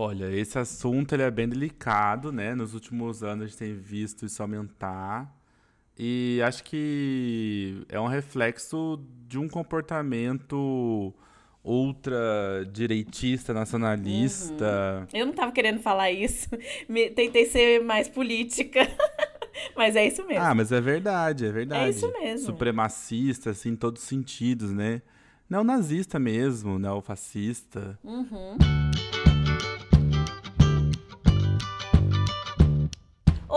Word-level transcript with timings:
Olha, 0.00 0.30
esse 0.30 0.56
assunto 0.56 1.12
ele 1.12 1.24
é 1.24 1.30
bem 1.30 1.48
delicado, 1.48 2.30
né? 2.30 2.54
Nos 2.54 2.72
últimos 2.72 3.24
anos 3.24 3.42
a 3.42 3.46
gente 3.48 3.58
tem 3.58 3.74
visto 3.74 4.24
isso 4.24 4.40
aumentar. 4.40 5.36
E 5.98 6.40
acho 6.44 6.62
que 6.62 7.84
é 7.88 7.98
um 7.98 8.06
reflexo 8.06 9.04
de 9.26 9.40
um 9.40 9.48
comportamento 9.48 11.12
ultra-direitista, 11.64 13.52
nacionalista. 13.52 15.00
Uhum. 15.12 15.18
Eu 15.18 15.26
não 15.26 15.32
tava 15.32 15.50
querendo 15.50 15.80
falar 15.80 16.12
isso. 16.12 16.48
Me, 16.88 17.10
tentei 17.10 17.46
ser 17.46 17.82
mais 17.82 18.08
política. 18.08 18.86
mas 19.76 19.96
é 19.96 20.06
isso 20.06 20.24
mesmo. 20.24 20.44
Ah, 20.44 20.54
mas 20.54 20.70
é 20.70 20.80
verdade, 20.80 21.44
é 21.44 21.50
verdade. 21.50 21.86
É 21.86 21.90
isso 21.90 22.08
mesmo. 22.12 22.46
Supremacista, 22.46 23.50
assim, 23.50 23.70
em 23.70 23.76
todos 23.76 24.00
os 24.00 24.08
sentidos, 24.08 24.70
né? 24.70 25.02
Neonazista 25.50 26.20
mesmo, 26.20 26.78
neofascista. 26.78 27.98
Uhum. 28.04 28.56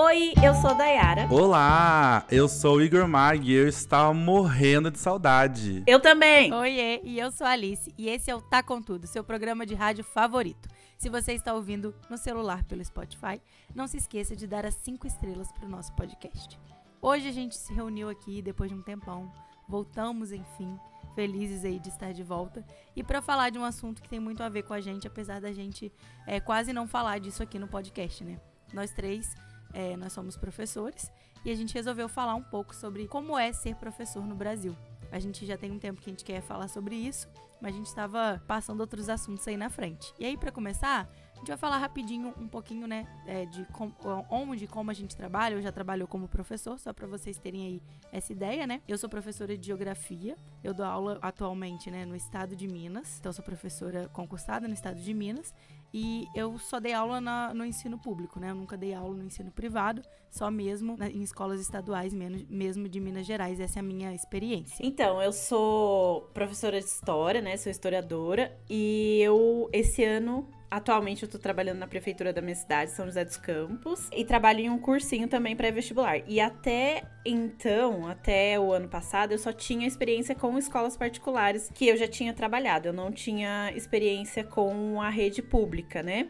Oi, 0.03 0.33
eu 0.43 0.55
sou 0.55 0.71
a 0.71 0.73
Dayara. 0.73 1.27
Olá, 1.31 2.25
eu 2.31 2.47
sou 2.47 2.77
o 2.77 2.81
Igor 2.81 3.07
Mag 3.07 3.47
e 3.47 3.53
eu 3.53 3.67
estava 3.67 4.11
morrendo 4.11 4.89
de 4.89 4.97
saudade. 4.97 5.83
Eu 5.85 5.99
também. 5.99 6.51
Oiê, 6.51 6.99
e 7.03 7.19
eu 7.19 7.31
sou 7.31 7.45
a 7.45 7.51
Alice 7.51 7.93
e 7.95 8.09
esse 8.09 8.31
é 8.31 8.35
o 8.35 8.41
Tá 8.41 8.63
Com 8.63 8.81
Tudo, 8.81 9.05
seu 9.05 9.23
programa 9.23 9.63
de 9.63 9.75
rádio 9.75 10.03
favorito. 10.03 10.67
Se 10.97 11.07
você 11.07 11.33
está 11.33 11.53
ouvindo 11.53 11.93
no 12.09 12.17
celular 12.17 12.63
pelo 12.63 12.83
Spotify, 12.83 13.39
não 13.75 13.85
se 13.85 13.97
esqueça 13.97 14.35
de 14.35 14.47
dar 14.47 14.65
as 14.65 14.73
cinco 14.73 15.05
estrelas 15.05 15.51
para 15.51 15.67
o 15.67 15.69
nosso 15.69 15.93
podcast. 15.93 16.59
Hoje 16.99 17.27
a 17.27 17.31
gente 17.31 17.55
se 17.55 17.71
reuniu 17.71 18.09
aqui 18.09 18.41
depois 18.41 18.71
de 18.71 18.75
um 18.75 18.81
tempão, 18.81 19.31
voltamos 19.69 20.31
enfim, 20.31 20.79
felizes 21.13 21.63
aí 21.63 21.77
de 21.77 21.89
estar 21.89 22.11
de 22.11 22.23
volta 22.23 22.65
e 22.95 23.03
para 23.03 23.21
falar 23.21 23.51
de 23.51 23.59
um 23.59 23.63
assunto 23.63 24.01
que 24.01 24.09
tem 24.09 24.19
muito 24.19 24.41
a 24.41 24.49
ver 24.49 24.63
com 24.63 24.73
a 24.73 24.81
gente, 24.81 25.05
apesar 25.05 25.39
da 25.39 25.53
gente 25.53 25.93
é, 26.25 26.39
quase 26.39 26.73
não 26.73 26.87
falar 26.87 27.19
disso 27.19 27.43
aqui 27.43 27.59
no 27.59 27.67
podcast, 27.67 28.23
né? 28.23 28.41
Nós 28.73 28.91
três 28.91 29.35
é, 29.73 29.95
nós 29.97 30.13
somos 30.13 30.37
professores 30.37 31.11
e 31.43 31.51
a 31.51 31.55
gente 31.55 31.73
resolveu 31.73 32.07
falar 32.07 32.35
um 32.35 32.43
pouco 32.43 32.75
sobre 32.75 33.07
como 33.07 33.37
é 33.37 33.51
ser 33.51 33.75
professor 33.75 34.25
no 34.25 34.35
Brasil. 34.35 34.75
A 35.11 35.19
gente 35.19 35.45
já 35.45 35.57
tem 35.57 35.71
um 35.71 35.79
tempo 35.79 36.01
que 36.01 36.09
a 36.09 36.13
gente 36.13 36.23
quer 36.23 36.41
falar 36.41 36.67
sobre 36.67 36.95
isso, 36.95 37.27
mas 37.59 37.73
a 37.73 37.77
gente 37.77 37.87
estava 37.87 38.41
passando 38.47 38.79
outros 38.79 39.09
assuntos 39.09 39.47
aí 39.47 39.57
na 39.57 39.69
frente. 39.69 40.13
E 40.17 40.25
aí, 40.25 40.37
para 40.37 40.51
começar, 40.51 41.09
a 41.33 41.37
gente 41.39 41.49
vai 41.49 41.57
falar 41.57 41.77
rapidinho 41.77 42.33
um 42.39 42.47
pouquinho, 42.47 42.87
né, 42.87 43.05
é, 43.27 43.45
de 43.45 43.65
com, 43.65 43.91
onde, 44.29 44.67
como 44.67 44.89
a 44.89 44.93
gente 44.93 45.15
trabalha. 45.15 45.55
Eu 45.55 45.61
já 45.61 45.71
trabalho 45.71 46.07
como 46.07 46.27
professor, 46.27 46.79
só 46.79 46.93
para 46.93 47.07
vocês 47.07 47.37
terem 47.37 47.65
aí 47.65 47.81
essa 48.11 48.31
ideia, 48.31 48.65
né? 48.65 48.81
Eu 48.87 48.97
sou 48.97 49.09
professora 49.09 49.57
de 49.57 49.67
geografia. 49.67 50.37
Eu 50.63 50.73
dou 50.73 50.85
aula 50.85 51.19
atualmente, 51.21 51.91
né, 51.91 52.05
no 52.05 52.15
estado 52.15 52.55
de 52.55 52.67
Minas. 52.67 53.17
Então, 53.19 53.33
sou 53.33 53.43
professora 53.43 54.07
concursada 54.09 54.67
no 54.67 54.73
estado 54.73 55.01
de 55.01 55.13
Minas. 55.13 55.53
E 55.93 56.27
eu 56.33 56.57
só 56.57 56.79
dei 56.79 56.93
aula 56.93 57.19
na, 57.19 57.53
no 57.53 57.65
ensino 57.65 57.97
público, 57.97 58.39
né? 58.39 58.51
Eu 58.51 58.55
nunca 58.55 58.77
dei 58.77 58.93
aula 58.93 59.15
no 59.15 59.25
ensino 59.25 59.51
privado, 59.51 60.01
só 60.29 60.49
mesmo 60.49 60.95
na, 60.97 61.09
em 61.09 61.21
escolas 61.21 61.59
estaduais, 61.59 62.13
mesmo 62.13 62.87
de 62.87 62.99
Minas 62.99 63.25
Gerais. 63.25 63.59
Essa 63.59 63.79
é 63.79 63.81
a 63.81 63.83
minha 63.83 64.13
experiência. 64.13 64.85
Então, 64.85 65.21
eu 65.21 65.33
sou 65.33 66.29
professora 66.33 66.79
de 66.79 66.85
história, 66.85 67.41
né? 67.41 67.57
Sou 67.57 67.69
historiadora. 67.69 68.57
E 68.69 69.19
eu, 69.21 69.69
esse 69.73 70.03
ano, 70.03 70.47
Atualmente 70.71 71.23
eu 71.23 71.29
tô 71.29 71.37
trabalhando 71.37 71.79
na 71.79 71.87
prefeitura 71.87 72.31
da 72.31 72.41
minha 72.41 72.55
cidade, 72.55 72.91
São 72.91 73.05
José 73.05 73.25
dos 73.25 73.35
Campos, 73.35 74.07
e 74.15 74.23
trabalho 74.23 74.61
em 74.61 74.69
um 74.69 74.77
cursinho 74.77 75.27
também 75.27 75.53
pré-vestibular. 75.53 76.21
E 76.25 76.39
até 76.39 77.03
então, 77.25 78.07
até 78.07 78.57
o 78.57 78.71
ano 78.71 78.87
passado, 78.87 79.33
eu 79.33 79.37
só 79.37 79.51
tinha 79.51 79.85
experiência 79.85 80.33
com 80.33 80.57
escolas 80.57 80.95
particulares 80.95 81.69
que 81.73 81.89
eu 81.89 81.97
já 81.97 82.07
tinha 82.07 82.33
trabalhado. 82.33 82.87
Eu 82.87 82.93
não 82.93 83.11
tinha 83.11 83.73
experiência 83.75 84.45
com 84.45 85.01
a 85.01 85.09
rede 85.09 85.41
pública, 85.41 86.01
né? 86.01 86.29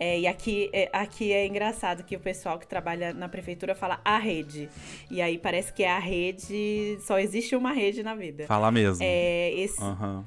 É, 0.00 0.20
e 0.20 0.26
aqui 0.28 0.70
é, 0.72 0.88
aqui 0.92 1.32
é 1.32 1.44
engraçado 1.44 2.04
que 2.04 2.14
o 2.14 2.20
pessoal 2.20 2.56
que 2.56 2.66
trabalha 2.66 3.12
na 3.12 3.28
prefeitura 3.28 3.74
fala 3.74 4.00
a 4.04 4.16
rede. 4.16 4.68
E 5.10 5.20
aí 5.20 5.36
parece 5.36 5.72
que 5.72 5.82
é 5.82 5.90
a 5.90 5.98
rede. 5.98 6.96
Só 7.00 7.18
existe 7.18 7.56
uma 7.56 7.72
rede 7.72 8.02
na 8.02 8.14
vida. 8.14 8.46
Fala 8.46 8.70
mesmo. 8.70 9.04
É, 9.04 9.52
esse, 9.54 9.82
uhum. 9.82 10.24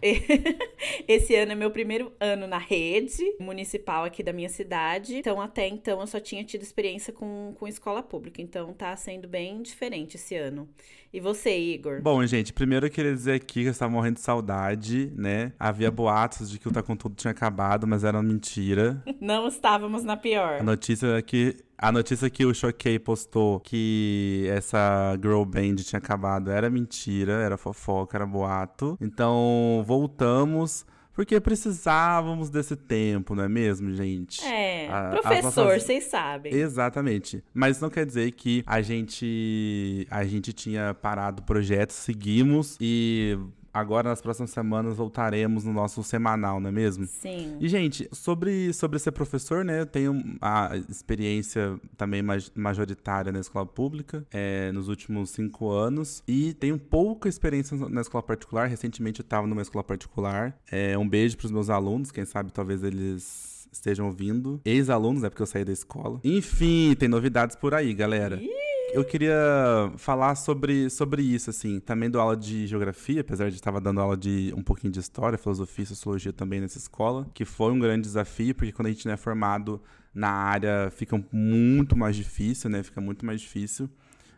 esse 1.07 1.33
ano 1.35 1.53
é 1.53 1.55
meu 1.55 1.71
primeiro 1.71 2.11
ano 2.19 2.47
na 2.47 2.57
rede 2.57 3.23
municipal 3.39 4.03
aqui 4.03 4.21
da 4.21 4.33
minha 4.33 4.49
cidade. 4.49 5.15
Então, 5.15 5.39
até 5.39 5.67
então, 5.67 6.01
eu 6.01 6.07
só 6.07 6.19
tinha 6.19 6.43
tido 6.43 6.63
experiência 6.63 7.13
com, 7.13 7.55
com 7.57 7.67
escola 7.67 8.03
pública. 8.03 8.41
Então, 8.41 8.73
tá 8.73 8.95
sendo 8.97 9.27
bem 9.27 9.61
diferente 9.61 10.17
esse 10.17 10.35
ano. 10.35 10.67
E 11.13 11.19
você, 11.19 11.57
Igor? 11.57 12.01
Bom, 12.01 12.25
gente, 12.25 12.53
primeiro 12.53 12.85
eu 12.85 12.89
queria 12.89 13.13
dizer 13.13 13.33
aqui 13.33 13.61
que 13.61 13.67
eu 13.67 13.71
estava 13.71 13.91
morrendo 13.91 14.15
de 14.15 14.21
saudade, 14.21 15.11
né? 15.13 15.51
Havia 15.59 15.91
boatos 15.91 16.49
de 16.49 16.57
que 16.57 16.69
o 16.69 16.71
Tá 16.71 16.81
Com 16.81 16.95
Tudo 16.95 17.15
tinha 17.15 17.31
acabado, 17.31 17.85
mas 17.85 18.05
era 18.05 18.23
mentira. 18.23 19.03
Não 19.19 19.45
estávamos 19.45 20.05
na 20.05 20.15
pior. 20.15 20.61
A 20.61 20.63
notícia 20.63 21.07
é 21.17 21.21
que 21.21 21.57
a 21.77 21.91
notícia 21.91 22.29
que 22.29 22.45
o 22.45 22.53
Choquei 22.53 22.97
postou 22.97 23.59
que 23.59 24.45
essa 24.49 25.17
girl 25.21 25.43
band 25.43 25.75
tinha 25.77 25.97
acabado 25.97 26.49
era 26.49 26.69
mentira, 26.69 27.33
era 27.33 27.57
fofoca, 27.57 28.15
era 28.15 28.25
boato. 28.25 28.97
Então, 29.01 29.83
voltamos 29.85 30.85
porque 31.13 31.39
precisávamos 31.39 32.49
desse 32.49 32.75
tempo, 32.75 33.35
não 33.35 33.43
é 33.43 33.49
mesmo, 33.49 33.93
gente? 33.93 34.43
É, 34.45 34.89
a, 34.89 35.09
professor, 35.09 35.65
nossas... 35.65 35.83
vocês 35.83 36.05
sabem. 36.05 36.53
Exatamente. 36.53 37.43
Mas 37.53 37.79
não 37.81 37.89
quer 37.89 38.05
dizer 38.05 38.31
que 38.31 38.63
a 38.65 38.81
gente 38.81 40.07
a 40.09 40.23
gente 40.23 40.53
tinha 40.53 40.93
parado 40.93 41.41
o 41.41 41.45
projeto, 41.45 41.91
seguimos 41.91 42.77
e 42.79 43.37
agora 43.73 44.09
nas 44.09 44.21
próximas 44.21 44.51
semanas 44.51 44.97
voltaremos 44.97 45.63
no 45.63 45.73
nosso 45.73 46.03
semanal, 46.03 46.59
não 46.59 46.69
é 46.69 46.71
mesmo? 46.71 47.05
Sim. 47.05 47.57
E, 47.59 47.67
gente, 47.67 48.07
sobre, 48.11 48.73
sobre 48.73 48.99
ser 48.99 49.11
professor, 49.11 49.63
né? 49.63 49.81
Eu 49.81 49.85
tenho 49.85 50.37
a 50.41 50.75
experiência 50.89 51.79
também 51.97 52.23
majoritária 52.55 53.31
na 53.31 53.39
escola 53.39 53.65
pública 53.65 54.25
é, 54.31 54.71
nos 54.71 54.87
últimos 54.87 55.29
cinco 55.31 55.69
anos 55.69 56.23
e 56.27 56.53
tenho 56.53 56.77
pouca 56.77 57.29
experiência 57.29 57.77
na 57.89 58.01
escola 58.01 58.23
particular. 58.23 58.67
Recentemente 58.67 59.21
eu 59.21 59.23
estava 59.23 59.47
numa 59.47 59.61
escola 59.61 59.83
particular. 59.83 60.57
É, 60.71 60.97
um 60.97 61.07
beijo 61.07 61.37
para 61.37 61.45
os 61.45 61.51
meus 61.51 61.69
alunos, 61.69 62.11
quem 62.11 62.25
sabe 62.25 62.51
talvez 62.51 62.83
eles 62.83 63.67
estejam 63.71 64.07
ouvindo. 64.07 64.59
Ex-alunos, 64.65 65.21
é 65.21 65.25
né, 65.25 65.29
porque 65.29 65.41
eu 65.41 65.47
saí 65.47 65.63
da 65.63 65.71
escola. 65.71 66.19
Enfim, 66.23 66.93
tem 66.95 67.07
novidades 67.07 67.55
por 67.55 67.73
aí, 67.73 67.93
galera. 67.93 68.35
Ih! 68.35 68.60
Eu 68.93 69.05
queria 69.05 69.91
falar 69.97 70.35
sobre, 70.35 70.89
sobre 70.89 71.21
isso, 71.21 71.49
assim. 71.49 71.79
Também 71.79 72.09
dou 72.09 72.21
aula 72.21 72.35
de 72.35 72.67
geografia, 72.67 73.21
apesar 73.21 73.49
de 73.49 73.55
estar 73.55 73.71
dando 73.79 74.01
aula 74.01 74.17
de 74.17 74.53
um 74.55 74.61
pouquinho 74.61 74.91
de 74.91 74.99
história, 74.99 75.37
filosofia 75.37 75.83
e 75.83 75.87
sociologia 75.87 76.33
também 76.33 76.59
nessa 76.59 76.77
escola, 76.77 77.27
que 77.33 77.45
foi 77.45 77.71
um 77.71 77.79
grande 77.79 78.03
desafio, 78.03 78.53
porque 78.53 78.71
quando 78.71 78.87
a 78.87 78.91
gente 78.91 79.05
não 79.05 79.13
é 79.13 79.17
formado 79.17 79.81
na 80.13 80.29
área, 80.29 80.91
fica 80.91 81.23
muito 81.31 81.97
mais 81.97 82.15
difícil, 82.15 82.69
né? 82.69 82.83
Fica 82.83 82.99
muito 82.99 83.25
mais 83.25 83.39
difícil. 83.39 83.89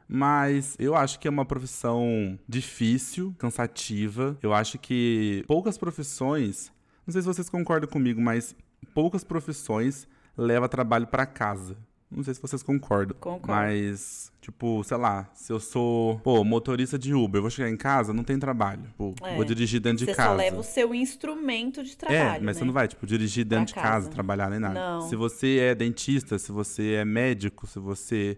Mas 0.08 0.76
eu 0.78 0.96
acho 0.96 1.20
que 1.20 1.28
é 1.28 1.32
uma 1.32 1.46
profissão 1.46 2.38
difícil, 2.48 3.34
cansativa. 3.38 4.38
Eu 4.42 4.54
acho 4.54 4.78
que 4.78 5.44
poucas 5.48 5.78
profissões, 5.78 6.72
não 7.08 7.12
sei 7.12 7.22
se 7.22 7.28
vocês 7.28 7.50
concordam 7.50 7.90
comigo, 7.90 8.22
mas 8.22 8.56
poucas 8.94 9.24
profissões 9.24 10.08
levam 10.38 10.68
trabalho 10.68 11.08
para 11.08 11.26
casa. 11.26 11.78
Não 12.16 12.24
sei 12.24 12.34
se 12.34 12.42
vocês 12.42 12.62
concordam. 12.62 13.16
Concordo. 13.20 13.48
Mas, 13.48 14.32
tipo, 14.42 14.84
sei 14.84 14.98
lá, 14.98 15.30
se 15.34 15.52
eu 15.52 15.60
sou, 15.60 16.20
pô, 16.20 16.44
motorista 16.44 16.98
de 16.98 17.14
Uber, 17.14 17.40
eu 17.40 17.44
vou 17.44 17.52
chegar 17.52 17.70
em 17.70 17.78
casa, 17.78 18.14
não 18.14 18.24
tem 18.24 18.38
trabalho. 18.38 18.84
Pô, 18.98 19.14
é. 19.24 19.36
vou 19.36 19.44
dirigir 19.44 19.80
dentro 19.80 20.00
você 20.00 20.12
de 20.12 20.16
casa. 20.16 20.30
Você 20.30 20.36
só 20.36 20.38
leva 20.38 20.60
o 20.60 20.64
seu 20.64 20.94
instrumento 20.94 21.84
de 21.84 21.98
trabalho. 21.98 22.20
É, 22.20 22.40
mas 22.40 22.42
né? 22.42 22.54
você 22.54 22.66
não 22.66 22.74
vai, 22.74 22.88
tipo, 22.88 23.06
dirigir 23.06 23.46
dentro 23.46 23.74
pra 23.74 23.82
de 23.82 23.88
casa, 23.88 24.06
casa, 24.06 24.10
trabalhar 24.10 24.50
nem 24.50 24.60
nada. 24.60 24.74
Não. 24.74 25.02
Se 25.02 25.16
você 25.16 25.60
é 25.60 25.76
dentista, 25.76 26.38
se 26.38 26.52
você 26.52 26.94
é 26.94 27.06
médico, 27.06 27.66
se 27.68 27.80
você. 27.80 28.38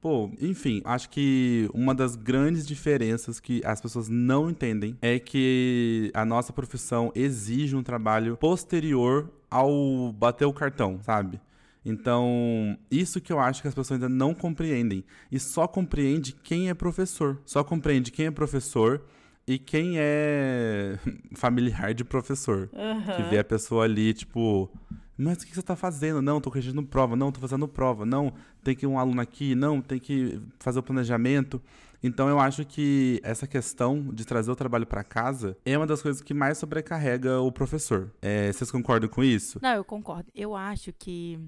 Pô, 0.00 0.30
enfim, 0.40 0.80
acho 0.82 1.10
que 1.10 1.68
uma 1.74 1.94
das 1.94 2.16
grandes 2.16 2.66
diferenças 2.66 3.38
que 3.38 3.60
as 3.66 3.82
pessoas 3.82 4.08
não 4.08 4.48
entendem 4.48 4.96
é 5.02 5.18
que 5.18 6.10
a 6.14 6.24
nossa 6.24 6.54
profissão 6.54 7.12
exige 7.14 7.76
um 7.76 7.82
trabalho 7.82 8.34
posterior 8.38 9.30
ao 9.50 10.10
bater 10.12 10.46
o 10.46 10.54
cartão, 10.54 10.98
sabe? 11.02 11.38
Então, 11.84 12.76
isso 12.90 13.20
que 13.20 13.32
eu 13.32 13.40
acho 13.40 13.62
que 13.62 13.68
as 13.68 13.74
pessoas 13.74 14.00
ainda 14.00 14.08
não 14.08 14.34
compreendem. 14.34 15.04
E 15.30 15.38
só 15.38 15.66
compreende 15.66 16.32
quem 16.32 16.68
é 16.68 16.74
professor. 16.74 17.40
Só 17.44 17.64
compreende 17.64 18.10
quem 18.10 18.26
é 18.26 18.30
professor 18.30 19.02
e 19.46 19.58
quem 19.58 19.94
é 19.96 20.98
familiar 21.34 21.94
de 21.94 22.04
professor. 22.04 22.68
Uhum. 22.72 23.16
Que 23.16 23.22
vê 23.30 23.38
a 23.38 23.44
pessoa 23.44 23.84
ali, 23.84 24.12
tipo, 24.12 24.70
mas 25.16 25.42
o 25.42 25.46
que 25.46 25.52
você 25.52 25.60
está 25.60 25.76
fazendo? 25.76 26.22
Não, 26.22 26.38
estou 26.38 26.50
corrigindo 26.50 26.82
prova. 26.82 27.14
Não, 27.14 27.28
estou 27.28 27.40
fazendo 27.40 27.68
prova. 27.68 28.06
Não, 28.06 28.32
tem 28.64 28.74
que 28.74 28.86
ir 28.86 28.88
um 28.88 28.98
aluno 28.98 29.20
aqui. 29.20 29.54
Não, 29.54 29.80
tem 29.80 29.98
que 29.98 30.40
fazer 30.58 30.78
o 30.78 30.82
planejamento. 30.82 31.60
Então 32.02 32.28
eu 32.30 32.38
acho 32.38 32.64
que 32.64 33.20
essa 33.22 33.46
questão 33.46 34.08
de 34.14 34.24
trazer 34.24 34.50
o 34.50 34.56
trabalho 34.56 34.86
para 34.86 35.04
casa 35.04 35.56
é 35.66 35.76
uma 35.76 35.86
das 35.86 36.00
coisas 36.00 36.22
que 36.22 36.32
mais 36.32 36.56
sobrecarrega 36.56 37.40
o 37.40 37.52
professor. 37.52 38.10
É, 38.22 38.50
vocês 38.50 38.70
concordam 38.70 39.08
com 39.10 39.22
isso? 39.22 39.58
Não, 39.60 39.74
eu 39.74 39.84
concordo. 39.84 40.30
Eu 40.34 40.56
acho 40.56 40.92
que 40.92 41.38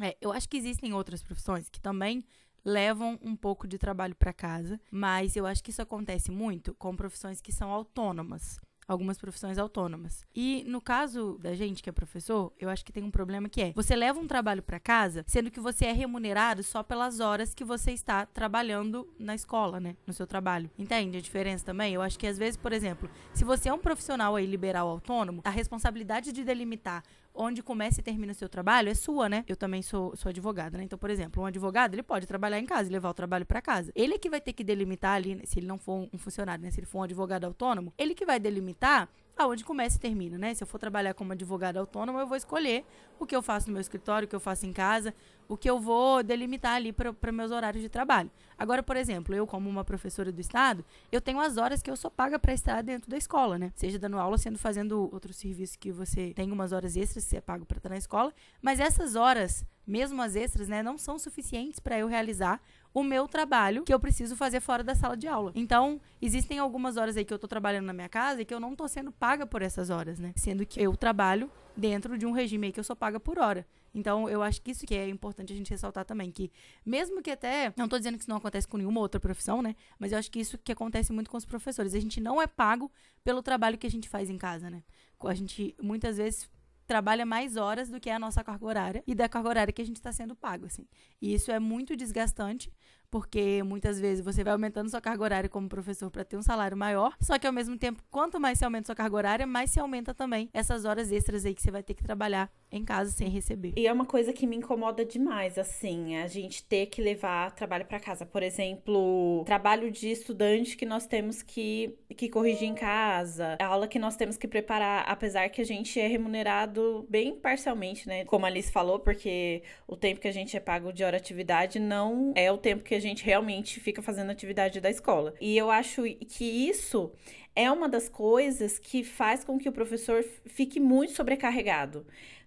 é, 0.00 0.16
eu 0.20 0.32
acho 0.32 0.48
que 0.48 0.56
existem 0.56 0.92
outras 0.92 1.22
profissões 1.22 1.68
que 1.68 1.80
também 1.80 2.24
levam 2.64 3.18
um 3.22 3.36
pouco 3.36 3.66
de 3.68 3.78
trabalho 3.78 4.14
para 4.14 4.32
casa, 4.32 4.80
mas 4.90 5.36
eu 5.36 5.46
acho 5.46 5.62
que 5.62 5.70
isso 5.70 5.80
acontece 5.82 6.30
muito 6.30 6.74
com 6.74 6.96
profissões 6.96 7.40
que 7.40 7.52
são 7.52 7.70
autônomas. 7.70 8.58
algumas 8.88 9.18
profissões 9.18 9.58
autônomas. 9.58 10.24
E 10.32 10.62
no 10.68 10.80
caso 10.80 11.38
da 11.40 11.54
gente 11.54 11.82
que 11.82 11.90
é 11.90 11.92
professor, 11.92 12.52
eu 12.56 12.68
acho 12.68 12.84
que 12.84 12.92
tem 12.92 13.02
um 13.02 13.10
problema 13.10 13.48
que 13.48 13.60
é: 13.60 13.72
você 13.72 13.96
leva 13.96 14.20
um 14.20 14.28
trabalho 14.28 14.62
para 14.62 14.78
casa, 14.78 15.24
sendo 15.26 15.50
que 15.50 15.58
você 15.58 15.86
é 15.86 15.92
remunerado 15.92 16.62
só 16.62 16.84
pelas 16.84 17.18
horas 17.18 17.52
que 17.52 17.64
você 17.64 17.90
está 17.90 18.24
trabalhando 18.26 19.12
na 19.18 19.34
escola, 19.34 19.80
né, 19.80 19.96
no 20.06 20.12
seu 20.12 20.24
trabalho. 20.24 20.70
Entende 20.78 21.18
a 21.18 21.20
diferença 21.20 21.64
também? 21.64 21.94
Eu 21.94 22.00
acho 22.02 22.16
que 22.16 22.28
às 22.28 22.38
vezes, 22.38 22.56
por 22.56 22.72
exemplo, 22.72 23.10
se 23.34 23.44
você 23.44 23.68
é 23.68 23.72
um 23.72 23.78
profissional 23.78 24.36
aí 24.36 24.46
liberal 24.46 24.86
autônomo, 24.88 25.42
a 25.44 25.50
responsabilidade 25.50 26.30
de 26.30 26.44
delimitar 26.44 27.02
onde 27.36 27.62
começa 27.62 28.00
e 28.00 28.02
termina 28.02 28.32
o 28.32 28.34
seu 28.34 28.48
trabalho 28.48 28.88
é 28.88 28.94
sua, 28.94 29.28
né? 29.28 29.44
Eu 29.46 29.56
também 29.56 29.82
sou, 29.82 30.16
sou 30.16 30.30
advogada, 30.30 30.78
né? 30.78 30.84
Então, 30.84 30.98
por 30.98 31.10
exemplo, 31.10 31.42
um 31.42 31.46
advogado, 31.46 31.94
ele 31.94 32.02
pode 32.02 32.26
trabalhar 32.26 32.58
em 32.58 32.66
casa 32.66 32.88
e 32.88 32.92
levar 32.92 33.10
o 33.10 33.14
trabalho 33.14 33.46
para 33.46 33.60
casa. 33.60 33.92
Ele 33.94 34.14
é 34.14 34.18
que 34.18 34.30
vai 34.30 34.40
ter 34.40 34.52
que 34.52 34.64
delimitar 34.64 35.14
ali, 35.14 35.40
se 35.44 35.58
ele 35.58 35.66
não 35.66 35.78
for 35.78 36.08
um 36.12 36.18
funcionário, 36.18 36.62
né? 36.62 36.70
Se 36.70 36.80
ele 36.80 36.86
for 36.86 37.00
um 37.00 37.02
advogado 37.02 37.44
autônomo, 37.44 37.92
ele 37.96 38.14
que 38.14 38.24
vai 38.24 38.40
delimitar 38.40 39.08
aonde 39.36 39.64
começa 39.64 39.96
e 39.96 40.00
termina, 40.00 40.38
né? 40.38 40.54
Se 40.54 40.62
eu 40.62 40.66
for 40.66 40.78
trabalhar 40.78 41.12
como 41.14 41.32
advogado 41.32 41.76
autônomo, 41.76 42.18
eu 42.18 42.26
vou 42.26 42.36
escolher 42.36 42.84
o 43.18 43.26
que 43.26 43.36
eu 43.36 43.42
faço 43.42 43.66
no 43.68 43.74
meu 43.74 43.80
escritório, 43.80 44.26
o 44.26 44.28
que 44.28 44.34
eu 44.34 44.40
faço 44.40 44.66
em 44.66 44.72
casa, 44.72 45.14
o 45.48 45.56
que 45.56 45.68
eu 45.68 45.78
vou 45.78 46.22
delimitar 46.22 46.74
ali 46.74 46.92
para 46.92 47.32
meus 47.32 47.50
horários 47.50 47.82
de 47.82 47.88
trabalho. 47.88 48.30
Agora, 48.58 48.82
por 48.82 48.96
exemplo, 48.96 49.34
eu 49.34 49.46
como 49.46 49.68
uma 49.68 49.84
professora 49.84 50.32
do 50.32 50.40
estado, 50.40 50.84
eu 51.12 51.20
tenho 51.20 51.38
as 51.38 51.56
horas 51.56 51.82
que 51.82 51.90
eu 51.90 51.96
sou 51.96 52.10
paga 52.10 52.38
para 52.38 52.54
estar 52.54 52.82
dentro 52.82 53.10
da 53.10 53.16
escola, 53.16 53.58
né? 53.58 53.70
Seja 53.74 53.98
dando 53.98 54.18
aula, 54.18 54.38
sendo 54.38 54.58
fazendo 54.58 55.10
outro 55.12 55.32
serviço 55.32 55.78
que 55.78 55.92
você 55.92 56.32
tem 56.34 56.50
umas 56.50 56.72
horas 56.72 56.96
extras 56.96 57.24
você 57.24 57.36
é 57.36 57.40
pago 57.40 57.66
para 57.66 57.76
estar 57.76 57.88
na 57.90 57.96
escola, 57.98 58.32
mas 58.62 58.80
essas 58.80 59.14
horas, 59.14 59.64
mesmo 59.86 60.20
as 60.20 60.34
extras, 60.34 60.68
né, 60.68 60.82
não 60.82 60.98
são 60.98 61.18
suficientes 61.18 61.78
para 61.78 61.98
eu 61.98 62.06
realizar 62.06 62.60
o 62.92 63.04
meu 63.04 63.28
trabalho 63.28 63.84
que 63.84 63.92
eu 63.92 64.00
preciso 64.00 64.34
fazer 64.34 64.60
fora 64.60 64.82
da 64.82 64.94
sala 64.94 65.16
de 65.16 65.28
aula. 65.28 65.52
Então, 65.54 66.00
existem 66.20 66.58
algumas 66.58 66.96
horas 66.96 67.16
aí 67.16 67.24
que 67.24 67.32
eu 67.32 67.38
tô 67.38 67.46
trabalhando 67.46 67.84
na 67.84 67.92
minha 67.92 68.08
casa 68.08 68.40
e 68.40 68.44
que 68.44 68.54
eu 68.54 68.58
não 68.58 68.74
tô 68.74 68.88
sendo 68.88 69.12
paga 69.12 69.46
por 69.46 69.60
essas 69.60 69.90
horas, 69.90 70.18
né? 70.18 70.32
Sendo 70.34 70.64
que 70.64 70.80
eu 70.80 70.96
trabalho 70.96 71.50
dentro 71.76 72.16
de 72.16 72.24
um 72.24 72.32
regime 72.32 72.68
aí 72.68 72.72
que 72.72 72.80
eu 72.80 72.84
sou 72.84 72.96
paga 72.96 73.20
por 73.20 73.38
hora. 73.38 73.66
Então, 73.94 74.28
eu 74.28 74.42
acho 74.42 74.60
que 74.60 74.70
isso 74.70 74.86
que 74.86 74.94
é 74.94 75.08
importante 75.08 75.52
a 75.52 75.56
gente 75.56 75.70
ressaltar 75.70 76.04
também, 76.04 76.30
que 76.30 76.50
mesmo 76.84 77.22
que 77.22 77.30
até, 77.30 77.72
não 77.76 77.88
tô 77.88 77.98
dizendo 77.98 78.16
que 78.16 78.22
isso 78.22 78.30
não 78.30 78.36
acontece 78.36 78.66
com 78.66 78.76
nenhuma 78.76 79.00
outra 79.00 79.20
profissão, 79.20 79.62
né? 79.62 79.74
Mas 79.98 80.12
eu 80.12 80.18
acho 80.18 80.30
que 80.30 80.40
isso 80.40 80.58
que 80.58 80.72
acontece 80.72 81.12
muito 81.12 81.30
com 81.30 81.36
os 81.36 81.44
professores. 81.44 81.94
A 81.94 82.00
gente 82.00 82.20
não 82.20 82.40
é 82.40 82.46
pago 82.46 82.90
pelo 83.22 83.42
trabalho 83.42 83.78
que 83.78 83.86
a 83.86 83.90
gente 83.90 84.08
faz 84.08 84.28
em 84.30 84.38
casa, 84.38 84.68
né? 84.70 84.82
A 85.24 85.34
gente 85.34 85.74
muitas 85.82 86.18
vezes 86.18 86.48
trabalha 86.86 87.26
mais 87.26 87.56
horas 87.56 87.88
do 87.88 88.00
que 88.00 88.08
a 88.08 88.18
nossa 88.18 88.44
carga 88.44 88.64
horária 88.64 89.04
e 89.06 89.14
da 89.14 89.28
carga 89.28 89.48
horária 89.48 89.72
que 89.72 89.82
a 89.82 89.86
gente 89.86 89.96
está 89.96 90.12
sendo 90.12 90.36
pago, 90.36 90.66
assim. 90.66 90.86
E 91.20 91.34
isso 91.34 91.50
é 91.50 91.58
muito 91.58 91.96
desgastante, 91.96 92.72
porque 93.16 93.62
muitas 93.62 93.98
vezes 93.98 94.22
você 94.22 94.44
vai 94.44 94.52
aumentando 94.52 94.90
sua 94.90 95.00
carga 95.00 95.24
horária 95.24 95.48
como 95.48 95.66
professor 95.70 96.10
para 96.10 96.22
ter 96.22 96.36
um 96.36 96.42
salário 96.42 96.76
maior, 96.76 97.16
só 97.18 97.38
que 97.38 97.46
ao 97.46 97.52
mesmo 97.52 97.78
tempo, 97.78 98.02
quanto 98.10 98.38
mais 98.38 98.58
se 98.58 98.64
aumenta 98.66 98.84
sua 98.84 98.94
carga 98.94 99.16
horária, 99.16 99.46
mais 99.46 99.70
se 99.70 99.80
aumenta 99.80 100.12
também 100.12 100.50
essas 100.52 100.84
horas 100.84 101.10
extras 101.10 101.46
aí 101.46 101.54
que 101.54 101.62
você 101.62 101.70
vai 101.70 101.82
ter 101.82 101.94
que 101.94 102.02
trabalhar 102.02 102.52
em 102.70 102.84
casa 102.84 103.10
sem 103.10 103.30
receber. 103.30 103.72
E 103.74 103.86
é 103.86 103.92
uma 103.92 104.04
coisa 104.04 104.34
que 104.34 104.46
me 104.46 104.56
incomoda 104.56 105.02
demais, 105.02 105.56
assim, 105.56 106.16
a 106.16 106.26
gente 106.26 106.62
ter 106.62 106.86
que 106.86 107.00
levar 107.00 107.52
trabalho 107.52 107.86
para 107.86 107.98
casa. 107.98 108.26
Por 108.26 108.42
exemplo, 108.42 109.42
trabalho 109.46 109.90
de 109.90 110.10
estudante 110.10 110.76
que 110.76 110.84
nós 110.84 111.06
temos 111.06 111.40
que, 111.40 111.96
que 112.14 112.28
corrigir 112.28 112.68
em 112.68 112.74
casa, 112.74 113.56
a 113.58 113.64
aula 113.64 113.88
que 113.88 113.98
nós 113.98 114.14
temos 114.14 114.36
que 114.36 114.46
preparar, 114.46 115.06
apesar 115.08 115.48
que 115.48 115.62
a 115.62 115.64
gente 115.64 115.98
é 115.98 116.06
remunerado 116.06 117.06
bem 117.08 117.34
parcialmente, 117.34 118.06
né? 118.06 118.26
Como 118.26 118.44
a 118.44 118.48
Alice 118.48 118.70
falou, 118.70 118.98
porque 118.98 119.62
o 119.86 119.96
tempo 119.96 120.20
que 120.20 120.28
a 120.28 120.32
gente 120.32 120.54
é 120.54 120.60
pago 120.60 120.92
de 120.92 121.02
hora 121.02 121.16
atividade 121.16 121.78
não 121.78 122.34
é 122.34 122.52
o 122.52 122.58
tempo 122.58 122.84
que 122.84 122.94
a 122.94 123.00
gente 123.00 123.05
realmente 123.14 123.80
fica 123.80 124.02
fazendo 124.02 124.30
atividade 124.30 124.80
da 124.80 124.90
escola. 124.90 125.34
E 125.40 125.56
eu 125.56 125.70
acho 125.70 126.02
que 126.28 126.44
isso 126.44 127.12
é 127.54 127.70
uma 127.70 127.88
das 127.88 128.08
coisas 128.08 128.78
que 128.78 129.02
faz 129.02 129.44
com 129.44 129.58
que 129.58 129.68
o 129.68 129.72
professor 129.72 130.24
fique 130.46 130.78
muito 130.78 131.12
sobrecarregado 131.12 132.06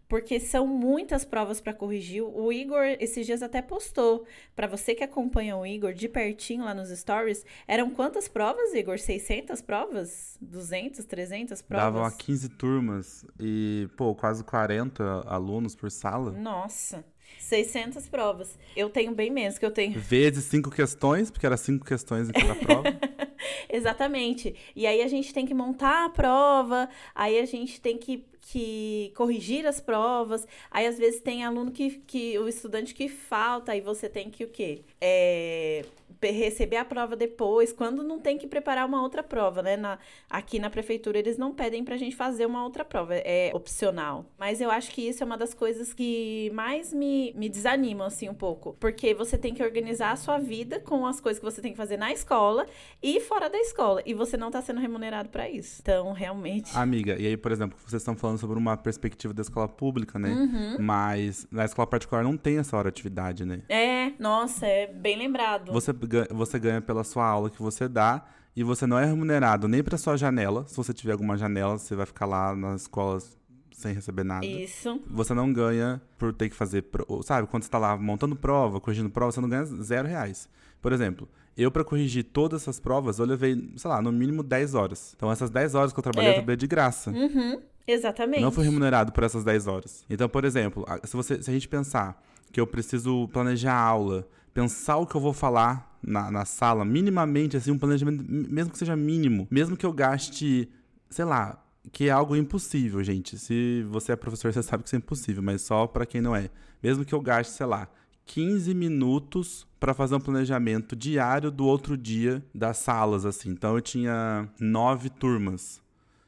porque 0.09 0.39
são 0.39 0.65
muitas 0.65 1.23
provas 1.23 1.61
para 1.61 1.71
corrigir. 1.71 2.23
O 2.23 2.51
Igor 2.51 2.83
esses 2.99 3.27
dias 3.27 3.43
até 3.43 3.61
postou 3.61 4.25
para 4.55 4.65
você 4.65 4.95
que 4.95 5.03
acompanha 5.03 5.55
o 5.55 5.65
Igor 5.65 5.93
de 5.93 6.09
pertinho 6.09 6.65
lá 6.65 6.73
nos 6.73 6.89
stories, 6.89 7.45
eram 7.67 7.91
quantas 7.91 8.27
provas, 8.27 8.73
Igor? 8.73 8.97
600 8.97 9.61
provas? 9.61 10.35
200, 10.41 11.05
300 11.05 11.61
provas? 11.61 11.85
Davam 11.85 12.03
a 12.03 12.11
15 12.11 12.49
turmas 12.49 13.23
e, 13.39 13.87
pô, 13.95 14.15
quase 14.15 14.43
40 14.43 15.03
alunos 15.27 15.75
por 15.75 15.91
sala. 15.91 16.31
Nossa. 16.31 17.05
600 17.37 18.07
provas. 18.07 18.57
Eu 18.75 18.89
tenho 18.89 19.13
bem 19.13 19.29
menos 19.29 19.57
que 19.57 19.65
eu 19.65 19.71
tenho. 19.71 19.97
Vezes 19.99 20.45
cinco 20.45 20.69
questões, 20.69 21.31
porque 21.31 21.45
era 21.45 21.57
cinco 21.57 21.85
questões 21.85 22.29
em 22.29 22.31
cada 22.31 22.55
prova. 22.55 22.83
Exatamente. 23.71 24.55
E 24.75 24.85
aí 24.85 25.01
a 25.01 25.07
gente 25.07 25.33
tem 25.33 25.45
que 25.45 25.53
montar 25.53 26.05
a 26.05 26.09
prova, 26.09 26.89
aí 27.13 27.39
a 27.39 27.45
gente 27.45 27.79
tem 27.79 27.97
que, 27.97 28.25
que 28.41 29.11
corrigir 29.15 29.65
as 29.65 29.79
provas, 29.79 30.47
aí 30.69 30.85
às 30.85 30.97
vezes 30.97 31.21
tem 31.21 31.43
aluno 31.43 31.71
que, 31.71 32.01
que 32.05 32.37
o 32.39 32.47
estudante 32.47 32.93
que 32.93 33.07
falta, 33.07 33.71
aí 33.71 33.81
você 33.81 34.09
tem 34.09 34.29
que 34.29 34.43
o 34.43 34.47
quê? 34.47 34.81
É, 34.99 35.85
receber 36.21 36.77
a 36.77 36.85
prova 36.85 37.15
depois, 37.15 37.71
quando 37.71 38.03
não 38.03 38.19
tem 38.19 38.37
que 38.37 38.47
preparar 38.47 38.85
uma 38.85 39.01
outra 39.01 39.23
prova, 39.23 39.61
né? 39.61 39.77
Na, 39.77 39.97
aqui 40.29 40.59
na 40.59 40.69
prefeitura 40.69 41.17
eles 41.17 41.37
não 41.37 41.53
pedem 41.53 41.83
pra 41.83 41.97
gente 41.97 42.15
fazer 42.15 42.45
uma 42.45 42.63
outra 42.63 42.83
prova, 42.83 43.15
é 43.15 43.51
opcional. 43.53 44.25
Mas 44.37 44.61
eu 44.61 44.69
acho 44.69 44.91
que 44.91 45.07
isso 45.07 45.23
é 45.23 45.25
uma 45.25 45.37
das 45.37 45.53
coisas 45.53 45.93
que 45.93 46.51
mais 46.53 46.93
me, 46.93 47.33
me 47.35 47.49
desanimam, 47.49 48.07
assim, 48.07 48.29
um 48.29 48.33
pouco. 48.33 48.75
Porque 48.79 49.13
você 49.13 49.37
tem 49.37 49.53
que 49.53 49.63
organizar 49.63 50.11
a 50.11 50.15
sua 50.15 50.37
vida 50.37 50.79
com 50.79 51.05
as 51.05 51.19
coisas 51.19 51.39
que 51.39 51.45
você 51.45 51.61
tem 51.61 51.71
que 51.71 51.77
fazer 51.77 51.97
na 51.97 52.11
escola 52.11 52.65
e 53.01 53.19
fora 53.19 53.49
da 53.49 53.57
escola. 53.57 54.01
E 54.05 54.13
você 54.13 54.37
não 54.37 54.51
tá 54.51 54.61
sendo 54.61 54.79
remunerado 54.79 55.29
para 55.29 55.49
isso. 55.49 55.79
Então, 55.81 56.11
realmente. 56.11 56.75
Amiga, 56.77 57.15
e 57.19 57.27
aí, 57.27 57.37
por 57.37 57.51
exemplo, 57.51 57.77
vocês 57.85 58.01
estão 58.01 58.15
falando 58.15 58.37
sobre 58.37 58.57
uma 58.57 58.75
perspectiva 58.75 59.33
da 59.33 59.41
escola 59.41 59.67
pública, 59.67 60.19
né? 60.19 60.29
Uhum. 60.29 60.77
Mas 60.79 61.47
na 61.51 61.65
escola 61.65 61.87
particular 61.87 62.23
não 62.23 62.37
tem 62.37 62.57
essa 62.57 62.75
hora 62.75 62.91
de 62.91 62.99
atividade, 62.99 63.45
né? 63.45 63.61
É, 63.69 64.11
nossa, 64.19 64.65
é 64.65 64.87
bem 64.87 65.17
lembrado. 65.17 65.71
Você 65.71 65.93
você 66.31 66.59
ganha 66.59 66.81
pela 66.81 67.03
sua 67.03 67.25
aula 67.25 67.49
que 67.49 67.61
você 67.61 67.87
dá 67.87 68.25
e 68.55 68.63
você 68.63 68.85
não 68.85 68.97
é 68.97 69.05
remunerado 69.05 69.67
nem 69.67 69.83
para 69.83 69.97
sua 69.97 70.17
janela. 70.17 70.65
Se 70.67 70.75
você 70.75 70.93
tiver 70.93 71.13
alguma 71.13 71.37
janela, 71.37 71.77
você 71.77 71.95
vai 71.95 72.05
ficar 72.05 72.25
lá 72.25 72.55
nas 72.55 72.81
escolas 72.81 73.37
sem 73.71 73.93
receber 73.93 74.23
nada. 74.23 74.45
Isso. 74.45 75.01
Você 75.07 75.33
não 75.33 75.51
ganha 75.53 76.01
por 76.17 76.33
ter 76.33 76.49
que 76.49 76.55
fazer. 76.55 76.85
Sabe, 77.23 77.47
quando 77.47 77.63
você 77.63 77.69
tá 77.69 77.77
lá 77.77 77.95
montando 77.95 78.35
prova, 78.35 78.79
corrigindo 78.79 79.09
prova, 79.09 79.31
você 79.31 79.39
não 79.39 79.47
ganha 79.47 79.63
zero 79.65 80.07
reais. 80.07 80.49
Por 80.81 80.91
exemplo, 80.91 81.27
eu, 81.55 81.71
para 81.71 81.83
corrigir 81.83 82.23
todas 82.23 82.61
essas 82.61 82.79
provas, 82.79 83.19
eu 83.19 83.25
levei, 83.25 83.71
sei 83.75 83.89
lá, 83.89 84.01
no 84.01 84.11
mínimo 84.11 84.43
10 84.43 84.75
horas. 84.75 85.13
Então, 85.15 85.31
essas 85.31 85.49
10 85.49 85.75
horas 85.75 85.93
que 85.93 85.99
eu 85.99 86.03
trabalhei, 86.03 86.29
é. 86.29 86.31
eu 86.31 86.35
trabalhei 86.35 86.57
de 86.57 86.67
graça. 86.67 87.11
Uhum, 87.11 87.61
exatamente. 87.85 88.41
Não 88.41 88.51
fui 88.51 88.63
remunerado 88.63 89.11
por 89.11 89.23
essas 89.23 89.43
10 89.43 89.67
horas. 89.67 90.05
Então, 90.09 90.29
por 90.29 90.45
exemplo, 90.45 90.85
se, 91.03 91.15
você, 91.15 91.41
se 91.41 91.49
a 91.49 91.53
gente 91.53 91.67
pensar 91.67 92.21
que 92.51 92.59
eu 92.59 92.67
preciso 92.67 93.27
planejar 93.29 93.73
a 93.73 93.81
aula, 93.81 94.27
pensar 94.53 94.97
o 94.97 95.05
que 95.05 95.15
eu 95.15 95.21
vou 95.21 95.33
falar 95.33 95.97
na, 96.01 96.31
na 96.31 96.45
sala, 96.45 96.85
minimamente, 96.85 97.57
assim, 97.57 97.71
um 97.71 97.77
planejamento, 97.77 98.23
mesmo 98.27 98.71
que 98.71 98.77
seja 98.77 98.95
mínimo, 98.95 99.47
mesmo 99.51 99.75
que 99.75 99.85
eu 99.85 99.93
gaste, 99.93 100.69
sei 101.09 101.25
lá, 101.25 101.63
que 101.91 102.07
é 102.07 102.11
algo 102.11 102.35
impossível, 102.35 103.03
gente. 103.03 103.37
Se 103.37 103.83
você 103.89 104.13
é 104.13 104.15
professor, 104.15 104.51
você 104.51 104.63
sabe 104.63 104.83
que 104.83 104.89
isso 104.89 104.95
é 104.95 104.99
impossível, 104.99 105.41
mas 105.41 105.61
só 105.61 105.87
para 105.87 106.05
quem 106.05 106.21
não 106.21 106.35
é. 106.35 106.49
Mesmo 106.81 107.03
que 107.05 107.13
eu 107.13 107.21
gaste, 107.21 107.53
sei 107.53 107.65
lá, 107.65 107.89
15 108.25 108.73
minutos 108.73 109.67
para 109.79 109.93
fazer 109.93 110.15
um 110.15 110.19
planejamento 110.19 110.95
diário 110.95 111.49
do 111.49 111.65
outro 111.65 111.97
dia 111.97 112.43
das 112.53 112.77
salas, 112.77 113.25
assim. 113.25 113.49
Então 113.49 113.75
eu 113.75 113.81
tinha 113.81 114.47
nove 114.59 115.09
turmas. 115.09 115.81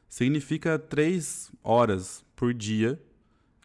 Significa 0.08 0.78
três 0.78 1.50
horas 1.62 2.24
por 2.34 2.52
dia 2.52 3.00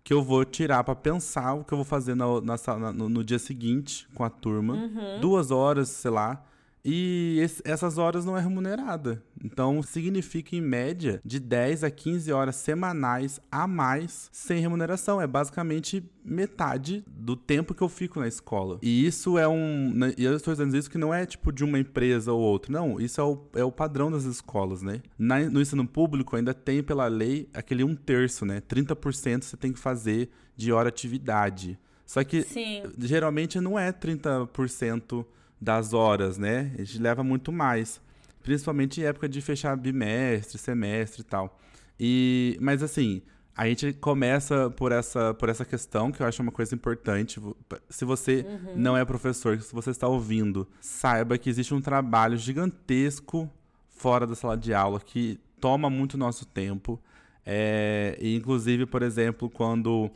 que 0.07 0.13
eu 0.13 0.23
vou 0.23 0.45
tirar 0.45 0.85
para 0.85 0.95
pensar 0.95 1.53
o 1.53 1.65
que 1.65 1.73
eu 1.73 1.77
vou 1.77 1.83
fazer 1.83 2.15
na, 2.15 2.25
na, 2.39 2.93
no, 2.93 3.09
no, 3.09 3.23
dia 3.25 3.37
seguinte 3.37 4.07
com 4.15 4.23
a 4.23 4.29
turma. 4.29 4.73
Uhum. 4.75 5.19
Duas 5.19 5.51
horas, 5.51 5.89
sei 5.89 6.09
lá. 6.09 6.41
E 6.89 7.37
esse, 7.41 7.61
essas 7.65 7.97
horas 7.97 8.23
não 8.23 8.37
é 8.37 8.39
remunerada. 8.39 9.21
Então, 9.43 9.83
significa, 9.83 10.55
em 10.55 10.61
média, 10.61 11.19
de 11.25 11.37
10 11.37 11.83
a 11.83 11.91
15 11.91 12.31
horas 12.31 12.55
semanais 12.55 13.41
a 13.51 13.67
mais 13.67 14.29
sem 14.31 14.61
remuneração. 14.61 15.19
É 15.19 15.27
basicamente 15.27 16.01
metade 16.23 17.03
do 17.05 17.35
tempo 17.35 17.73
que 17.73 17.81
eu 17.81 17.89
fico 17.89 18.21
na 18.21 18.27
escola. 18.27 18.79
E 18.81 19.05
isso 19.05 19.37
é 19.37 19.45
um. 19.45 19.91
Né, 19.93 20.13
e 20.17 20.23
eu 20.23 20.33
estou 20.37 20.53
dizendo 20.53 20.77
isso 20.77 20.89
que 20.89 20.97
não 20.97 21.13
é 21.13 21.25
tipo 21.25 21.51
de 21.51 21.65
uma 21.65 21.77
empresa 21.77 22.31
ou 22.31 22.39
outra. 22.39 22.71
Não, 22.71 23.01
isso 23.01 23.19
é 23.19 23.23
o, 23.25 23.37
é 23.55 23.63
o 23.65 23.71
padrão 23.71 24.09
das 24.09 24.23
escolas, 24.23 24.81
né? 24.81 25.01
Na, 25.19 25.41
no 25.41 25.59
ensino 25.59 25.85
público 25.85 26.37
ainda 26.37 26.53
tem 26.53 26.81
pela 26.81 27.09
lei 27.09 27.49
aquele 27.53 27.83
um 27.83 27.97
terço, 27.97 28.45
né? 28.45 28.61
30% 28.61 29.43
você 29.43 29.57
tem 29.57 29.73
que 29.73 29.79
fazer 29.79 30.29
de 30.55 30.71
hora 30.71 30.87
atividade. 30.87 31.77
Só 32.05 32.23
que 32.23 32.43
Sim. 32.43 32.83
geralmente 32.97 33.59
não 33.59 33.77
é 33.77 33.91
30% 33.91 35.25
das 35.59 35.93
horas, 35.93 36.37
né? 36.37 36.71
A 36.75 36.83
gente 36.83 36.99
leva 36.99 37.23
muito 37.23 37.51
mais. 37.51 38.01
Principalmente 38.43 39.01
em 39.01 39.03
época 39.03 39.27
de 39.27 39.41
fechar 39.41 39.75
bimestre, 39.75 40.57
semestre 40.57 41.21
e 41.21 41.25
tal. 41.25 41.59
E, 41.99 42.57
mas 42.61 42.81
assim, 42.81 43.21
a 43.55 43.67
gente 43.67 43.91
começa 43.93 44.69
por 44.69 44.91
essa, 44.91 45.33
por 45.33 45.49
essa 45.49 45.65
questão, 45.65 46.11
que 46.11 46.21
eu 46.21 46.27
acho 46.27 46.41
uma 46.43 46.51
coisa 46.51 46.75
importante. 46.75 47.41
Se 47.89 48.05
você 48.05 48.45
uhum. 48.47 48.73
não 48.75 48.95
é 48.95 49.03
professor, 49.03 49.59
se 49.59 49.73
você 49.73 49.89
está 49.89 50.07
ouvindo, 50.07 50.67
saiba 50.79 51.37
que 51.37 51.49
existe 51.49 51.73
um 51.73 51.81
trabalho 51.81 52.37
gigantesco 52.37 53.49
fora 53.89 54.27
da 54.27 54.35
sala 54.35 54.55
de 54.55 54.73
aula 54.73 54.99
que 54.99 55.39
toma 55.59 55.89
muito 55.89 56.17
nosso 56.17 56.45
tempo. 56.45 57.01
É, 57.43 58.15
e 58.21 58.35
inclusive, 58.35 58.85
por 58.85 59.01
exemplo, 59.01 59.49
quando 59.49 60.11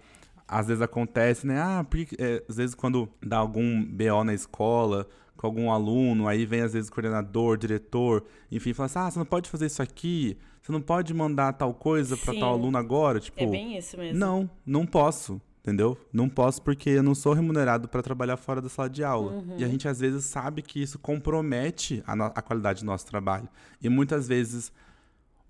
às 0.48 0.68
vezes 0.68 0.82
acontece, 0.82 1.48
né? 1.48 1.60
Ah, 1.60 1.84
porque, 1.90 2.16
é, 2.20 2.44
às 2.48 2.58
vezes 2.58 2.76
quando 2.76 3.10
dá 3.26 3.38
algum 3.38 3.84
BO 3.84 4.24
na 4.24 4.34
escola 4.34 5.08
com 5.42 5.48
algum 5.48 5.72
aluno, 5.72 6.28
aí 6.28 6.46
vem 6.46 6.62
às 6.62 6.74
vezes 6.74 6.88
o 6.88 6.94
coordenador, 6.94 7.58
diretor, 7.58 8.24
enfim, 8.52 8.74
fala 8.74 8.86
assim: 8.86 9.00
ah, 9.00 9.10
você 9.10 9.20
não 9.20 9.26
pode 9.26 9.50
fazer 9.50 9.66
isso 9.66 9.82
aqui, 9.82 10.38
você 10.62 10.72
não 10.72 10.82
pode 10.82 11.12
mandar 11.16 11.54
tal 11.54 11.74
coisa 11.74 12.16
para 12.16 12.36
tal 12.36 12.54
aluno 12.54 12.78
agora. 12.78 13.20
Tipo, 13.20 13.42
é 13.42 13.48
bem 13.48 13.76
isso 13.76 13.98
mesmo. 13.98 14.20
Não, 14.20 14.50
não 14.64 14.86
posso. 14.86 15.42
Entendeu? 15.64 15.96
Não 16.12 16.28
posso 16.28 16.60
porque 16.60 16.90
eu 16.90 17.04
não 17.04 17.14
sou 17.14 17.34
remunerado 17.34 17.88
para 17.88 18.02
trabalhar 18.02 18.36
fora 18.36 18.60
da 18.60 18.68
sala 18.68 18.90
de 18.90 19.04
aula. 19.04 19.34
Uhum. 19.34 19.58
E 19.60 19.64
a 19.64 19.68
gente 19.68 19.88
às 19.88 20.00
vezes 20.00 20.26
sabe 20.26 20.64
que 20.64 20.82
isso 20.82 20.98
compromete 20.98 22.04
a, 22.08 22.14
a 22.14 22.42
qualidade 22.42 22.82
do 22.82 22.88
nosso 22.88 23.06
trabalho. 23.06 23.48
E 23.80 23.88
muitas 23.88 24.28
vezes 24.28 24.72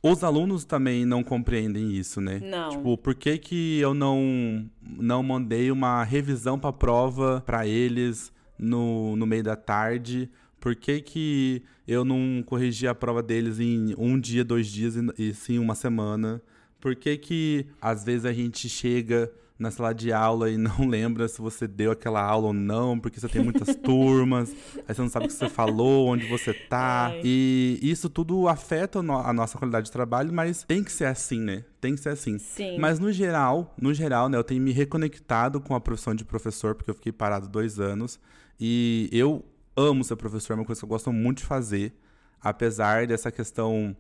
os 0.04 0.22
alunos 0.22 0.66
também 0.66 1.06
não 1.06 1.24
compreendem 1.24 1.94
isso, 1.94 2.20
né? 2.20 2.42
Não. 2.44 2.72
Tipo, 2.72 2.98
por 2.98 3.16
que, 3.16 3.38
que 3.38 3.80
eu 3.80 3.94
não, 3.94 4.70
não 4.82 5.24
mandei 5.24 5.72
uma 5.72 6.04
revisão 6.04 6.60
para 6.60 6.74
prova 6.74 7.42
para 7.46 7.66
eles 7.66 8.34
no, 8.62 9.16
no 9.16 9.26
meio 9.26 9.44
da 9.44 9.56
tarde? 9.56 10.30
Por 10.60 10.76
que, 10.76 11.02
que 11.02 11.64
eu 11.88 12.06
não 12.06 12.44
corrigi 12.46 12.88
a 12.88 12.94
prova 12.94 13.24
deles 13.24 13.60
em 13.60 13.96
um 13.98 14.20
dia, 14.20 14.46
dois 14.46 14.68
dias 14.68 14.96
e, 14.96 15.02
e 15.18 15.34
sim 15.34 15.58
uma 15.58 15.74
semana? 15.74 16.42
Por 16.80 16.96
que, 16.96 17.18
que 17.18 17.66
às 17.82 18.04
vezes 18.04 18.26
a 18.26 18.32
gente 18.32 18.70
chega 18.70 19.32
na 19.62 19.70
sala 19.70 19.94
de 19.94 20.12
aula 20.12 20.50
e 20.50 20.58
não 20.58 20.88
lembra 20.88 21.28
se 21.28 21.40
você 21.40 21.68
deu 21.68 21.92
aquela 21.92 22.22
aula 22.22 22.48
ou 22.48 22.54
não, 22.54 23.00
porque 23.00 23.20
você 23.20 23.30
tem 23.30 23.44
muitas 23.44 23.76
turmas, 23.78 24.54
aí 24.88 24.94
você 24.94 25.02
não 25.02 25.10
sabe 25.10 25.26
o 25.26 25.28
que 25.28 25.36
você 25.36 25.48
falou, 25.48 26.08
onde 26.08 26.28
você 26.28 26.54
tá. 26.54 27.08
Ai. 27.08 27.22
E 27.24 27.80
isso 27.82 28.10
tudo 28.10 28.48
afeta 28.48 29.00
a 29.00 29.34
nossa 29.34 29.58
qualidade 29.58 29.86
de 29.86 29.92
trabalho, 29.92 30.34
mas 30.34 30.64
tem 30.64 30.84
que 30.84 30.92
ser 30.92 31.06
assim, 31.06 31.40
né? 31.40 31.64
Tem 31.80 31.94
que 31.94 32.02
ser 32.02 32.10
assim. 32.10 32.40
Sim. 32.40 32.78
Mas 32.80 33.00
no 33.00 33.12
geral, 33.12 33.74
no 33.80 33.94
geral, 33.94 34.28
né, 34.28 34.38
eu 34.38 34.44
tenho 34.44 34.62
me 34.62 34.72
reconectado 34.72 35.62
com 35.62 35.76
a 35.76 35.80
profissão 35.80 36.16
de 36.16 36.26
professor, 36.26 36.74
porque 36.74 36.90
eu 36.90 36.96
fiquei 36.96 37.12
parado 37.12 37.48
dois 37.48 37.80
anos. 37.80 38.20
E 38.64 39.10
eu 39.12 39.44
amo 39.76 40.04
ser 40.04 40.16
professor, 40.16 40.54
é 40.54 40.56
uma 40.58 40.66
coisa 40.66 40.80
que 40.80 40.86
eu 40.86 40.90
gosto 40.90 41.12
muito 41.12 41.40
de 41.40 41.46
fazer. 41.46 41.96
Apesar 42.40 43.08
dessa 43.08 43.32
questão 43.32 43.98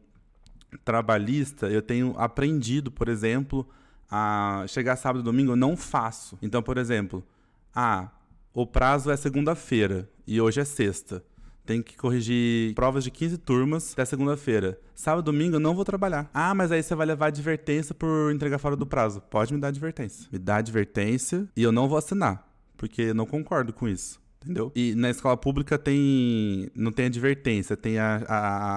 trabalhista, 0.85 1.67
eu 1.67 1.81
tenho 1.81 2.13
aprendido, 2.15 2.91
por 2.91 3.09
exemplo, 3.09 3.67
a 4.09 4.63
chegar 4.67 4.95
sábado 4.97 5.21
e 5.21 5.23
domingo, 5.23 5.53
eu 5.53 5.55
não 5.55 5.75
faço. 5.75 6.37
Então, 6.43 6.61
por 6.61 6.77
exemplo, 6.77 7.25
ah, 7.73 8.11
o 8.53 8.67
prazo 8.67 9.09
é 9.09 9.17
segunda-feira 9.17 10.07
e 10.27 10.39
hoje 10.39 10.61
é 10.61 10.65
sexta. 10.65 11.23
Tem 11.65 11.81
que 11.81 11.97
corrigir 11.97 12.75
provas 12.75 13.03
de 13.03 13.09
15 13.09 13.39
turmas 13.39 13.93
até 13.93 14.05
segunda-feira. 14.05 14.79
Sábado 14.93 15.23
e 15.23 15.31
domingo 15.31 15.55
eu 15.55 15.59
não 15.59 15.73
vou 15.73 15.85
trabalhar. 15.85 16.29
Ah, 16.33 16.53
mas 16.53 16.71
aí 16.71 16.83
você 16.83 16.93
vai 16.93 17.07
levar 17.07 17.27
advertência 17.27 17.95
por 17.95 18.31
entregar 18.31 18.59
fora 18.59 18.75
do 18.75 18.85
prazo. 18.85 19.21
Pode 19.21 19.53
me 19.53 19.59
dar 19.59 19.69
advertência. 19.69 20.27
Me 20.31 20.37
dá 20.37 20.57
advertência 20.57 21.47
e 21.55 21.63
eu 21.63 21.71
não 21.71 21.89
vou 21.89 21.97
assinar, 21.97 22.47
porque 22.77 23.01
eu 23.01 23.15
não 23.15 23.25
concordo 23.25 23.73
com 23.73 23.87
isso. 23.87 24.20
Entendeu? 24.43 24.71
E 24.75 24.95
na 24.95 25.09
escola 25.09 25.37
pública 25.37 25.77
tem. 25.77 26.69
Não 26.75 26.91
tem 26.91 27.05
advertência, 27.05 27.77
tem 27.77 27.99
a, 27.99 28.23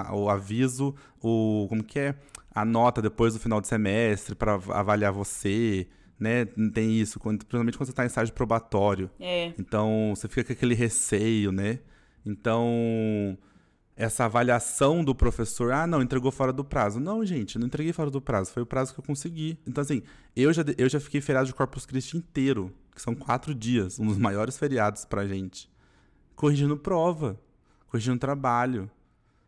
a, 0.09 0.15
o 0.15 0.29
aviso, 0.29 0.95
o. 1.23 1.67
Como 1.69 1.83
que 1.83 1.99
é? 1.99 2.15
a 2.55 2.65
nota 2.65 3.03
depois 3.03 3.35
do 3.35 3.41
final 3.41 3.61
do 3.61 3.67
semestre 3.67 4.35
para 4.35 4.55
avaliar 4.55 5.13
você, 5.13 5.89
né? 6.19 6.45
Tem 6.73 6.93
isso, 6.99 7.19
quando, 7.19 7.39
principalmente 7.39 7.77
quando 7.77 7.87
você 7.87 7.93
está 7.93 8.05
em 8.05 8.07
estágio 8.07 8.33
probatório. 8.33 9.11
É. 9.19 9.53
Então, 9.59 10.13
você 10.15 10.29
fica 10.29 10.45
com 10.45 10.53
aquele 10.53 10.75
receio, 10.75 11.51
né? 11.51 11.81
Então, 12.25 13.37
essa 13.97 14.25
avaliação 14.25 15.05
do 15.05 15.15
professor, 15.15 15.73
ah, 15.73 15.87
não, 15.87 16.01
entregou 16.01 16.31
fora 16.31 16.53
do 16.53 16.65
prazo. 16.65 17.01
Não, 17.01 17.25
gente, 17.25 17.59
não 17.59 17.67
entreguei 17.67 17.93
fora 17.93 18.11
do 18.11 18.21
prazo, 18.23 18.53
foi 18.53 18.63
o 18.63 18.67
prazo 18.67 18.95
que 18.95 19.01
eu 19.01 19.05
consegui. 19.05 19.59
Então, 19.67 19.83
assim, 19.83 20.03
eu 20.37 20.53
já, 20.53 20.65
eu 20.79 20.89
já 20.89 21.01
fiquei 21.01 21.21
feriado 21.21 21.49
de 21.49 21.55
Corpus 21.55 21.85
Christi 21.85 22.17
inteiro, 22.17 22.73
que 22.95 23.03
são 23.03 23.15
quatro 23.15 23.55
dias, 23.55 23.99
um 23.99 24.07
dos 24.07 24.19
maiores 24.19 24.57
feriados 24.57 25.05
pra 25.05 25.27
gente. 25.27 25.71
Corrigindo 26.37 26.77
prova, 26.77 27.39
corrigindo 27.89 28.19
trabalho. 28.19 28.91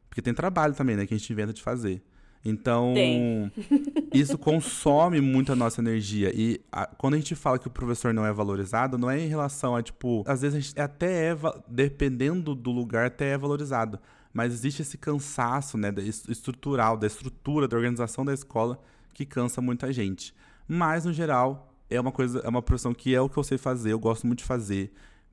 Porque 0.08 0.20
tem 0.20 0.34
trabalho 0.34 0.74
também, 0.74 0.96
né, 0.96 1.06
que 1.06 1.14
a 1.14 1.16
gente 1.16 1.32
inventa 1.32 1.52
de 1.52 1.62
fazer. 1.62 2.02
Então, 2.44 2.94
isso 4.14 4.38
consome 4.38 5.20
muito 5.20 5.52
a 5.52 5.56
nossa 5.56 5.80
energia. 5.80 6.32
E 6.34 6.60
a, 6.70 6.86
quando 6.86 7.14
a 7.14 7.16
gente 7.16 7.34
fala 7.34 7.58
que 7.58 7.66
o 7.66 7.70
professor 7.70 8.14
não 8.14 8.24
é 8.24 8.32
valorizado, 8.32 8.96
não 8.96 9.10
é 9.10 9.18
em 9.18 9.28
relação 9.28 9.74
a, 9.74 9.82
tipo, 9.82 10.24
às 10.26 10.42
vezes 10.42 10.56
a 10.56 10.60
gente 10.60 10.80
até 10.80 11.32
é, 11.32 11.36
dependendo 11.68 12.54
do 12.54 12.70
lugar, 12.70 13.06
até 13.06 13.30
é 13.32 13.38
valorizado. 13.38 13.98
Mas 14.32 14.52
existe 14.52 14.82
esse 14.82 14.98
cansaço, 14.98 15.76
né, 15.78 15.92
estrutural, 16.28 16.96
da 16.96 17.06
estrutura, 17.06 17.66
da 17.66 17.76
organização 17.76 18.24
da 18.24 18.34
escola, 18.34 18.78
que 19.12 19.24
cansa 19.24 19.60
muita 19.60 19.92
gente. 19.92 20.34
Mas, 20.68 21.04
no 21.04 21.12
geral, 21.12 21.75
é 21.90 22.00
uma 22.00 22.12
coisa, 22.12 22.40
é 22.40 22.48
uma 22.48 22.62
profissão 22.62 22.92
que 22.92 23.14
é 23.14 23.20
o 23.20 23.28
que 23.28 23.36
eu 23.36 23.44
sei 23.44 23.58
fazer, 23.58 23.92
eu 23.92 23.98
gosto 23.98 24.26
muito 24.26 24.40
de 24.40 24.44
fazer. 24.44 24.92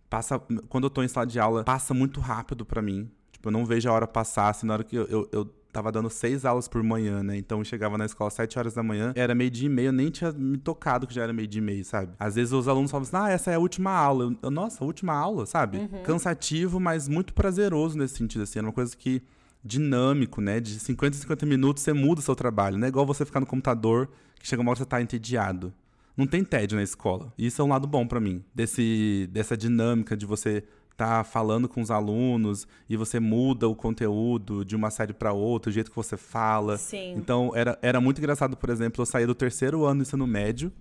Passa, 0.09 0.39
quando 0.69 0.85
eu 0.85 0.89
tô 0.89 1.01
em 1.01 1.07
sala 1.07 1.25
de 1.25 1.39
aula, 1.39 1.63
passa 1.63 1.93
muito 1.93 2.19
rápido 2.19 2.65
para 2.65 2.81
mim. 2.81 3.09
Tipo, 3.31 3.49
eu 3.49 3.51
não 3.51 3.65
vejo 3.65 3.89
a 3.89 3.93
hora 3.93 4.07
passar, 4.07 4.49
assim, 4.49 4.67
na 4.67 4.73
hora 4.73 4.83
que 4.83 4.95
eu, 4.95 5.05
eu, 5.07 5.29
eu 5.31 5.45
tava 5.73 5.91
dando 5.91 6.09
seis 6.09 6.45
aulas 6.45 6.67
por 6.67 6.83
manhã, 6.83 7.23
né? 7.23 7.35
Então 7.35 7.57
eu 7.57 7.65
chegava 7.65 7.97
na 7.97 8.05
escola 8.05 8.27
às 8.27 8.35
sete 8.35 8.59
horas 8.59 8.75
da 8.75 8.83
manhã, 8.83 9.11
era 9.15 9.33
meio 9.33 9.49
dia 9.49 9.65
e 9.65 9.69
meio, 9.69 9.87
eu 9.87 9.91
nem 9.91 10.11
tinha 10.11 10.31
me 10.31 10.57
tocado 10.57 11.07
que 11.07 11.13
já 11.13 11.23
era 11.23 11.33
meio 11.33 11.47
dia 11.47 11.59
e 11.59 11.63
meio, 11.63 11.83
sabe? 11.83 12.13
Às 12.19 12.35
vezes 12.35 12.53
os 12.53 12.67
alunos 12.67 12.91
falavam 12.91 13.07
assim, 13.07 13.31
ah, 13.31 13.33
essa 13.33 13.51
é 13.51 13.55
a 13.55 13.59
última 13.59 13.91
aula. 13.91 14.35
Eu, 14.41 14.51
Nossa, 14.51 14.85
última 14.85 15.13
aula, 15.13 15.47
sabe? 15.47 15.79
Uhum. 15.79 16.03
Cansativo, 16.03 16.79
mas 16.79 17.07
muito 17.09 17.33
prazeroso 17.33 17.97
nesse 17.97 18.17
sentido, 18.17 18.43
assim. 18.43 18.59
Era 18.59 18.67
uma 18.67 18.73
coisa 18.73 18.95
que 18.95 19.23
dinâmico, 19.63 20.41
né? 20.41 20.59
De 20.59 20.79
50 20.79 21.17
em 21.17 21.19
50 21.21 21.45
minutos 21.45 21.81
você 21.81 21.91
muda 21.91 22.19
o 22.19 22.23
seu 22.23 22.35
trabalho. 22.35 22.77
Não 22.77 22.85
é 22.85 22.89
igual 22.89 23.05
você 23.05 23.25
ficar 23.25 23.39
no 23.39 23.45
computador 23.45 24.09
que 24.39 24.47
chega 24.47 24.61
uma 24.61 24.71
hora 24.71 24.75
que 24.75 24.83
você 24.83 24.89
tá 24.89 25.01
entediado. 25.01 25.73
Não 26.15 26.27
tem 26.27 26.43
tédio 26.43 26.77
na 26.77 26.83
escola. 26.83 27.33
E 27.37 27.47
isso 27.47 27.61
é 27.61 27.65
um 27.65 27.69
lado 27.69 27.87
bom 27.87 28.07
para 28.07 28.19
mim. 28.19 28.43
Desse, 28.53 29.27
dessa 29.31 29.57
dinâmica 29.57 30.15
de 30.15 30.25
você 30.25 30.63
tá 30.95 31.23
falando 31.23 31.67
com 31.67 31.81
os 31.81 31.89
alunos 31.89 32.67
e 32.87 32.95
você 32.95 33.19
muda 33.19 33.67
o 33.67 33.75
conteúdo 33.75 34.63
de 34.63 34.75
uma 34.75 34.91
série 34.91 35.13
para 35.13 35.33
outra, 35.33 35.69
o 35.69 35.73
jeito 35.73 35.89
que 35.89 35.95
você 35.95 36.15
fala. 36.15 36.77
Sim. 36.77 37.15
Então 37.17 37.51
era, 37.55 37.77
era 37.81 37.99
muito 37.99 38.19
engraçado, 38.19 38.55
por 38.55 38.69
exemplo, 38.69 39.01
eu 39.01 39.05
saía 39.05 39.25
do 39.25 39.35
terceiro 39.35 39.85
ano 39.85 40.01
do 40.01 40.07
ensino 40.07 40.27
médio 40.27 40.71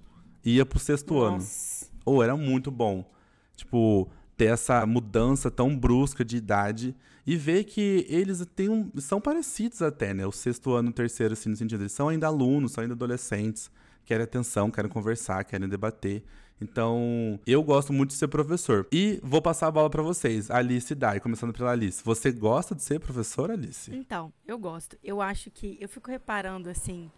e 0.44 0.56
ia 0.56 0.66
pro 0.66 0.78
sexto 0.78 1.14
Nossa. 1.14 1.86
ano. 1.86 1.92
Ou 2.04 2.22
era 2.22 2.36
muito 2.36 2.70
bom. 2.70 3.10
Tipo, 3.56 4.10
ter 4.36 4.46
essa 4.46 4.84
mudança 4.84 5.50
tão 5.50 5.76
brusca 5.76 6.24
de 6.24 6.36
idade 6.36 6.94
e 7.26 7.36
ver 7.36 7.64
que 7.64 8.04
eles 8.08 8.44
têm 8.54 8.68
um, 8.68 8.90
são 8.98 9.20
parecidos 9.20 9.80
até, 9.80 10.12
né? 10.12 10.26
O 10.26 10.32
sexto 10.32 10.72
ano, 10.72 10.90
o 10.90 10.92
terceiro, 10.92 11.32
assim, 11.32 11.48
no 11.48 11.56
sentido, 11.56 11.82
eles 11.82 11.92
são 11.92 12.08
ainda 12.08 12.26
alunos, 12.26 12.72
são 12.72 12.82
ainda 12.82 12.94
adolescentes, 12.94 13.70
querem 14.04 14.24
atenção, 14.24 14.70
querem 14.70 14.90
conversar, 14.90 15.44
querem 15.44 15.68
debater. 15.68 16.22
Então, 16.60 17.40
eu 17.44 17.62
gosto 17.62 17.92
muito 17.92 18.10
de 18.10 18.16
ser 18.16 18.28
professor. 18.28 18.86
E 18.92 19.18
vou 19.22 19.42
passar 19.42 19.66
a 19.66 19.70
bola 19.70 19.90
para 19.90 20.02
vocês, 20.02 20.50
Alice 20.50 20.94
Dai, 20.94 21.18
começando 21.18 21.52
pela 21.52 21.72
Alice. 21.72 22.02
Você 22.04 22.30
gosta 22.30 22.74
de 22.74 22.82
ser 22.82 23.00
professora, 23.00 23.54
Alice? 23.54 23.92
Então, 23.92 24.32
eu 24.46 24.56
gosto. 24.58 24.96
Eu 25.02 25.20
acho 25.20 25.50
que 25.50 25.76
eu 25.80 25.88
fico 25.88 26.08
reparando 26.08 26.70
assim, 26.70 27.10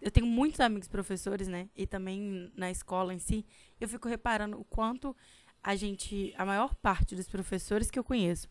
eu 0.00 0.10
tenho 0.10 0.26
muitos 0.26 0.60
amigos 0.60 0.88
professores, 0.88 1.48
né? 1.48 1.68
E 1.76 1.86
também 1.86 2.50
na 2.56 2.70
escola 2.70 3.12
em 3.12 3.18
si, 3.18 3.44
eu 3.78 3.88
fico 3.88 4.08
reparando 4.08 4.58
o 4.58 4.64
quanto 4.64 5.14
a 5.62 5.76
gente, 5.76 6.32
a 6.38 6.46
maior 6.46 6.74
parte 6.74 7.14
dos 7.14 7.28
professores 7.28 7.90
que 7.90 7.98
eu 7.98 8.04
conheço, 8.04 8.48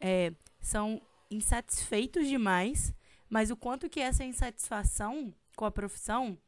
é, 0.00 0.32
são 0.60 1.00
insatisfeitos 1.30 2.26
demais, 2.26 2.94
mas 3.28 3.50
o 3.50 3.56
quanto 3.56 3.88
que 3.88 4.00
essa 4.00 4.24
insatisfação 4.24 5.34
com 5.56 5.64
a 5.64 5.70
profissão 5.70 6.38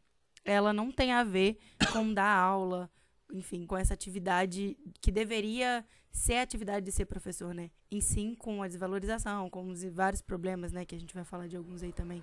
ela 0.44 0.72
não 0.72 0.90
tem 0.90 1.12
a 1.12 1.24
ver 1.24 1.58
com 1.92 2.12
dar 2.12 2.36
aula, 2.36 2.90
enfim, 3.32 3.66
com 3.66 3.76
essa 3.76 3.94
atividade 3.94 4.76
que 5.00 5.10
deveria 5.10 5.84
ser 6.10 6.34
a 6.34 6.42
atividade 6.42 6.84
de 6.86 6.92
ser 6.92 7.06
professor, 7.06 7.54
né? 7.54 7.70
Em 7.90 8.00
sim 8.00 8.34
com 8.34 8.62
a 8.62 8.68
desvalorização, 8.68 9.50
com 9.50 9.68
os 9.68 9.82
vários 9.84 10.22
problemas, 10.22 10.72
né, 10.72 10.84
que 10.84 10.94
a 10.94 11.00
gente 11.00 11.14
vai 11.14 11.24
falar 11.24 11.48
de 11.48 11.56
alguns 11.56 11.82
aí 11.82 11.92
também 11.92 12.22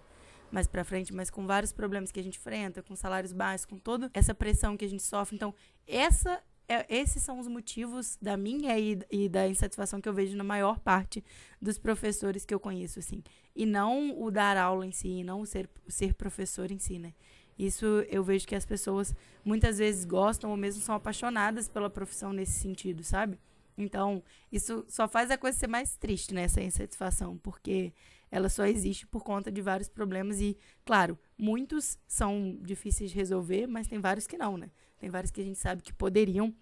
mais 0.49 0.67
para 0.67 0.83
frente, 0.83 1.13
mas 1.13 1.29
com 1.29 1.45
vários 1.47 1.71
problemas 1.71 2.11
que 2.11 2.19
a 2.19 2.23
gente 2.23 2.37
enfrenta, 2.37 2.83
com 2.83 2.95
salários 2.95 3.31
baixos, 3.31 3.65
com 3.65 3.77
toda 3.77 4.11
essa 4.13 4.33
pressão 4.33 4.75
que 4.75 4.83
a 4.85 4.87
gente 4.87 5.03
sofre. 5.03 5.35
Então, 5.35 5.53
essa 5.87 6.41
é, 6.71 6.85
esses 6.87 7.21
são 7.21 7.37
os 7.37 7.47
motivos 7.47 8.17
da 8.21 8.37
minha 8.37 8.79
e, 8.79 8.97
e, 9.11 9.27
da 9.27 9.45
insatisfação 9.45 9.99
que 9.99 10.07
eu 10.07 10.13
vejo 10.13 10.37
na 10.37 10.43
maior 10.43 10.79
parte 10.79 11.21
dos 11.61 11.77
professores 11.77 12.45
que 12.45 12.53
eu 12.53 12.59
conheço, 12.61 12.99
assim. 12.99 13.21
E 13.53 13.65
não 13.65 14.17
o 14.21 14.31
dar 14.31 14.55
aula 14.55 14.85
em 14.85 14.91
si, 14.91 15.21
não 15.21 15.41
o 15.41 15.45
ser, 15.45 15.69
ser 15.89 16.13
professor 16.13 16.71
em 16.71 16.79
si, 16.79 16.97
né? 16.97 17.13
Isso 17.57 17.85
eu 18.09 18.23
vejo 18.23 18.47
que 18.47 18.55
as 18.55 18.65
pessoas 18.65 19.15
muitas 19.43 19.77
vezes 19.77 20.05
gostam 20.05 20.49
ou 20.49 20.57
mesmo 20.57 20.81
são 20.81 20.95
apaixonadas 20.95 21.67
pela 21.67 21.89
profissão 21.89 22.33
nesse 22.33 22.59
sentido, 22.59 23.03
sabe? 23.03 23.37
Então, 23.77 24.23
isso 24.51 24.85
só 24.87 25.07
faz 25.07 25.31
a 25.31 25.37
coisa 25.37 25.57
ser 25.57 25.67
mais 25.67 25.95
triste, 25.95 26.33
né? 26.33 26.43
Essa 26.43 26.61
insatisfação, 26.61 27.37
porque 27.37 27.93
ela 28.29 28.49
só 28.49 28.65
existe 28.65 29.05
por 29.05 29.23
conta 29.23 29.51
de 29.51 29.61
vários 29.61 29.89
problemas 29.89 30.39
e, 30.39 30.57
claro, 30.85 31.17
muitos 31.37 31.97
são 32.07 32.57
difíceis 32.61 33.11
de 33.11 33.15
resolver, 33.15 33.67
mas 33.67 33.87
tem 33.87 33.99
vários 33.99 34.27
que 34.27 34.37
não, 34.37 34.57
né? 34.57 34.71
Tem 34.99 35.09
vários 35.09 35.31
que 35.31 35.41
a 35.41 35.43
gente 35.43 35.59
sabe 35.59 35.81
que 35.81 35.93
poderiam 35.93 36.53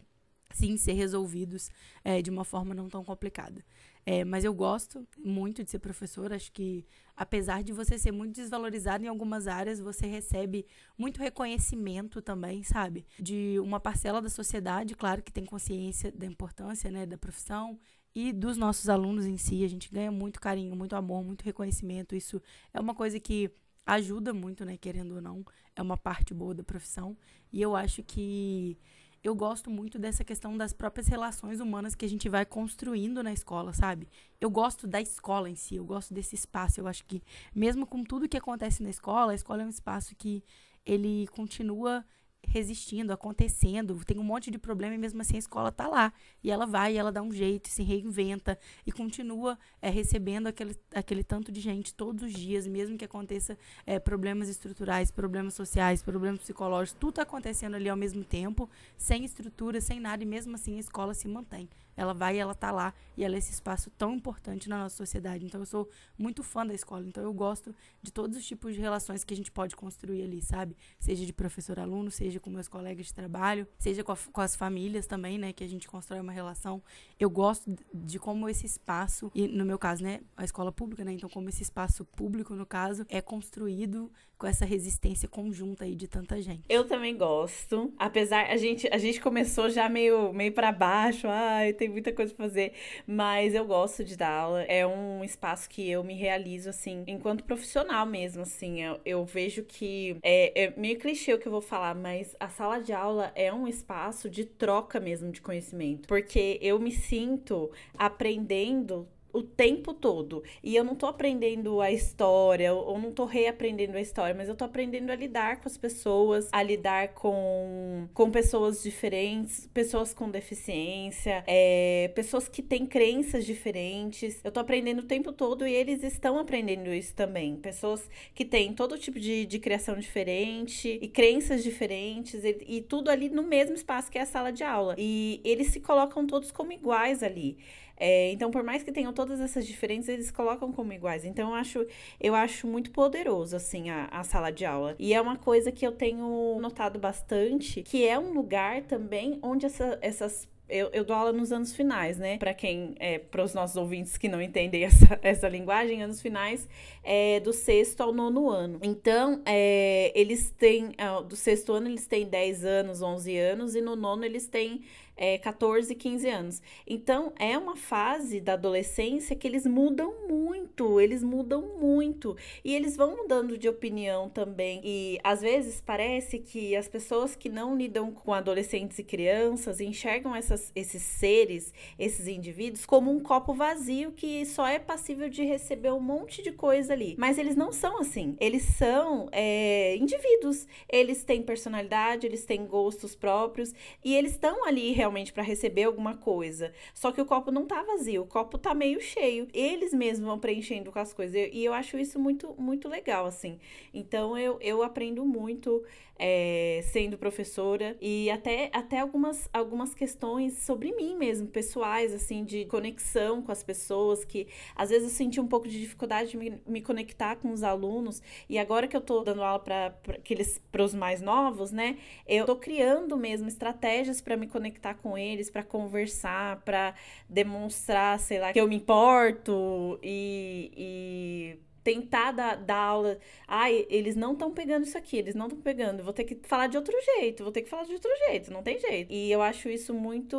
sim 0.52 0.78
ser 0.78 0.94
resolvidos 0.94 1.70
é, 2.04 2.22
de 2.22 2.30
uma 2.30 2.44
forma 2.44 2.74
não 2.74 2.90
tão 2.90 3.04
complicada. 3.04 3.64
É, 4.06 4.24
mas 4.24 4.44
eu 4.44 4.54
gosto 4.54 5.08
muito 5.18 5.64
de 5.64 5.70
ser 5.70 5.80
professora. 5.80 6.36
Acho 6.36 6.52
que, 6.52 6.86
apesar 7.16 7.64
de 7.64 7.72
você 7.72 7.98
ser 7.98 8.12
muito 8.12 8.36
desvalorizado 8.36 9.04
em 9.04 9.08
algumas 9.08 9.48
áreas, 9.48 9.80
você 9.80 10.08
recebe 10.08 10.66
muito 10.98 11.20
reconhecimento 11.20 12.22
também, 12.22 12.64
sabe? 12.64 13.06
De 13.20 13.60
uma 13.60 13.80
parcela 13.80 14.22
da 14.22 14.30
sociedade, 14.30 14.96
claro, 14.96 15.22
que 15.22 15.32
tem 15.32 15.46
consciência 15.46 16.12
da 16.12 16.26
importância 16.26 16.90
né, 16.90 17.06
da 17.06 17.18
profissão 17.18 17.80
e 18.16 18.34
dos 18.34 18.58
nossos 18.58 18.90
alunos 18.90 19.26
em 19.26 19.38
si. 19.38 19.64
A 19.64 19.70
gente 19.70 19.92
ganha 19.92 20.12
muito 20.12 20.40
carinho, 20.40 20.76
muito 20.76 20.96
amor, 20.96 21.24
muito 21.24 21.44
reconhecimento. 21.44 22.16
Isso 22.16 22.42
é 22.74 22.80
uma 22.80 22.96
coisa 22.96 23.20
que 23.20 23.52
ajuda 23.86 24.34
muito, 24.34 24.66
né? 24.66 24.78
Querendo 24.78 25.16
ou 25.16 25.22
não, 25.22 25.44
é 25.76 25.82
uma 25.82 25.98
parte 25.98 26.34
boa 26.34 26.54
da 26.54 26.64
profissão. 26.64 27.18
E 27.52 27.62
eu 27.62 27.76
acho 27.76 28.04
que 28.04 28.78
eu 29.24 29.36
gosto 29.36 29.70
muito 29.70 30.00
dessa 30.00 30.24
questão 30.24 30.56
das 30.58 30.72
próprias 30.72 31.08
relações 31.08 31.60
humanas 31.60 31.96
que 31.96 32.06
a 32.06 32.10
gente 32.10 32.30
vai 32.30 32.46
construindo 32.46 33.22
na 33.22 33.34
escola, 33.34 33.74
sabe? 33.74 34.08
Eu 34.40 34.50
gosto 34.50 34.88
da 34.88 35.02
escola 35.02 35.50
em 35.50 35.56
si, 35.56 35.76
eu 35.76 35.86
gosto 35.86 36.14
desse 36.14 36.36
espaço. 36.36 36.80
Eu 36.80 36.88
acho 36.88 37.04
que, 37.06 37.22
mesmo 37.54 37.86
com 37.86 38.04
tudo 38.04 38.30
que 38.30 38.38
acontece 38.38 38.82
na 38.82 38.90
escola, 38.90 39.34
a 39.34 39.36
escola 39.36 39.64
é 39.64 39.66
um 39.66 39.70
espaço 39.70 40.16
que 40.16 40.44
ele 40.86 41.28
continua 41.28 42.06
resistindo, 42.48 43.12
acontecendo, 43.12 44.04
tem 44.06 44.18
um 44.18 44.24
monte 44.24 44.50
de 44.50 44.58
problema 44.58 44.96
e 44.96 44.98
mesmo 44.98 45.22
assim 45.22 45.36
a 45.36 45.40
escola 45.40 45.72
tá 45.72 45.88
lá. 45.88 46.12
E 46.44 46.50
ela 46.50 46.66
vai, 46.66 46.94
e 46.94 46.98
ela 46.98 47.12
dá 47.12 47.22
um 47.22 47.32
jeito, 47.32 47.70
se 47.70 47.84
reinventa 47.84 48.58
e 48.86 48.92
continua 48.92 49.58
é, 49.82 49.90
recebendo 49.90 50.48
aquele, 50.48 50.76
aquele 50.94 51.24
tanto 51.24 51.52
de 51.52 51.62
gente 51.62 51.94
todos 51.94 52.24
os 52.24 52.34
dias, 52.34 52.66
mesmo 52.66 52.98
que 52.98 53.06
aconteça 53.06 53.58
é, 53.86 54.00
problemas 54.00 54.50
estruturais, 54.50 55.12
problemas 55.12 55.54
sociais, 55.54 56.02
problemas 56.02 56.42
psicológicos, 56.42 57.00
tudo 57.00 57.14
tá 57.14 57.22
acontecendo 57.24 57.76
ali 57.76 57.90
ao 57.90 57.98
mesmo 57.98 58.24
tempo, 58.24 58.70
sem 58.98 59.24
estrutura, 59.24 59.80
sem 59.80 60.00
nada, 60.00 60.24
e 60.24 60.26
mesmo 60.26 60.56
assim 60.56 60.78
a 60.78 60.80
escola 60.80 61.14
se 61.14 61.28
mantém. 61.28 61.70
Ela 62.00 62.14
vai 62.14 62.38
e 62.38 62.40
ela 62.40 62.56
tá 62.56 62.72
lá, 62.72 62.94
e 63.18 63.26
ela 63.26 63.36
é 63.36 63.40
esse 63.40 63.52
espaço 63.52 63.92
tão 63.98 64.14
importante 64.14 64.70
na 64.70 64.80
nossa 64.80 64.96
sociedade. 64.96 65.46
Então 65.46 65.60
eu 65.60 65.66
sou 65.66 65.90
muito 66.18 66.42
fã 66.42 66.66
da 66.66 66.74
escola, 66.74 67.06
então 67.06 67.22
eu 67.22 67.34
gosto 67.34 67.76
de 68.02 68.10
todos 68.10 68.38
os 68.38 68.46
tipos 68.46 68.74
de 68.74 68.80
relações 68.80 69.26
que 69.26 69.34
a 69.34 69.38
gente 69.38 69.52
pode 69.52 69.76
construir 69.76 70.24
ali, 70.24 70.42
sabe? 70.42 70.78
Seja 70.98 71.26
de 71.26 71.34
professor-aluno, 71.34 72.10
seja 72.10 72.40
com 72.40 72.50
meus 72.50 72.70
colegas 72.70 73.08
de 73.08 73.14
trabalho, 73.14 73.68
seja 73.78 74.02
com, 74.02 74.14
a, 74.14 74.18
com, 74.32 74.40
as 74.40 74.56
famílias 74.56 75.06
também, 75.06 75.38
né, 75.38 75.52
que 75.52 75.62
a 75.62 75.68
gente 75.68 75.90
constrói 75.90 76.22
uma 76.22 76.32
relação. 76.32 76.82
Eu 77.20 77.30
gosto 77.30 77.76
de 77.94 78.18
como 78.18 78.48
esse 78.48 78.66
espaço, 78.66 79.30
e 79.36 79.46
no 79.46 79.66
meu 79.66 79.78
caso, 79.78 80.02
né, 80.02 80.22
a 80.38 80.46
escola 80.46 80.72
pública, 80.72 81.04
né, 81.04 81.12
então 81.12 81.28
como 81.28 81.50
esse 81.50 81.64
espaço 81.64 82.06
público, 82.06 82.56
no 82.56 82.66
caso, 82.66 83.06
é 83.10 83.20
construído 83.22 84.10
com 84.38 84.48
essa 84.48 84.64
resistência 84.64 85.28
conjunta 85.28 85.84
aí 85.84 85.94
de 85.94 86.08
tanta 86.08 86.42
gente. 86.42 86.64
Eu 86.70 86.88
também 86.88 87.18
gosto, 87.18 87.94
apesar 87.98 88.46
a 88.46 88.56
gente 88.56 88.88
a 88.90 88.98
gente 88.98 89.20
começou 89.20 89.70
já 89.70 89.90
meio 89.90 90.32
meio 90.32 90.54
para 90.54 90.72
baixo, 90.72 91.28
ai, 91.28 91.74
tem 91.74 91.89
muita 91.90 92.12
coisa 92.12 92.34
pra 92.34 92.46
fazer, 92.46 92.74
mas 93.06 93.54
eu 93.54 93.66
gosto 93.66 94.04
de 94.04 94.16
dar 94.16 94.32
aula. 94.32 94.64
É 94.64 94.86
um 94.86 95.24
espaço 95.24 95.70
que 95.70 95.90
eu 95.90 96.04
me 96.04 96.14
realizo 96.14 96.70
assim, 96.70 97.04
enquanto 97.08 97.44
profissional 97.44 98.06
mesmo, 98.06 98.42
assim, 98.42 98.82
eu, 98.82 99.00
eu 99.06 99.26
vejo 99.26 99.64
que 99.64 100.18
é, 100.24 100.66
é 100.66 100.74
meio 100.78 100.98
clichê 101.00 101.34
o 101.34 101.40
que 101.40 101.48
eu 101.48 101.52
vou 101.52 101.62
falar, 101.62 101.96
mas 101.96 102.36
a 102.40 102.50
sala 102.50 102.80
de 102.80 102.94
aula 102.94 103.32
é 103.36 103.54
um 103.54 103.68
espaço 103.68 104.30
de 104.30 104.46
troca 104.46 105.00
mesmo 105.00 105.32
de 105.32 105.42
conhecimento, 105.42 106.08
porque 106.08 106.60
eu 106.62 106.80
me 106.80 106.92
sinto 106.92 107.72
aprendendo 107.98 109.08
o 109.32 109.42
tempo 109.42 109.94
todo. 109.94 110.44
E 110.64 110.76
eu 110.76 110.84
não 110.84 110.96
tô 110.96 111.06
aprendendo 111.06 111.82
a 111.82 111.92
história, 111.92 112.74
ou 112.74 113.00
não 113.00 113.12
tô 113.12 113.26
reaprendendo 113.26 113.98
a 113.98 114.02
história, 114.02 114.34
mas 114.34 114.50
eu 114.50 114.56
tô 114.56 114.66
aprendendo 114.66 115.12
a 115.12 115.16
lidar 115.16 115.62
com 115.62 115.68
as 115.68 115.78
pessoas, 115.78 116.50
a 116.52 116.62
lidar 116.64 117.10
com, 117.10 118.08
com 118.14 118.32
pessoas 118.32 118.82
diferentes, 118.82 119.68
pessoas 119.74 120.14
com 120.14 120.30
deficiência, 120.30 121.44
é, 121.48 122.12
pessoas 122.16 122.48
que 122.48 122.62
têm 122.62 122.86
crenças 122.86 123.46
diferentes. 123.46 124.40
Eu 124.44 124.52
tô 124.52 124.60
aprendendo 124.60 125.00
o 125.00 125.06
tempo 125.06 125.32
todo 125.32 125.68
e 125.68 125.74
eles 125.74 126.04
estão 126.04 126.38
aprendendo 126.40 126.92
isso 126.94 127.14
também. 127.14 127.56
Pessoas 127.56 128.10
que 128.34 128.46
têm 128.46 128.74
todo 128.74 128.98
tipo 128.98 129.20
de, 129.20 129.46
de 129.46 129.60
criação 129.60 129.98
diferente 129.98 131.00
e 131.02 131.08
crenças 131.08 131.64
diferentes, 131.64 132.44
e, 132.44 132.58
e 132.68 132.82
tudo 132.82 133.10
ali 133.10 133.30
no 133.30 133.44
mesmo 133.44 133.76
espaço 133.76 134.12
que 134.12 134.18
é 134.18 134.22
a 134.22 134.26
sala 134.26 134.52
de 134.52 134.64
aula. 134.64 134.96
E 134.98 135.42
eles 135.44 135.68
se 135.68 135.80
colocam 135.80 136.26
todos 136.26 136.52
como 136.52 136.72
iguais 136.72 137.24
ali. 137.24 137.58
É, 138.00 138.32
então, 138.32 138.50
por 138.50 138.64
mais 138.64 138.82
que 138.82 138.92
tenham 138.92 139.12
todas 139.12 139.42
essas 139.42 139.68
diferenças, 139.68 140.10
eles 140.10 140.32
colocam 140.32 140.72
como 140.72 140.94
iguais. 140.94 141.26
Então, 141.26 141.50
eu 141.50 141.56
acho, 141.56 141.86
eu 142.20 142.34
acho 142.34 142.66
muito 142.66 142.92
poderoso, 142.92 143.56
assim, 143.56 143.90
a, 143.90 144.06
a 144.06 144.24
sala 144.24 144.52
de 144.52 144.66
aula. 144.66 144.96
E 144.98 145.14
é 145.14 145.22
uma 145.22 145.36
coisa 145.36 145.72
que 145.72 145.86
eu 145.86 145.92
tenho 145.92 146.58
notado 146.62 146.98
bastante, 146.98 147.84
que 147.84 148.08
é 148.08 148.18
um 148.18 148.32
lugar 148.32 148.84
também 148.84 149.38
onde 149.42 149.66
essa, 149.66 150.00
essas 150.02 150.48
eu, 150.70 150.90
eu, 150.94 151.04
dou 151.04 151.16
aula 151.16 151.34
nos 151.34 151.52
anos 151.52 151.76
finais, 151.76 152.18
né? 152.18 152.38
Para 152.38 152.54
quem, 152.54 152.94
é, 153.00 153.18
para 153.18 153.44
os 153.44 153.54
nossos 153.54 153.76
ouvintes 153.76 154.18
que 154.18 154.30
não 154.30 154.40
entendem 154.40 154.84
essa, 154.86 155.20
essa 155.22 155.50
linguagem, 155.50 156.04
anos 156.04 156.22
finais 156.22 156.68
é 157.04 157.40
do 157.40 157.52
sexto 157.52 158.02
ao 158.02 158.14
nono 158.14 158.50
ano. 158.50 158.80
Então, 158.84 159.42
é, 159.46 160.12
eles 160.14 160.52
têm, 160.52 160.92
é, 160.98 161.24
do 161.24 161.36
sexto 161.36 161.74
ano 161.74 161.88
eles 161.88 162.06
têm 162.06 162.28
10 162.28 162.64
anos, 162.64 163.02
11 163.02 163.38
anos, 163.38 163.76
e 163.76 163.82
no 163.82 163.96
nono 163.96 164.24
eles 164.24 164.48
têm 164.48 164.82
é, 165.20 165.38
14, 165.38 165.94
15 165.94 166.30
anos. 166.30 166.62
Então, 166.88 167.34
é 167.38 167.58
uma 167.58 167.76
fase 167.76 168.40
da 168.40 168.54
adolescência 168.54 169.36
que 169.36 169.46
eles 169.46 169.66
mudam 169.66 170.14
muito, 170.30 171.02
eles 171.02 171.22
mudam 171.22 171.78
muito. 171.78 172.38
E 172.64 172.74
eles 172.74 172.96
vão 172.96 173.18
mudando 173.18 173.58
de 173.58 173.68
opinião 173.68 174.30
também. 174.30 174.80
E 174.82 175.20
às 175.22 175.42
vezes 175.42 175.84
parece 175.86 176.40
que 176.40 176.74
as 176.74 176.88
pessoas 176.88 177.36
que 177.36 177.50
não 177.50 177.76
lidam 177.76 178.14
com 178.14 178.34
adolescentes 178.34 178.98
e 178.98 179.04
crianças 179.04 179.82
enxergam 179.82 180.34
essas, 180.34 180.72
esses 180.74 181.02
seres, 181.02 181.74
esses 181.98 182.26
indivíduos, 182.26 182.86
como 182.86 183.12
um 183.12 183.20
copo 183.20 183.54
vazio 183.54 184.14
que 184.14 184.46
só 184.46 184.66
é 184.66 184.80
passível 184.80 185.28
de 185.28 185.44
receber 185.44 185.92
um 185.92 186.00
monte 186.00 186.42
de 186.42 186.54
coisa 186.54 186.94
ali. 186.94 187.16
Mas 187.18 187.38
eles 187.38 187.58
não 187.58 187.74
são 187.74 188.00
assim. 188.00 188.38
Eles 188.40 188.64
são 188.64 189.28
é, 189.34 189.98
indivíduos. 189.98 190.66
Eles 190.88 191.26
têm 191.26 191.44
personalidade, 191.44 192.26
eles 192.26 192.46
têm 192.46 192.66
gostos 192.66 193.16
próprios 193.16 193.74
e 194.02 194.16
eles 194.16 194.32
estão 194.32 194.66
ali 194.66 194.92
realmente 194.92 195.09
realmente 195.10 195.34
para 195.34 195.44
receber 195.44 195.84
alguma 195.84 196.16
coisa. 196.16 196.72
Só 196.94 197.12
que 197.12 197.20
o 197.20 197.26
copo 197.26 197.52
não 197.52 197.66
tá 197.66 197.82
vazio, 197.82 198.22
o 198.22 198.28
copo 198.28 198.58
tá 198.58 198.74
meio 198.74 199.02
cheio. 199.02 199.48
Eles 199.54 199.94
mesmos 199.94 200.28
vão 200.28 200.40
preenchendo 200.40 200.92
com 200.92 201.00
as 201.00 201.12
coisas. 201.12 201.50
E 201.52 201.64
eu 201.66 201.74
acho 201.74 201.98
isso 201.98 202.20
muito, 202.20 202.56
muito 202.58 202.88
legal, 202.88 203.26
assim. 203.26 203.60
Então 203.94 204.38
eu, 204.38 204.58
eu 204.62 204.84
aprendo 204.84 205.26
muito 205.26 205.84
é, 206.20 206.82
sendo 206.84 207.18
professora 207.18 207.96
e 208.02 208.30
até, 208.30 208.70
até 208.74 209.00
algumas, 209.00 209.50
algumas 209.54 209.96
questões 209.96 210.60
sobre 210.60 210.92
mim 210.92 211.16
mesmo, 211.16 211.48
pessoais, 211.48 212.14
assim, 212.14 212.44
de 212.44 212.66
conexão 212.66 213.42
com 213.42 213.52
as 213.54 213.64
pessoas, 213.64 214.26
que 214.26 214.48
às 214.76 214.90
vezes 214.90 215.06
eu 215.06 215.16
senti 215.16 215.40
um 215.40 215.48
pouco 215.48 215.70
de 215.70 215.80
dificuldade 215.80 216.32
de 216.32 216.38
me, 216.38 216.62
me 216.68 216.82
conectar 216.82 217.38
com 217.38 217.54
os 217.54 217.64
alunos. 217.64 218.22
E 218.50 218.58
agora 218.60 218.86
que 218.86 218.98
eu 218.98 219.02
tô 219.02 219.24
dando 219.24 219.42
aula 219.42 219.60
para 219.60 219.96
aqueles 220.10 220.62
para 220.70 220.84
os 220.84 220.94
mais 220.94 221.22
novos, 221.22 221.72
né? 221.72 221.98
Eu 222.28 222.46
tô 222.46 222.58
criando 222.58 223.16
mesmo 223.16 223.48
estratégias 223.48 224.20
para 224.20 224.36
me 224.36 224.48
conectar 224.48 224.96
com 224.96 225.18
eles, 225.18 225.50
para 225.50 225.64
conversar, 225.64 226.62
para 226.64 226.94
demonstrar, 227.30 228.20
sei 228.20 228.40
lá, 228.40 228.52
que 228.52 228.60
eu 228.60 228.68
me 228.68 228.76
importo 228.76 229.98
e, 230.04 230.72
e 230.76 231.69
tentar 231.90 232.32
dar, 232.32 232.56
dar 232.56 232.78
aula. 232.78 233.18
Ai, 233.48 233.86
eles 233.90 234.16
não 234.16 234.34
estão 234.34 234.52
pegando 234.52 234.84
isso 234.84 234.98
aqui, 234.98 235.18
eles 235.18 235.34
não 235.34 235.48
estão 235.48 235.60
pegando. 235.60 236.04
Vou 236.04 236.14
ter 236.14 236.24
que 236.24 236.40
falar 236.48 236.68
de 236.68 236.78
outro 236.78 236.96
jeito, 237.16 237.44
vou 237.44 237.52
ter 237.52 237.64
que 237.64 237.70
falar 237.70 237.84
de 237.86 237.94
outro 237.94 238.12
jeito, 238.28 238.52
não 238.54 238.62
tem 238.62 238.80
jeito. 238.80 239.12
E 239.12 239.32
eu 239.32 239.42
acho 239.42 239.70
isso 239.70 239.94
muito, 239.94 240.38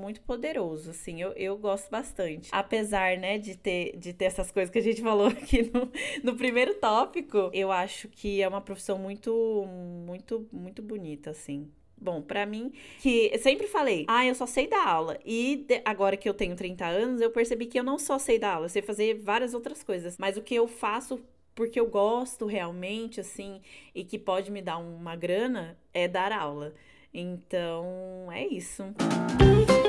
muito 0.00 0.20
poderoso, 0.20 0.90
assim. 0.90 1.22
Eu, 1.22 1.32
eu 1.32 1.56
gosto 1.56 1.90
bastante. 1.90 2.50
Apesar, 2.52 3.16
né, 3.16 3.38
de 3.38 3.56
ter, 3.56 3.96
de 3.96 4.12
ter 4.12 4.26
essas 4.26 4.50
coisas 4.50 4.70
que 4.70 4.78
a 4.78 4.82
gente 4.82 5.00
falou 5.02 5.28
aqui 5.28 5.70
no, 5.72 5.90
no 6.22 6.36
primeiro 6.36 6.74
tópico, 6.74 7.50
eu 7.52 7.72
acho 7.72 8.08
que 8.08 8.42
é 8.42 8.48
uma 8.48 8.60
profissão 8.60 8.98
muito, 8.98 9.64
muito, 10.06 10.46
muito 10.52 10.82
bonita, 10.82 11.30
assim. 11.30 11.70
Bom, 11.96 12.20
para 12.20 12.44
mim, 12.44 12.72
que 13.00 13.36
sempre 13.38 13.66
falei, 13.66 14.04
ah, 14.08 14.26
eu 14.26 14.34
só 14.34 14.46
sei 14.46 14.66
dar 14.66 14.86
aula. 14.86 15.18
E 15.24 15.64
de, 15.68 15.80
agora 15.84 16.16
que 16.16 16.28
eu 16.28 16.34
tenho 16.34 16.54
30 16.54 16.84
anos, 16.86 17.20
eu 17.20 17.30
percebi 17.30 17.66
que 17.66 17.78
eu 17.78 17.84
não 17.84 17.98
só 17.98 18.18
sei 18.18 18.38
dar 18.38 18.54
aula, 18.54 18.66
eu 18.66 18.70
sei 18.70 18.82
fazer 18.82 19.14
várias 19.14 19.54
outras 19.54 19.82
coisas. 19.82 20.18
Mas 20.18 20.36
o 20.36 20.42
que 20.42 20.54
eu 20.54 20.68
faço 20.68 21.20
porque 21.54 21.78
eu 21.78 21.86
gosto 21.86 22.46
realmente, 22.46 23.20
assim, 23.20 23.60
e 23.94 24.04
que 24.04 24.18
pode 24.18 24.50
me 24.50 24.60
dar 24.60 24.78
uma 24.78 25.14
grana, 25.14 25.78
é 25.92 26.08
dar 26.08 26.32
aula. 26.32 26.74
Então, 27.12 28.28
é 28.32 28.44
isso. 28.46 28.82
E 28.82 29.83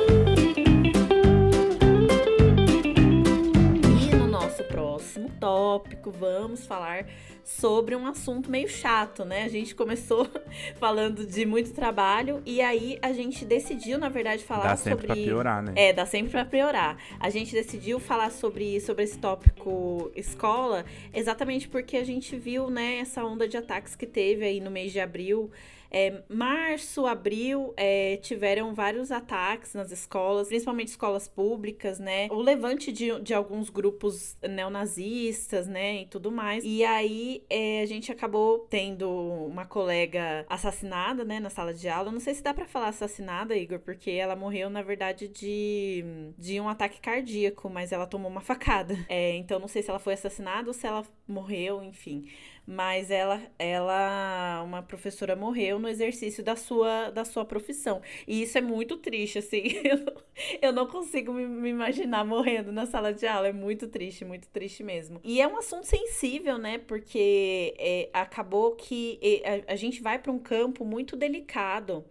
próximo 4.95 5.29
tópico, 5.41 6.09
vamos 6.09 6.65
falar 6.65 7.05
sobre 7.43 7.95
um 7.97 8.07
assunto 8.07 8.49
meio 8.49 8.69
chato, 8.69 9.25
né? 9.25 9.43
A 9.43 9.49
gente 9.49 9.75
começou 9.75 10.25
falando 10.79 11.25
de 11.25 11.45
muito 11.45 11.73
trabalho 11.73 12.41
e 12.45 12.61
aí 12.61 12.97
a 13.01 13.11
gente 13.11 13.43
decidiu, 13.43 13.99
na 13.99 14.07
verdade, 14.07 14.43
falar 14.43 14.69
Dá 14.69 14.77
sobre. 14.77 14.91
sempre 14.91 15.07
pra 15.07 15.15
piorar, 15.15 15.61
né? 15.61 15.73
É, 15.75 15.91
dá 15.91 16.05
sempre 16.05 16.31
pra 16.31 16.45
piorar. 16.45 16.97
A 17.19 17.29
gente 17.29 17.51
decidiu 17.51 17.99
falar 17.99 18.31
sobre, 18.31 18.79
sobre 18.79 19.03
esse 19.03 19.17
tópico 19.17 20.09
escola 20.15 20.85
exatamente 21.13 21.67
porque 21.67 21.97
a 21.97 22.03
gente 22.05 22.37
viu, 22.37 22.69
né, 22.69 22.99
essa 22.99 23.23
onda 23.23 23.49
de 23.49 23.57
ataques 23.57 23.95
que 23.95 24.05
teve 24.05 24.45
aí 24.45 24.61
no 24.61 24.71
mês 24.71 24.93
de 24.93 25.01
abril. 25.01 25.51
É, 25.91 26.23
março, 26.29 27.05
abril, 27.05 27.73
é, 27.77 28.17
tiveram 28.17 28.73
vários 28.73 29.11
ataques 29.11 29.73
nas 29.73 29.91
escolas, 29.91 30.47
principalmente 30.47 30.89
escolas 30.89 31.27
públicas, 31.27 31.99
né? 31.99 32.27
O 32.31 32.41
levante 32.41 32.91
de, 32.91 33.19
de 33.21 33.33
alguns 33.33 33.69
grupos 33.69 34.37
neonazistas, 34.41 35.67
né? 35.67 36.01
E 36.01 36.05
tudo 36.05 36.31
mais. 36.31 36.63
E 36.63 36.83
aí 36.83 37.43
é, 37.49 37.81
a 37.81 37.85
gente 37.85 38.11
acabou 38.11 38.59
tendo 38.69 39.09
uma 39.09 39.65
colega 39.65 40.45
assassinada, 40.49 41.23
né? 41.23 41.39
Na 41.39 41.49
sala 41.49 41.73
de 41.73 41.87
aula. 41.87 42.11
Não 42.11 42.19
sei 42.19 42.33
se 42.33 42.43
dá 42.43 42.53
para 42.53 42.65
falar 42.65 42.89
assassinada, 42.89 43.55
Igor, 43.55 43.79
porque 43.79 44.11
ela 44.11 44.35
morreu, 44.35 44.69
na 44.69 44.81
verdade, 44.81 45.27
de, 45.27 46.03
de 46.37 46.59
um 46.59 46.67
ataque 46.67 46.99
cardíaco, 46.99 47.69
mas 47.69 47.91
ela 47.91 48.07
tomou 48.07 48.29
uma 48.29 48.41
facada. 48.41 48.95
É, 49.07 49.35
então 49.35 49.59
não 49.59 49.67
sei 49.67 49.81
se 49.81 49.89
ela 49.89 49.99
foi 49.99 50.13
assassinada 50.13 50.67
ou 50.67 50.73
se 50.73 50.85
ela 50.87 51.03
morreu, 51.27 51.83
enfim 51.83 52.25
mas 52.65 53.11
ela, 53.11 53.41
ela, 53.59 54.63
uma 54.63 54.81
professora 54.81 55.35
morreu 55.35 55.77
no 55.77 55.87
exercício 55.87 56.43
da 56.43 56.55
sua, 56.55 57.09
da 57.11 57.23
sua 57.23 57.45
profissão. 57.45 58.01
E 58.27 58.41
isso 58.41 58.57
é 58.57 58.61
muito 58.61 58.97
triste, 58.97 59.37
assim. 59.37 59.63
Eu 60.61 60.73
não, 60.73 60.87
consigo 60.87 61.31
me, 61.31 61.45
me, 61.45 61.69
imaginar 61.69 62.25
morrendo 62.25 62.71
na 62.71 62.85
sala 62.85 63.13
de 63.13 63.27
aula. 63.27 63.47
É 63.47 63.53
muito 63.53 63.87
triste, 63.87 64.25
muito 64.25 64.47
triste 64.49 64.83
mesmo. 64.83 65.19
E 65.23 65.39
é 65.39 65.47
um 65.47 65.57
assunto 65.57 65.85
sensível, 65.85 66.57
né? 66.57 66.77
Porque 66.79 67.75
é, 67.77 68.09
acabou 68.13 68.75
que 68.75 69.19
a, 69.67 69.73
a 69.73 69.75
gente 69.75 70.01
vai 70.01 70.17
para 70.17 70.31
um 70.31 70.39
campo 70.39 70.83
muito 70.83 71.15
delicado 71.15 72.03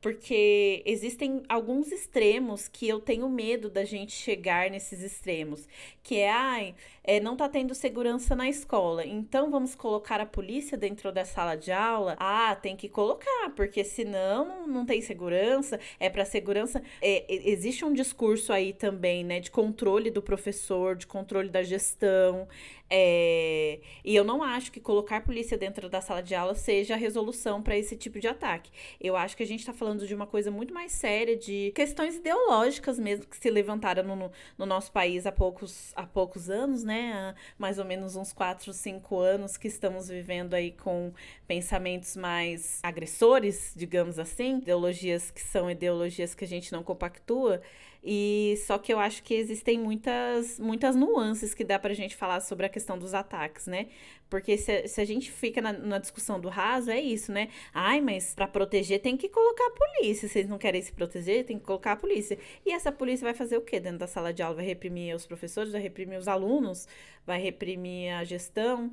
porque 0.00 0.82
existem 0.86 1.42
alguns 1.48 1.92
extremos 1.92 2.68
que 2.68 2.88
eu 2.88 3.00
tenho 3.00 3.28
medo 3.28 3.68
da 3.68 3.84
gente 3.84 4.12
chegar 4.12 4.70
nesses 4.70 5.02
extremos, 5.02 5.68
que 6.02 6.16
é, 6.16 6.30
ai, 6.30 6.74
é, 7.04 7.20
não 7.20 7.36
tá 7.36 7.48
tendo 7.48 7.74
segurança 7.74 8.34
na 8.34 8.48
escola, 8.48 9.04
então 9.04 9.50
vamos 9.50 9.74
colocar 9.74 10.20
a 10.20 10.26
polícia 10.26 10.76
dentro 10.76 11.12
da 11.12 11.24
sala 11.24 11.56
de 11.56 11.72
aula? 11.72 12.16
Ah, 12.18 12.56
tem 12.56 12.76
que 12.76 12.88
colocar, 12.88 13.50
porque 13.54 13.84
senão 13.84 14.66
não 14.66 14.84
tem 14.86 15.00
segurança, 15.00 15.78
é 15.98 16.08
para 16.08 16.24
segurança. 16.24 16.82
É, 17.02 17.24
existe 17.28 17.84
um 17.84 17.92
discurso 17.92 18.52
aí 18.52 18.72
também, 18.72 19.24
né, 19.24 19.40
de 19.40 19.50
controle 19.50 20.10
do 20.10 20.22
professor, 20.22 20.96
de 20.96 21.06
controle 21.06 21.48
da 21.48 21.62
gestão, 21.62 22.48
é, 22.92 23.78
e 24.04 24.16
eu 24.16 24.24
não 24.24 24.42
acho 24.42 24.72
que 24.72 24.80
colocar 24.80 25.22
polícia 25.22 25.56
dentro 25.56 25.88
da 25.88 26.00
sala 26.00 26.20
de 26.20 26.34
aula 26.34 26.56
seja 26.56 26.94
a 26.94 26.96
resolução 26.96 27.62
para 27.62 27.76
esse 27.76 27.96
tipo 27.96 28.18
de 28.18 28.26
ataque. 28.26 28.72
Eu 29.00 29.16
acho 29.16 29.36
que 29.36 29.44
a 29.44 29.46
gente 29.46 29.60
está 29.60 29.72
falando 29.72 30.04
de 30.06 30.12
uma 30.12 30.26
coisa 30.26 30.50
muito 30.50 30.74
mais 30.74 30.90
séria, 30.90 31.36
de 31.36 31.70
questões 31.72 32.16
ideológicas 32.16 32.98
mesmo, 32.98 33.26
que 33.26 33.36
se 33.36 33.48
levantaram 33.48 34.02
no, 34.02 34.32
no 34.58 34.66
nosso 34.66 34.90
país 34.90 35.24
há 35.24 35.30
poucos, 35.30 35.92
há 36.00 36.06
poucos 36.06 36.48
anos, 36.50 36.82
né? 36.82 37.12
Há 37.12 37.34
mais 37.58 37.78
ou 37.78 37.84
menos 37.84 38.16
uns 38.16 38.32
4, 38.32 38.72
5 38.72 39.18
anos 39.18 39.56
que 39.56 39.68
estamos 39.68 40.08
vivendo 40.08 40.54
aí 40.54 40.72
com 40.72 41.12
pensamentos 41.46 42.16
mais 42.16 42.80
agressores, 42.82 43.72
digamos 43.76 44.18
assim, 44.18 44.58
ideologias 44.58 45.30
que 45.30 45.40
são 45.40 45.70
ideologias 45.70 46.34
que 46.34 46.44
a 46.44 46.48
gente 46.48 46.72
não 46.72 46.82
compactua. 46.82 47.60
E 48.02 48.54
só 48.66 48.78
que 48.78 48.92
eu 48.92 48.98
acho 48.98 49.22
que 49.22 49.34
existem 49.34 49.78
muitas, 49.78 50.58
muitas 50.58 50.96
nuances 50.96 51.52
que 51.52 51.62
dá 51.62 51.78
pra 51.78 51.92
gente 51.92 52.16
falar 52.16 52.40
sobre 52.40 52.64
a 52.64 52.68
questão 52.68 52.98
dos 52.98 53.12
ataques, 53.12 53.66
né? 53.66 53.88
Porque 54.30 54.56
se, 54.56 54.88
se 54.88 55.00
a 55.00 55.04
gente 55.04 55.30
fica 55.30 55.60
na, 55.60 55.72
na, 55.72 55.98
discussão 55.98 56.40
do 56.40 56.48
raso, 56.48 56.90
é 56.90 57.00
isso, 57.00 57.30
né? 57.30 57.48
Ai, 57.74 58.00
mas 58.00 58.34
para 58.34 58.48
proteger 58.48 59.00
tem 59.02 59.16
que 59.16 59.28
colocar 59.28 59.66
a 59.66 59.70
polícia. 59.70 60.28
Vocês 60.28 60.48
não 60.48 60.56
querem 60.56 60.80
se 60.80 60.92
proteger, 60.92 61.44
tem 61.44 61.58
que 61.58 61.64
colocar 61.64 61.92
a 61.92 61.96
polícia. 61.96 62.38
E 62.64 62.72
essa 62.72 62.90
polícia 62.90 63.24
vai 63.24 63.34
fazer 63.34 63.58
o 63.58 63.60
quê 63.60 63.78
dentro 63.78 63.98
da 63.98 64.06
sala 64.06 64.32
de 64.32 64.42
aula? 64.42 64.56
Vai 64.56 64.64
reprimir 64.64 65.14
os 65.14 65.26
professores, 65.26 65.72
vai 65.72 65.82
reprimir 65.82 66.18
os 66.18 66.28
alunos, 66.28 66.88
vai 67.26 67.40
reprimir 67.42 68.12
a 68.14 68.24
gestão? 68.24 68.90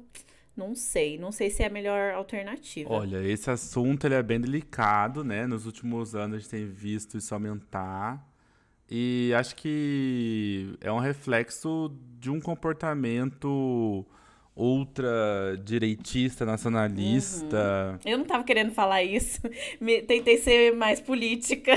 Não 0.56 0.74
sei, 0.74 1.20
não 1.20 1.32
sei 1.32 1.52
se 1.52 1.62
é 1.62 1.68
a 1.68 1.70
melhor 1.70 2.16
alternativa. 2.16 2.92
Olha, 2.92 3.22
esse 3.24 3.50
assunto 3.50 4.08
ele 4.08 4.16
é 4.16 4.24
bem 4.24 4.42
delicado, 4.42 5.24
né? 5.24 5.46
Nos 5.46 5.68
últimos 5.68 6.16
anos 6.16 6.38
a 6.38 6.40
gente 6.40 6.50
tem 6.50 6.66
visto 6.66 7.16
isso 7.16 7.32
aumentar. 7.34 8.27
E 8.90 9.34
acho 9.36 9.56
que 9.56 10.76
é 10.80 10.92
um 10.92 11.00
reflexo 11.00 11.94
de 12.20 12.30
um 12.30 12.40
comportamento 12.40 14.06
ultra-direitista, 14.56 16.46
nacionalista. 16.46 18.00
Uhum. 18.06 18.12
Eu 18.12 18.18
não 18.18 18.24
estava 18.24 18.44
querendo 18.44 18.72
falar 18.72 19.04
isso. 19.04 19.40
Me, 19.80 20.02
tentei 20.02 20.38
ser 20.38 20.74
mais 20.76 21.00
política. 21.00 21.74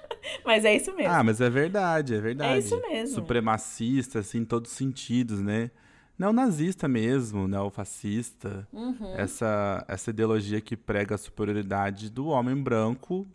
mas 0.44 0.64
é 0.64 0.74
isso 0.74 0.94
mesmo. 0.96 1.12
Ah, 1.12 1.22
mas 1.22 1.40
é 1.40 1.48
verdade, 1.48 2.14
é 2.14 2.20
verdade. 2.20 2.54
É 2.54 2.58
isso 2.58 2.80
mesmo. 2.80 3.14
Supremacista, 3.14 4.18
assim, 4.18 4.38
em 4.38 4.44
todos 4.44 4.72
os 4.72 4.76
sentidos, 4.76 5.40
né? 5.40 5.70
Não 6.18 6.32
nazista 6.32 6.88
mesmo, 6.88 7.46
né? 7.46 7.60
O 7.60 7.70
fascista. 7.70 8.66
Uhum. 8.72 9.14
Essa, 9.16 9.84
essa 9.86 10.10
ideologia 10.10 10.60
que 10.60 10.76
prega 10.76 11.14
a 11.14 11.18
superioridade 11.18 12.10
do 12.10 12.26
homem 12.26 12.56
branco 12.56 13.26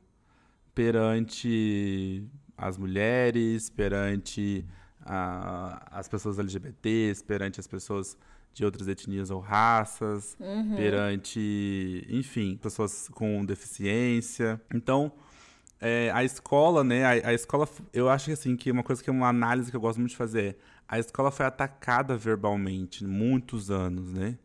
perante 0.74 2.24
as 2.60 2.78
mulheres, 2.78 3.70
perante 3.70 4.66
a, 5.06 5.88
as 5.92 6.08
pessoas 6.08 6.38
LGBTs, 6.40 7.24
perante 7.24 7.60
as 7.60 7.68
pessoas 7.68 8.18
de 8.54 8.66
outras 8.66 8.88
etnias 8.88 9.30
ou 9.30 9.40
raças, 9.40 10.36
uhum. 10.40 10.76
perante, 10.76 12.06
enfim, 12.10 12.58
pessoas 12.58 13.08
com 13.10 13.46
deficiência. 13.46 14.60
Então, 14.74 15.12
é, 15.80 16.12
a 16.14 16.24
escola, 16.24 16.84
né? 16.84 17.06
A, 17.06 17.30
a, 17.30 17.34
escola, 17.34 17.68
eu 17.94 18.10
acho 18.10 18.26
que 18.26 18.32
assim, 18.32 18.56
que 18.56 18.72
uma 18.72 18.84
coisa 18.84 19.02
que 19.04 19.10
é 19.10 19.14
uma 19.14 19.30
análise 19.30 19.72
que 19.72 19.78
eu 19.78 19.82
gosto 19.82 20.00
muito 20.00 20.12
de 20.12 20.18
fazer 20.18 20.44
é 20.44 20.56
a 20.90 21.00
escola 21.00 21.30
foi 21.30 21.46
atacada 21.46 22.18
verbalmente 22.18 23.06
muitos 23.06 23.70
anos, 23.70 24.12
né? 24.12 24.38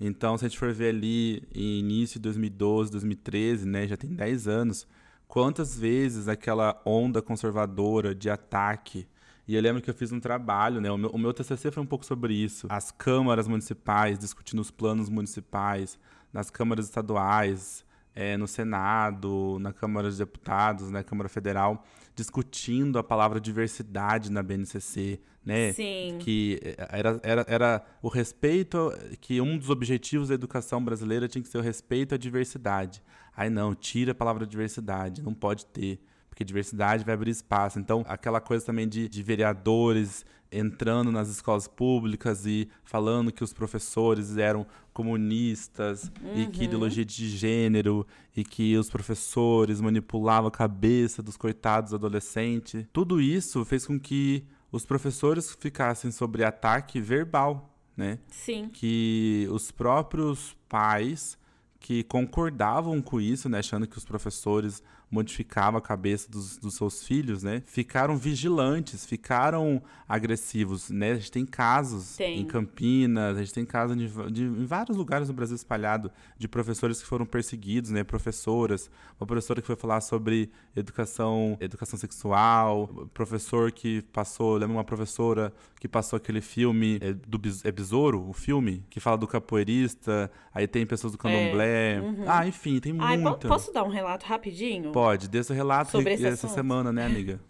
Então, 0.00 0.38
se 0.38 0.44
a 0.44 0.48
gente 0.48 0.58
for 0.58 0.72
ver 0.72 0.90
ali 0.90 1.42
início 1.54 2.18
de 2.18 2.22
2012, 2.22 2.90
2013, 2.90 3.66
né, 3.66 3.86
já 3.86 3.96
tem 3.96 4.10
10 4.10 4.48
anos, 4.48 4.86
quantas 5.32 5.78
vezes 5.78 6.28
aquela 6.28 6.78
onda 6.84 7.22
conservadora 7.22 8.14
de 8.14 8.28
ataque. 8.28 9.08
E 9.48 9.54
eu 9.54 9.62
lembro 9.62 9.80
que 9.80 9.88
eu 9.88 9.94
fiz 9.94 10.12
um 10.12 10.20
trabalho, 10.20 10.78
né? 10.78 10.90
O 10.90 10.98
meu, 10.98 11.08
o 11.08 11.16
meu 11.16 11.32
TCC 11.32 11.70
foi 11.70 11.82
um 11.82 11.86
pouco 11.86 12.04
sobre 12.04 12.34
isso. 12.34 12.66
As 12.68 12.90
câmaras 12.90 13.48
municipais 13.48 14.18
discutindo 14.18 14.60
os 14.60 14.70
planos 14.70 15.08
municipais, 15.08 15.98
nas 16.34 16.50
câmaras 16.50 16.84
estaduais, 16.84 17.82
é, 18.14 18.36
no 18.36 18.46
Senado, 18.46 19.58
na 19.60 19.72
Câmara 19.72 20.08
dos 20.08 20.18
Deputados, 20.18 20.90
na 20.90 21.02
Câmara 21.02 21.28
Federal, 21.28 21.84
discutindo 22.14 22.98
a 22.98 23.02
palavra 23.02 23.40
diversidade 23.40 24.30
na 24.30 24.42
BNCC, 24.42 25.20
né? 25.44 25.72
Sim. 25.72 26.18
Que 26.20 26.60
era, 26.90 27.20
era, 27.22 27.46
era 27.48 27.84
o 28.02 28.08
respeito, 28.08 28.92
que 29.20 29.40
um 29.40 29.56
dos 29.56 29.70
objetivos 29.70 30.28
da 30.28 30.34
educação 30.34 30.84
brasileira 30.84 31.26
tinha 31.26 31.42
que 31.42 31.48
ser 31.48 31.58
o 31.58 31.62
respeito 31.62 32.14
à 32.14 32.18
diversidade. 32.18 33.02
Aí 33.34 33.48
não, 33.48 33.74
tira 33.74 34.12
a 34.12 34.14
palavra 34.14 34.46
diversidade, 34.46 35.22
não 35.22 35.32
pode 35.32 35.64
ter. 35.66 35.98
Porque 36.32 36.46
diversidade 36.46 37.04
vai 37.04 37.12
abrir 37.12 37.30
espaço. 37.30 37.78
Então, 37.78 38.06
aquela 38.08 38.40
coisa 38.40 38.64
também 38.64 38.88
de, 38.88 39.06
de 39.06 39.22
vereadores 39.22 40.24
entrando 40.50 41.12
nas 41.12 41.28
escolas 41.28 41.68
públicas 41.68 42.46
e 42.46 42.70
falando 42.84 43.30
que 43.30 43.44
os 43.44 43.52
professores 43.52 44.38
eram 44.38 44.66
comunistas 44.94 46.10
uhum. 46.22 46.40
e 46.40 46.46
que 46.46 46.60
uhum. 46.60 46.64
ideologia 46.64 47.04
de 47.04 47.28
gênero 47.28 48.06
e 48.34 48.42
que 48.42 48.74
os 48.78 48.88
professores 48.88 49.78
manipulavam 49.78 50.48
a 50.48 50.50
cabeça 50.50 51.22
dos 51.22 51.36
coitados 51.36 51.92
adolescentes. 51.92 52.86
Tudo 52.94 53.20
isso 53.20 53.62
fez 53.66 53.86
com 53.86 54.00
que 54.00 54.42
os 54.70 54.86
professores 54.86 55.54
ficassem 55.60 56.10
sobre 56.10 56.44
ataque 56.44 56.98
verbal, 56.98 57.76
né? 57.94 58.18
Sim. 58.30 58.70
Que 58.72 59.46
os 59.50 59.70
próprios 59.70 60.56
pais 60.66 61.36
que 61.78 62.02
concordavam 62.04 63.02
com 63.02 63.20
isso, 63.20 63.50
né, 63.50 63.58
achando 63.58 63.86
que 63.86 63.98
os 63.98 64.04
professores 64.04 64.82
modificavam 65.12 65.78
a 65.78 65.82
cabeça 65.82 66.28
dos, 66.30 66.56
dos, 66.56 66.74
seus 66.74 67.04
filhos, 67.04 67.42
né, 67.42 67.62
ficaram 67.66 68.16
vigilantes, 68.16 69.04
ficaram 69.04 69.82
agressivos, 70.08 70.90
né? 70.90 71.12
A 71.12 71.14
gente 71.16 71.30
tem 71.30 71.46
casos 71.46 72.16
tem. 72.16 72.40
em 72.40 72.44
Campinas, 72.44 73.36
a 73.36 73.40
gente 73.40 73.52
tem 73.52 73.64
casos 73.64 73.96
de, 73.96 74.08
de, 74.30 74.42
em 74.42 74.64
vários 74.64 74.96
lugares 74.96 75.28
do 75.28 75.34
Brasil 75.34 75.54
espalhado 75.54 76.10
de 76.38 76.48
professores 76.48 77.00
que 77.00 77.06
foram 77.06 77.26
perseguidos, 77.26 77.90
né, 77.90 78.02
professoras, 78.02 78.90
uma 79.20 79.26
professora 79.26 79.60
que 79.60 79.66
foi 79.66 79.76
falar 79.76 80.00
sobre 80.00 80.50
educação, 80.74 81.56
educação 81.60 81.98
sexual, 81.98 82.88
professor 83.12 83.70
que 83.70 84.02
passou, 84.12 84.54
lembra 84.54 84.76
uma 84.76 84.84
professora 84.84 85.52
que 85.78 85.88
passou 85.88 86.16
aquele 86.16 86.40
filme 86.40 86.98
é, 87.00 87.12
do 87.12 87.40
é 87.64 87.72
Besouro, 87.72 88.28
o 88.28 88.32
filme 88.32 88.84
que 88.88 89.00
fala 89.00 89.18
do 89.18 89.26
capoeirista, 89.26 90.30
aí 90.54 90.66
tem 90.66 90.86
pessoas 90.86 91.12
do 91.12 91.18
candomblé, 91.18 91.66
é 91.66 91.82
é. 91.82 92.00
Uhum. 92.00 92.24
Ah, 92.26 92.46
enfim, 92.46 92.78
tem 92.78 92.94
Ai, 92.98 93.16
muita. 93.16 93.48
Posso 93.48 93.72
dar 93.72 93.82
um 93.82 93.88
relato 93.88 94.26
rapidinho? 94.26 94.92
Pode, 94.92 95.01
dê 95.28 95.42
seu 95.42 95.54
relato 95.54 95.90
sobre 95.90 96.14
esse 96.14 96.24
essa 96.24 96.46
assunto. 96.46 96.54
semana, 96.54 96.92
né, 96.92 97.06
amiga? 97.06 97.40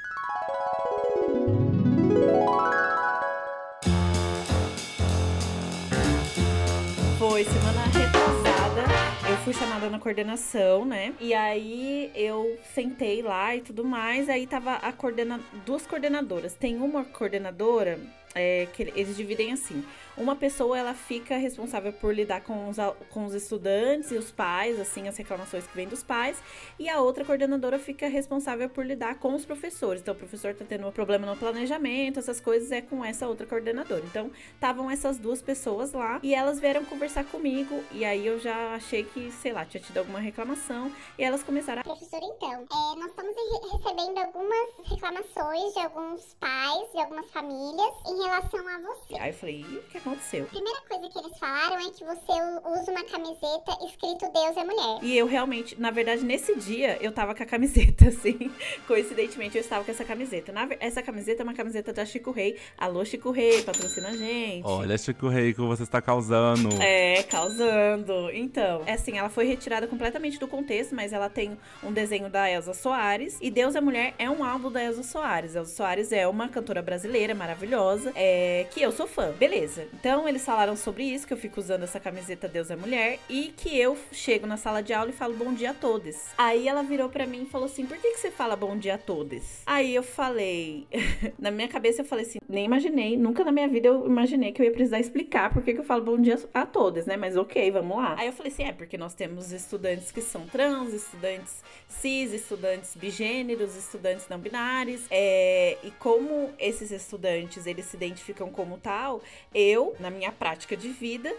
foi 7.42 7.44
semana 7.44 7.84
retrasada. 7.84 8.82
Eu 9.30 9.36
fui 9.38 9.54
chamada 9.54 9.88
na 9.88 9.98
coordenação, 9.98 10.84
né? 10.84 11.14
E 11.20 11.32
aí 11.32 12.10
eu 12.14 12.58
sentei 12.74 13.22
lá 13.22 13.54
e 13.56 13.60
tudo 13.60 13.84
mais. 13.84 14.28
Aí 14.28 14.46
tava 14.46 14.74
a 14.74 14.92
coordena... 14.92 15.40
duas 15.64 15.86
coordenadoras. 15.86 16.54
Tem 16.54 16.76
uma 16.76 17.04
coordenadora 17.04 17.98
é, 18.34 18.66
que 18.72 18.92
eles 18.94 19.16
dividem 19.16 19.52
assim. 19.52 19.84
Uma 20.14 20.36
pessoa 20.36 20.78
ela 20.78 20.92
fica 20.92 21.36
responsável 21.36 21.90
por 21.90 22.14
lidar 22.14 22.42
com 22.42 22.68
os, 22.68 22.76
com 23.08 23.24
os 23.24 23.32
estudantes 23.32 24.10
e 24.10 24.16
os 24.16 24.30
pais, 24.30 24.78
assim, 24.78 25.08
as 25.08 25.16
reclamações 25.16 25.66
que 25.66 25.74
vêm 25.74 25.88
dos 25.88 26.02
pais, 26.02 26.36
e 26.78 26.86
a 26.86 27.00
outra 27.00 27.24
coordenadora 27.24 27.78
fica 27.78 28.06
responsável 28.08 28.68
por 28.68 28.84
lidar 28.84 29.18
com 29.18 29.34
os 29.34 29.46
professores. 29.46 30.02
Então, 30.02 30.12
o 30.12 30.16
professor 30.16 30.54
tá 30.54 30.66
tendo 30.68 30.86
um 30.86 30.92
problema 30.92 31.26
no 31.26 31.34
planejamento, 31.34 32.18
essas 32.18 32.40
coisas 32.40 32.70
é 32.70 32.82
com 32.82 33.02
essa 33.02 33.26
outra 33.26 33.46
coordenadora. 33.46 34.02
Então, 34.04 34.30
estavam 34.54 34.90
essas 34.90 35.16
duas 35.16 35.40
pessoas 35.40 35.92
lá 35.92 36.20
e 36.22 36.34
elas 36.34 36.60
vieram 36.60 36.84
conversar 36.84 37.24
comigo, 37.24 37.82
e 37.90 38.04
aí 38.04 38.26
eu 38.26 38.38
já 38.38 38.74
achei 38.74 39.04
que, 39.04 39.32
sei 39.32 39.52
lá, 39.54 39.64
tinha 39.64 39.82
tido 39.82 39.96
alguma 39.96 40.20
reclamação, 40.20 40.92
e 41.18 41.24
elas 41.24 41.42
começaram 41.42 41.80
a. 41.80 41.84
Professora, 41.84 42.24
então, 42.24 42.52
é, 42.52 42.98
nós 42.98 43.08
estamos 43.08 43.34
recebendo 43.72 44.18
algumas 44.18 44.68
reclamações 44.90 45.72
de 45.72 45.78
alguns 45.80 46.34
pais, 46.34 46.92
de 46.92 46.98
algumas 46.98 47.30
famílias 47.30 47.94
em 48.06 48.22
relação 48.22 48.68
a 48.68 48.78
você. 48.78 49.14
Aí 49.18 49.30
eu 49.30 49.34
falei, 49.34 49.62
o 49.62 49.82
que 49.84 50.01
aconteceu? 50.02 50.44
A 50.44 50.46
primeira 50.46 50.80
coisa 50.88 51.08
que 51.08 51.18
eles 51.18 51.38
falaram 51.38 51.78
é 51.78 51.90
que 51.90 52.04
você 52.04 52.32
usa 52.66 52.90
uma 52.90 53.04
camiseta 53.04 53.78
escrito 53.86 54.30
Deus 54.32 54.56
é 54.56 54.64
mulher. 54.64 54.98
E 55.02 55.16
eu 55.16 55.26
realmente, 55.26 55.80
na 55.80 55.90
verdade, 55.90 56.24
nesse 56.24 56.54
dia, 56.56 56.98
eu 57.00 57.12
tava 57.12 57.34
com 57.34 57.42
a 57.42 57.46
camiseta, 57.46 58.08
assim. 58.10 58.50
Coincidentemente, 58.86 59.56
eu 59.56 59.60
estava 59.60 59.84
com 59.84 59.90
essa 59.90 60.04
camiseta. 60.04 60.52
Na, 60.52 60.68
essa 60.80 61.02
camiseta 61.02 61.42
é 61.42 61.44
uma 61.44 61.54
camiseta 61.54 61.92
da 61.92 62.04
Chico 62.04 62.30
Rei. 62.30 62.58
Alô, 62.76 63.04
Chico 63.04 63.30
Rei, 63.30 63.62
patrocina 63.62 64.08
a 64.08 64.16
gente. 64.16 64.66
Olha, 64.66 64.98
Chico 64.98 65.28
Rei, 65.28 65.54
que 65.54 65.60
você 65.60 65.84
está 65.84 66.02
causando. 66.02 66.68
É, 66.82 67.22
causando. 67.24 68.30
Então, 68.32 68.82
é 68.86 68.92
assim, 68.94 69.18
ela 69.18 69.28
foi 69.28 69.46
retirada 69.46 69.86
completamente 69.86 70.38
do 70.38 70.48
contexto, 70.48 70.94
mas 70.94 71.12
ela 71.12 71.28
tem 71.28 71.56
um 71.82 71.92
desenho 71.92 72.28
da 72.28 72.50
Elza 72.50 72.74
Soares. 72.74 73.38
E 73.40 73.50
Deus 73.50 73.74
é 73.74 73.80
Mulher 73.80 74.14
é 74.18 74.28
um 74.28 74.44
álbum 74.44 74.70
da 74.70 74.82
Elza 74.82 75.02
Soares. 75.02 75.54
Elza 75.54 75.74
Soares 75.74 76.12
é 76.12 76.26
uma 76.26 76.48
cantora 76.48 76.82
brasileira 76.82 77.34
maravilhosa, 77.34 78.12
é, 78.14 78.66
que 78.70 78.82
eu 78.82 78.92
sou 78.92 79.06
fã. 79.06 79.32
Beleza. 79.32 79.86
Então 79.92 80.28
eles 80.28 80.44
falaram 80.44 80.74
sobre 80.76 81.04
isso, 81.04 81.26
que 81.26 81.32
eu 81.32 81.36
fico 81.36 81.60
usando 81.60 81.82
essa 81.82 82.00
camiseta 82.00 82.48
Deus 82.48 82.70
é 82.70 82.76
Mulher, 82.76 83.18
e 83.28 83.52
que 83.56 83.78
eu 83.78 83.96
chego 84.10 84.46
na 84.46 84.56
sala 84.56 84.82
de 84.82 84.92
aula 84.92 85.10
e 85.10 85.12
falo 85.12 85.34
bom 85.34 85.52
dia 85.52 85.70
a 85.70 85.74
todos. 85.74 86.16
Aí 86.36 86.66
ela 86.66 86.82
virou 86.82 87.08
para 87.08 87.26
mim 87.26 87.42
e 87.42 87.46
falou 87.46 87.66
assim: 87.66 87.86
por 87.86 87.96
que, 87.98 88.12
que 88.12 88.18
você 88.18 88.30
fala 88.30 88.56
bom 88.56 88.76
dia 88.76 88.94
a 88.94 88.98
todos? 88.98 89.62
Aí 89.66 89.94
eu 89.94 90.02
falei, 90.02 90.86
na 91.38 91.50
minha 91.50 91.68
cabeça 91.68 92.02
eu 92.02 92.04
falei 92.04 92.24
assim, 92.24 92.38
nem 92.48 92.64
imaginei, 92.64 93.16
nunca 93.16 93.44
na 93.44 93.52
minha 93.52 93.68
vida 93.68 93.88
eu 93.88 94.06
imaginei 94.06 94.52
que 94.52 94.60
eu 94.60 94.66
ia 94.66 94.72
precisar 94.72 94.98
explicar 94.98 95.52
por 95.52 95.62
que, 95.62 95.74
que 95.74 95.80
eu 95.80 95.84
falo 95.84 96.02
bom 96.02 96.20
dia 96.20 96.38
a 96.54 96.66
todos, 96.66 97.06
né? 97.06 97.16
Mas 97.16 97.36
ok, 97.36 97.70
vamos 97.70 97.96
lá. 97.96 98.14
Aí 98.18 98.26
eu 98.26 98.32
falei 98.32 98.52
assim: 98.52 98.64
é, 98.64 98.72
porque 98.72 98.96
nós 98.96 99.14
temos 99.14 99.52
estudantes 99.52 100.10
que 100.10 100.20
são 100.20 100.46
trans, 100.46 100.92
estudantes 100.92 101.62
cis, 101.88 102.32
estudantes 102.32 102.96
bigêneros, 102.96 103.76
estudantes 103.76 104.26
não 104.28 104.38
binários, 104.38 105.02
é, 105.10 105.76
e 105.82 105.90
como 105.92 106.50
esses 106.58 106.90
estudantes 106.90 107.66
eles 107.66 107.86
se 107.86 107.96
identificam 107.96 108.50
como 108.50 108.78
tal, 108.78 109.20
eu 109.54 109.81
eu, 109.82 109.96
na 109.98 110.10
minha 110.10 110.32
prática 110.32 110.76
de 110.76 110.88
vida, 110.88 111.34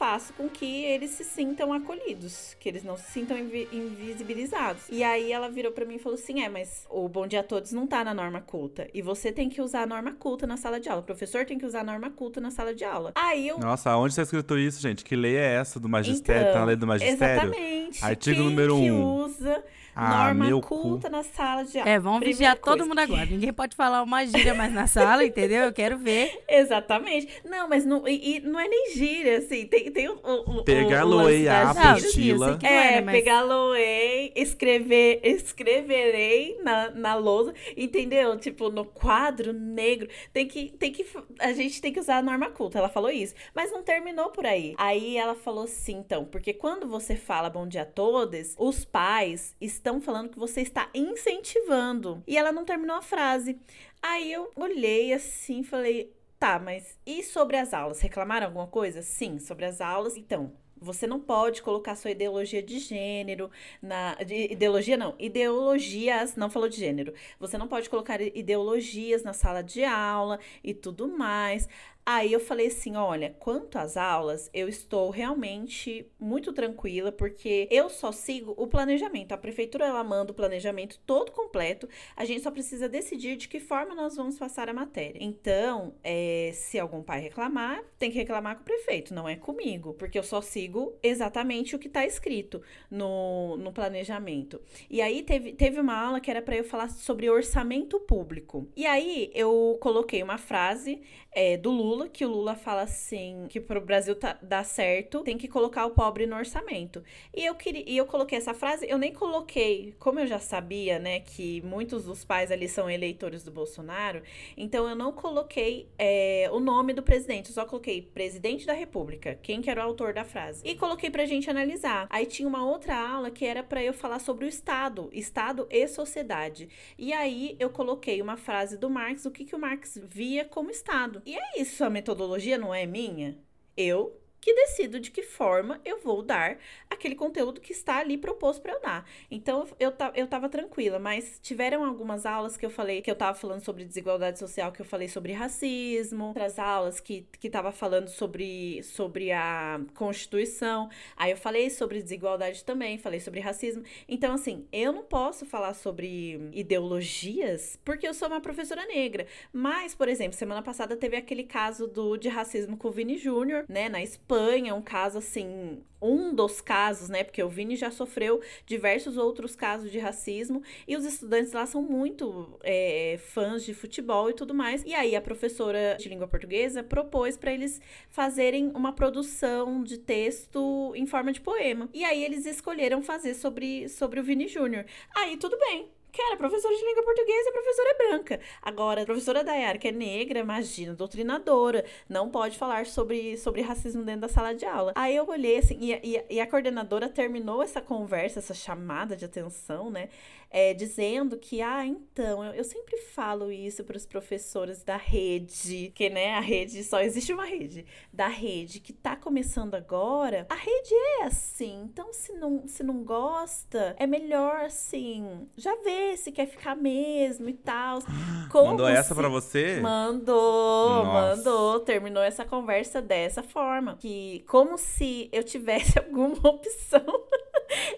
faço 0.00 0.32
com 0.32 0.48
que 0.48 0.84
eles 0.84 1.10
se 1.10 1.24
sintam 1.24 1.74
acolhidos, 1.74 2.56
que 2.58 2.66
eles 2.68 2.82
não 2.82 2.96
se 2.96 3.10
sintam 3.10 3.36
invi 3.36 3.68
invisibilizados. 3.70 4.84
E 4.88 5.04
aí 5.04 5.30
ela 5.30 5.50
virou 5.50 5.72
para 5.72 5.84
mim 5.84 5.96
e 5.96 5.98
falou 5.98 6.18
assim: 6.18 6.42
"É, 6.42 6.48
mas 6.48 6.86
o 6.88 7.06
Bom 7.06 7.26
Dia 7.26 7.40
a 7.40 7.42
Todos 7.42 7.72
não 7.72 7.86
tá 7.86 8.02
na 8.02 8.14
norma 8.14 8.40
culta 8.40 8.88
e 8.94 9.02
você 9.02 9.30
tem 9.30 9.50
que 9.50 9.60
usar 9.60 9.82
a 9.82 9.86
norma 9.86 10.12
culta 10.12 10.46
na 10.46 10.56
sala 10.56 10.80
de 10.80 10.88
aula. 10.88 11.02
O 11.02 11.04
professor 11.04 11.44
tem 11.44 11.58
que 11.58 11.66
usar 11.66 11.80
a 11.80 11.84
norma 11.84 12.10
culta 12.10 12.40
na 12.40 12.50
sala 12.50 12.74
de 12.74 12.82
aula". 12.82 13.12
Aí 13.14 13.46
eu 13.48 13.58
Nossa, 13.58 13.94
onde 13.96 14.12
está 14.12 14.22
escrito 14.22 14.56
isso, 14.56 14.80
gente? 14.80 15.04
Que 15.04 15.14
lei 15.14 15.36
é 15.36 15.54
essa 15.56 15.78
do 15.78 15.88
magistério? 15.88 16.42
Então, 16.42 16.52
tá 16.54 16.60
na 16.60 16.64
lei 16.64 16.76
do 16.76 16.86
magistério? 16.86 17.42
Exatamente. 17.42 18.04
Artigo 18.04 18.42
número 18.42 18.76
1. 18.76 18.80
Que 18.80 18.90
um. 18.90 19.04
usa 19.24 19.64
ah, 19.94 20.32
norma 20.32 20.60
culta 20.60 21.08
cu. 21.08 21.16
na 21.16 21.22
sala 21.22 21.64
de 21.64 21.78
aula. 21.78 21.90
É, 21.90 21.98
vamos 21.98 22.20
Primeira 22.20 22.38
vigiar 22.38 22.56
coisa. 22.56 22.78
todo 22.78 22.88
mundo 22.88 22.98
agora. 22.98 23.26
Ninguém 23.26 23.52
pode 23.52 23.76
falar 23.76 24.02
uma 24.02 24.24
gíria 24.24 24.54
mais 24.54 24.72
na 24.72 24.86
sala, 24.86 25.24
entendeu? 25.24 25.64
Eu 25.64 25.72
quero 25.72 25.98
ver. 25.98 26.42
Exatamente. 26.48 27.28
Não, 27.44 27.68
mas 27.68 27.84
não, 27.84 28.06
e, 28.06 28.36
e 28.36 28.40
não 28.40 28.58
é 28.58 28.68
nem 28.68 28.94
gíria, 28.94 29.38
assim. 29.38 29.66
Tem, 29.66 29.90
tem 29.90 30.08
o, 30.08 30.18
o, 30.22 30.64
pegar 30.64 31.02
loei 31.04 31.48
a 31.48 31.70
apostila. 31.70 32.58
É, 32.62 32.98
é 32.98 33.00
mas... 33.00 33.14
pegar 33.14 33.42
loei, 33.42 34.32
escrever, 34.34 35.20
escreverei 35.22 36.58
na, 36.62 36.90
na 36.90 37.14
lousa, 37.14 37.52
entendeu? 37.76 38.38
Tipo, 38.38 38.70
no 38.70 38.84
quadro 38.84 39.52
negro. 39.52 40.08
Tem 40.32 40.46
que, 40.46 40.70
tem 40.70 40.92
que, 40.92 41.06
a 41.38 41.52
gente 41.52 41.80
tem 41.80 41.92
que 41.92 42.00
usar 42.00 42.18
a 42.18 42.22
norma 42.22 42.50
culta. 42.50 42.78
Ela 42.78 42.88
falou 42.88 43.10
isso. 43.10 43.34
Mas 43.54 43.70
não 43.70 43.82
terminou 43.82 44.30
por 44.30 44.46
aí. 44.46 44.74
Aí 44.78 45.16
ela 45.16 45.34
falou 45.34 45.64
assim, 45.64 45.96
então, 45.98 46.24
porque 46.24 46.52
quando 46.52 46.88
você 46.88 47.16
fala 47.16 47.50
bom 47.50 47.66
dia 47.66 47.82
a 47.82 47.86
todos, 47.86 48.54
os 48.58 48.84
pais 48.84 49.54
estão 49.60 49.79
falando 50.00 50.30
que 50.30 50.38
você 50.38 50.60
está 50.60 50.88
incentivando. 50.94 52.22
E 52.26 52.36
ela 52.36 52.52
não 52.52 52.64
terminou 52.64 52.96
a 52.96 53.02
frase. 53.02 53.58
Aí 54.02 54.32
eu 54.32 54.50
olhei 54.56 55.12
assim, 55.12 55.62
falei, 55.62 56.12
tá, 56.38 56.58
mas 56.58 56.98
e 57.06 57.22
sobre 57.22 57.56
as 57.56 57.74
aulas? 57.74 58.00
Reclamaram 58.00 58.46
alguma 58.46 58.66
coisa? 58.66 59.02
Sim, 59.02 59.38
sobre 59.38 59.64
as 59.66 59.80
aulas. 59.80 60.16
Então, 60.16 60.52
você 60.80 61.06
não 61.06 61.20
pode 61.20 61.60
colocar 61.62 61.94
sua 61.94 62.10
ideologia 62.10 62.62
de 62.62 62.78
gênero 62.78 63.50
na. 63.82 64.14
De, 64.14 64.50
ideologia 64.52 64.96
não, 64.96 65.14
ideologias, 65.18 66.36
não 66.36 66.48
falou 66.48 66.68
de 66.68 66.78
gênero. 66.78 67.12
Você 67.38 67.58
não 67.58 67.68
pode 67.68 67.90
colocar 67.90 68.20
ideologias 68.20 69.22
na 69.22 69.34
sala 69.34 69.62
de 69.62 69.84
aula 69.84 70.40
e 70.64 70.72
tudo 70.72 71.06
mais. 71.06 71.68
Aí 72.04 72.32
eu 72.32 72.40
falei 72.40 72.68
assim: 72.68 72.96
olha, 72.96 73.34
quanto 73.38 73.76
às 73.76 73.96
aulas, 73.96 74.50
eu 74.52 74.68
estou 74.68 75.10
realmente 75.10 76.06
muito 76.18 76.52
tranquila, 76.52 77.12
porque 77.12 77.68
eu 77.70 77.88
só 77.88 78.10
sigo 78.10 78.54
o 78.56 78.66
planejamento. 78.66 79.32
A 79.32 79.38
prefeitura 79.38 79.86
ela 79.86 80.02
manda 80.02 80.32
o 80.32 80.34
planejamento 80.34 80.98
todo 81.06 81.32
completo, 81.32 81.88
a 82.16 82.24
gente 82.24 82.42
só 82.42 82.50
precisa 82.50 82.88
decidir 82.88 83.36
de 83.36 83.48
que 83.48 83.60
forma 83.60 83.94
nós 83.94 84.16
vamos 84.16 84.38
passar 84.38 84.68
a 84.68 84.72
matéria. 84.72 85.18
Então, 85.20 85.94
é, 86.02 86.50
se 86.54 86.78
algum 86.78 87.02
pai 87.02 87.20
reclamar, 87.20 87.82
tem 87.98 88.10
que 88.10 88.18
reclamar 88.18 88.56
com 88.56 88.62
o 88.62 88.64
prefeito, 88.64 89.14
não 89.14 89.28
é 89.28 89.36
comigo, 89.36 89.94
porque 89.94 90.18
eu 90.18 90.22
só 90.22 90.40
sigo 90.40 90.94
exatamente 91.02 91.76
o 91.76 91.78
que 91.78 91.86
está 91.86 92.04
escrito 92.04 92.62
no, 92.90 93.56
no 93.56 93.72
planejamento. 93.72 94.60
E 94.88 95.00
aí 95.00 95.22
teve, 95.22 95.52
teve 95.52 95.80
uma 95.80 95.94
aula 95.94 96.20
que 96.20 96.30
era 96.30 96.42
para 96.42 96.56
eu 96.56 96.64
falar 96.64 96.88
sobre 96.88 97.28
orçamento 97.30 98.00
público. 98.00 98.68
E 98.76 98.86
aí 98.86 99.30
eu 99.34 99.78
coloquei 99.80 100.22
uma 100.22 100.38
frase 100.38 101.02
é, 101.32 101.56
do 101.56 101.70
Lula, 101.70 101.89
que 102.08 102.24
o 102.24 102.28
Lula 102.28 102.54
fala 102.54 102.82
assim, 102.82 103.46
que 103.48 103.60
pro 103.60 103.80
Brasil 103.80 104.14
tá, 104.14 104.38
dar 104.42 104.64
certo, 104.64 105.22
tem 105.22 105.36
que 105.36 105.48
colocar 105.48 105.86
o 105.86 105.90
pobre 105.90 106.26
no 106.26 106.36
orçamento. 106.36 107.02
E 107.34 107.44
eu 107.44 107.54
queria, 107.54 107.84
e 107.86 107.96
eu 107.96 108.06
coloquei 108.06 108.38
essa 108.38 108.54
frase, 108.54 108.86
eu 108.88 108.98
nem 108.98 109.12
coloquei, 109.12 109.94
como 109.98 110.20
eu 110.20 110.26
já 110.26 110.38
sabia, 110.38 110.98
né, 110.98 111.20
que 111.20 111.60
muitos 111.62 112.04
dos 112.04 112.24
pais 112.24 112.50
ali 112.50 112.68
são 112.68 112.90
eleitores 112.90 113.44
do 113.44 113.50
Bolsonaro, 113.50 114.22
então 114.56 114.88
eu 114.88 114.94
não 114.94 115.12
coloquei 115.12 115.88
é, 115.98 116.48
o 116.52 116.60
nome 116.60 116.92
do 116.92 117.02
presidente, 117.02 117.48
eu 117.48 117.54
só 117.54 117.64
coloquei 117.64 118.02
presidente 118.02 118.66
da 118.66 118.72
República, 118.72 119.38
quem 119.42 119.60
que 119.60 119.70
era 119.70 119.80
o 119.80 119.84
autor 119.84 120.12
da 120.12 120.24
frase. 120.24 120.62
E 120.64 120.74
coloquei 120.74 121.10
pra 121.10 121.26
gente 121.26 121.50
analisar. 121.50 122.06
Aí 122.10 122.26
tinha 122.26 122.48
uma 122.48 122.64
outra 122.64 122.96
aula 122.96 123.30
que 123.30 123.44
era 123.44 123.62
para 123.62 123.82
eu 123.82 123.92
falar 123.92 124.18
sobre 124.18 124.44
o 124.44 124.48
Estado, 124.48 125.08
Estado 125.12 125.66
e 125.70 125.86
sociedade. 125.88 126.68
E 126.98 127.12
aí 127.12 127.56
eu 127.58 127.70
coloquei 127.70 128.20
uma 128.20 128.36
frase 128.36 128.76
do 128.76 128.90
Marx, 128.90 129.24
o 129.26 129.30
que, 129.30 129.44
que 129.44 129.54
o 129.54 129.58
Marx 129.58 129.98
via 130.02 130.44
como 130.44 130.70
Estado. 130.70 131.22
E 131.24 131.36
é 131.36 131.60
isso, 131.60 131.79
a 131.84 131.90
metodologia 131.90 132.58
não 132.58 132.74
é 132.74 132.86
minha. 132.86 133.38
Eu 133.76 134.19
que 134.40 134.54
decido 134.54 134.98
de 134.98 135.10
que 135.10 135.22
forma 135.22 135.80
eu 135.84 136.00
vou 136.00 136.22
dar 136.22 136.58
aquele 136.88 137.14
conteúdo 137.14 137.60
que 137.60 137.72
está 137.72 137.98
ali 137.98 138.16
proposto 138.16 138.62
para 138.62 138.72
eu 138.72 138.80
dar. 138.80 139.06
Então 139.30 139.66
eu, 139.78 139.92
eu 140.14 140.26
tava 140.26 140.48
tranquila, 140.48 140.98
mas 140.98 141.38
tiveram 141.42 141.84
algumas 141.84 142.24
aulas 142.24 142.56
que 142.56 142.64
eu 142.64 142.70
falei 142.70 143.02
que 143.02 143.10
eu 143.10 143.14
tava 143.14 143.36
falando 143.36 143.60
sobre 143.60 143.84
desigualdade 143.84 144.38
social, 144.38 144.72
que 144.72 144.80
eu 144.80 144.86
falei 144.86 145.08
sobre 145.08 145.32
racismo, 145.32 146.28
outras 146.28 146.58
aulas 146.58 147.00
que, 147.00 147.26
que 147.38 147.50
tava 147.50 147.70
falando 147.70 148.08
sobre, 148.08 148.82
sobre 148.82 149.30
a 149.30 149.80
Constituição. 149.94 150.88
Aí 151.16 151.30
eu 151.30 151.36
falei 151.36 151.68
sobre 151.68 152.02
desigualdade 152.02 152.64
também, 152.64 152.98
falei 152.98 153.20
sobre 153.20 153.40
racismo. 153.40 153.82
Então, 154.08 154.34
assim, 154.34 154.66
eu 154.72 154.92
não 154.92 155.02
posso 155.02 155.44
falar 155.44 155.74
sobre 155.74 156.50
ideologias 156.52 157.78
porque 157.84 158.06
eu 158.06 158.14
sou 158.14 158.28
uma 158.28 158.40
professora 158.40 158.86
negra. 158.86 159.26
Mas, 159.52 159.94
por 159.94 160.08
exemplo, 160.08 160.36
semana 160.36 160.62
passada 160.62 160.96
teve 160.96 161.16
aquele 161.16 161.44
caso 161.44 161.86
do 161.86 162.16
de 162.16 162.28
racismo 162.28 162.76
com 162.76 162.88
o 162.88 162.92
Vini 162.92 163.16
Júnior, 163.16 163.64
né, 163.68 163.88
na 163.88 164.02
Espanha 164.02 164.29
Espanha, 164.30 164.76
um 164.76 164.82
caso 164.82 165.18
assim, 165.18 165.82
um 166.00 166.32
dos 166.32 166.60
casos, 166.60 167.08
né? 167.08 167.24
Porque 167.24 167.42
o 167.42 167.48
Vini 167.48 167.74
já 167.74 167.90
sofreu 167.90 168.40
diversos 168.64 169.16
outros 169.16 169.56
casos 169.56 169.90
de 169.90 169.98
racismo 169.98 170.62
e 170.86 170.96
os 170.96 171.04
estudantes 171.04 171.52
lá 171.52 171.66
são 171.66 171.82
muito 171.82 172.56
é, 172.62 173.18
fãs 173.18 173.64
de 173.64 173.74
futebol 173.74 174.30
e 174.30 174.32
tudo 174.32 174.54
mais. 174.54 174.84
E 174.84 174.94
aí 174.94 175.16
a 175.16 175.20
professora 175.20 175.96
de 175.98 176.08
língua 176.08 176.28
portuguesa 176.28 176.84
propôs 176.84 177.36
para 177.36 177.52
eles 177.52 177.80
fazerem 178.08 178.70
uma 178.72 178.92
produção 178.92 179.82
de 179.82 179.98
texto 179.98 180.92
em 180.94 181.06
forma 181.06 181.32
de 181.32 181.40
poema. 181.40 181.88
E 181.92 182.04
aí 182.04 182.22
eles 182.22 182.46
escolheram 182.46 183.02
fazer 183.02 183.34
sobre, 183.34 183.88
sobre 183.88 184.20
o 184.20 184.22
Vini 184.22 184.46
Júnior. 184.46 184.86
Aí 185.12 185.36
tudo 185.36 185.58
bem 185.58 185.90
que 186.12 186.20
era 186.22 186.36
professora 186.36 186.74
de 186.74 186.84
língua 186.84 187.02
portuguesa 187.02 187.48
a 187.48 187.52
professora 187.52 187.90
é 187.90 188.08
branca. 188.08 188.40
Agora, 188.62 189.02
a 189.02 189.04
professora 189.04 189.44
Dayara, 189.44 189.78
que 189.78 189.88
é 189.88 189.92
negra, 189.92 190.38
imagina, 190.38 190.94
doutrinadora, 190.94 191.84
não 192.08 192.30
pode 192.30 192.58
falar 192.58 192.86
sobre, 192.86 193.36
sobre 193.36 193.62
racismo 193.62 194.04
dentro 194.04 194.22
da 194.22 194.28
sala 194.28 194.54
de 194.54 194.64
aula. 194.64 194.92
Aí 194.94 195.14
eu 195.16 195.28
olhei 195.28 195.58
assim, 195.58 195.78
e, 195.80 195.92
e, 196.16 196.24
e 196.28 196.40
a 196.40 196.46
coordenadora 196.46 197.08
terminou 197.08 197.62
essa 197.62 197.80
conversa, 197.80 198.38
essa 198.38 198.54
chamada 198.54 199.16
de 199.16 199.24
atenção, 199.24 199.90
né? 199.90 200.08
É, 200.50 200.74
dizendo 200.74 201.38
que, 201.38 201.62
ah, 201.62 201.86
então, 201.86 202.44
eu, 202.44 202.54
eu 202.54 202.64
sempre 202.64 202.96
falo 202.96 203.52
isso 203.52 203.84
para 203.84 203.96
os 203.96 204.04
professores 204.04 204.82
da 204.82 204.96
rede, 204.96 205.92
que, 205.94 206.10
né, 206.10 206.34
a 206.34 206.40
rede, 206.40 206.82
só 206.82 207.00
existe 207.00 207.32
uma 207.32 207.44
rede, 207.44 207.86
da 208.12 208.26
rede 208.26 208.80
que 208.80 208.92
tá 208.92 209.14
começando 209.14 209.76
agora, 209.76 210.46
a 210.50 210.54
rede 210.56 210.92
é 210.92 211.24
assim, 211.24 211.82
então 211.84 212.12
se 212.12 212.32
não, 212.32 212.66
se 212.66 212.82
não 212.82 213.04
gosta, 213.04 213.94
é 213.96 214.06
melhor, 214.06 214.64
assim, 214.64 215.48
já 215.56 215.74
ver 215.82 216.16
se 216.16 216.32
quer 216.32 216.46
ficar 216.46 216.74
mesmo 216.74 217.48
e 217.48 217.54
tal. 217.54 218.00
Mandou 218.52 218.88
essa 218.88 219.14
para 219.14 219.28
você? 219.28 219.80
Mandou, 219.80 221.04
Nossa. 221.04 221.36
mandou, 221.36 221.80
terminou 221.80 222.22
essa 222.22 222.44
conversa 222.44 223.00
dessa 223.00 223.42
forma, 223.42 223.96
que 224.00 224.44
como 224.48 224.76
se 224.76 225.28
eu 225.32 225.44
tivesse 225.44 225.96
alguma 226.00 226.36
opção 226.48 227.04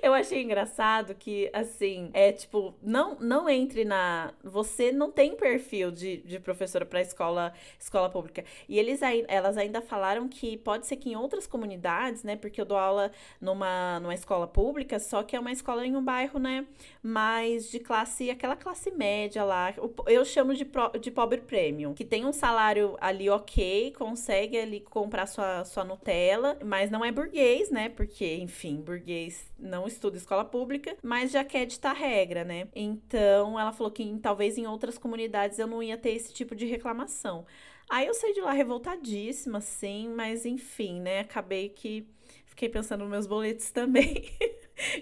eu 0.02 0.12
achei 0.12 0.42
engraçado 0.42 1.14
que, 1.14 1.50
assim, 1.52 2.10
é 2.12 2.32
tipo, 2.42 2.74
não, 2.82 3.16
não 3.18 3.48
entre 3.48 3.84
na. 3.84 4.32
Você 4.44 4.92
não 4.92 5.10
tem 5.10 5.34
perfil 5.34 5.90
de, 5.90 6.18
de 6.18 6.38
professora 6.38 6.84
para 6.84 7.00
escola, 7.00 7.52
escola 7.78 8.08
pública. 8.08 8.44
E 8.68 8.78
eles, 8.78 9.00
elas 9.28 9.56
ainda 9.56 9.80
falaram 9.80 10.28
que 10.28 10.56
pode 10.56 10.86
ser 10.86 10.96
que 10.96 11.10
em 11.10 11.16
outras 11.16 11.46
comunidades, 11.46 12.22
né? 12.22 12.36
Porque 12.36 12.60
eu 12.60 12.64
dou 12.64 12.76
aula 12.76 13.10
numa, 13.40 14.00
numa 14.00 14.14
escola 14.14 14.46
pública, 14.46 14.98
só 14.98 15.22
que 15.22 15.34
é 15.36 15.40
uma 15.40 15.52
escola 15.52 15.86
em 15.86 15.96
um 15.96 16.04
bairro, 16.04 16.38
né? 16.38 16.66
Mais 17.02 17.70
de 17.70 17.78
classe, 17.78 18.30
aquela 18.30 18.56
classe 18.56 18.90
média 18.90 19.44
lá. 19.44 19.74
Eu 20.06 20.24
chamo 20.24 20.54
de, 20.54 20.64
pro, 20.64 20.90
de 20.98 21.10
pobre 21.10 21.40
premium, 21.40 21.94
que 21.94 22.04
tem 22.04 22.24
um 22.24 22.32
salário 22.32 22.96
ali 23.00 23.28
ok, 23.30 23.92
consegue 23.96 24.58
ali 24.58 24.80
comprar 24.80 25.26
sua, 25.26 25.64
sua 25.64 25.84
Nutella, 25.84 26.58
mas 26.64 26.90
não 26.90 27.04
é 27.04 27.10
burguês, 27.10 27.70
né? 27.70 27.88
Porque, 27.88 28.36
enfim, 28.36 28.76
burguês 28.76 29.50
não 29.58 29.86
estuda 29.86 30.16
escola 30.16 30.44
pública, 30.44 30.96
mas 31.02 31.30
já 31.30 31.44
quer 31.44 31.66
ditar 31.66 31.94
regra, 31.94 32.31
né? 32.44 32.68
Então 32.74 33.58
ela 33.58 33.72
falou 33.72 33.92
que 33.92 34.18
talvez 34.20 34.56
em 34.56 34.66
outras 34.66 34.98
comunidades 34.98 35.58
eu 35.58 35.66
não 35.66 35.82
ia 35.82 35.96
ter 35.96 36.10
esse 36.10 36.32
tipo 36.32 36.54
de 36.54 36.66
reclamação. 36.66 37.46
Aí 37.90 38.06
eu 38.06 38.14
saí 38.14 38.32
de 38.32 38.40
lá 38.40 38.52
revoltadíssima, 38.52 39.60
sim, 39.60 40.08
mas 40.08 40.46
enfim, 40.46 41.00
né? 41.00 41.20
Acabei 41.20 41.68
que 41.68 42.06
fiquei 42.46 42.68
pensando 42.68 43.00
nos 43.00 43.10
meus 43.10 43.26
boletos 43.26 43.70
também. 43.72 44.24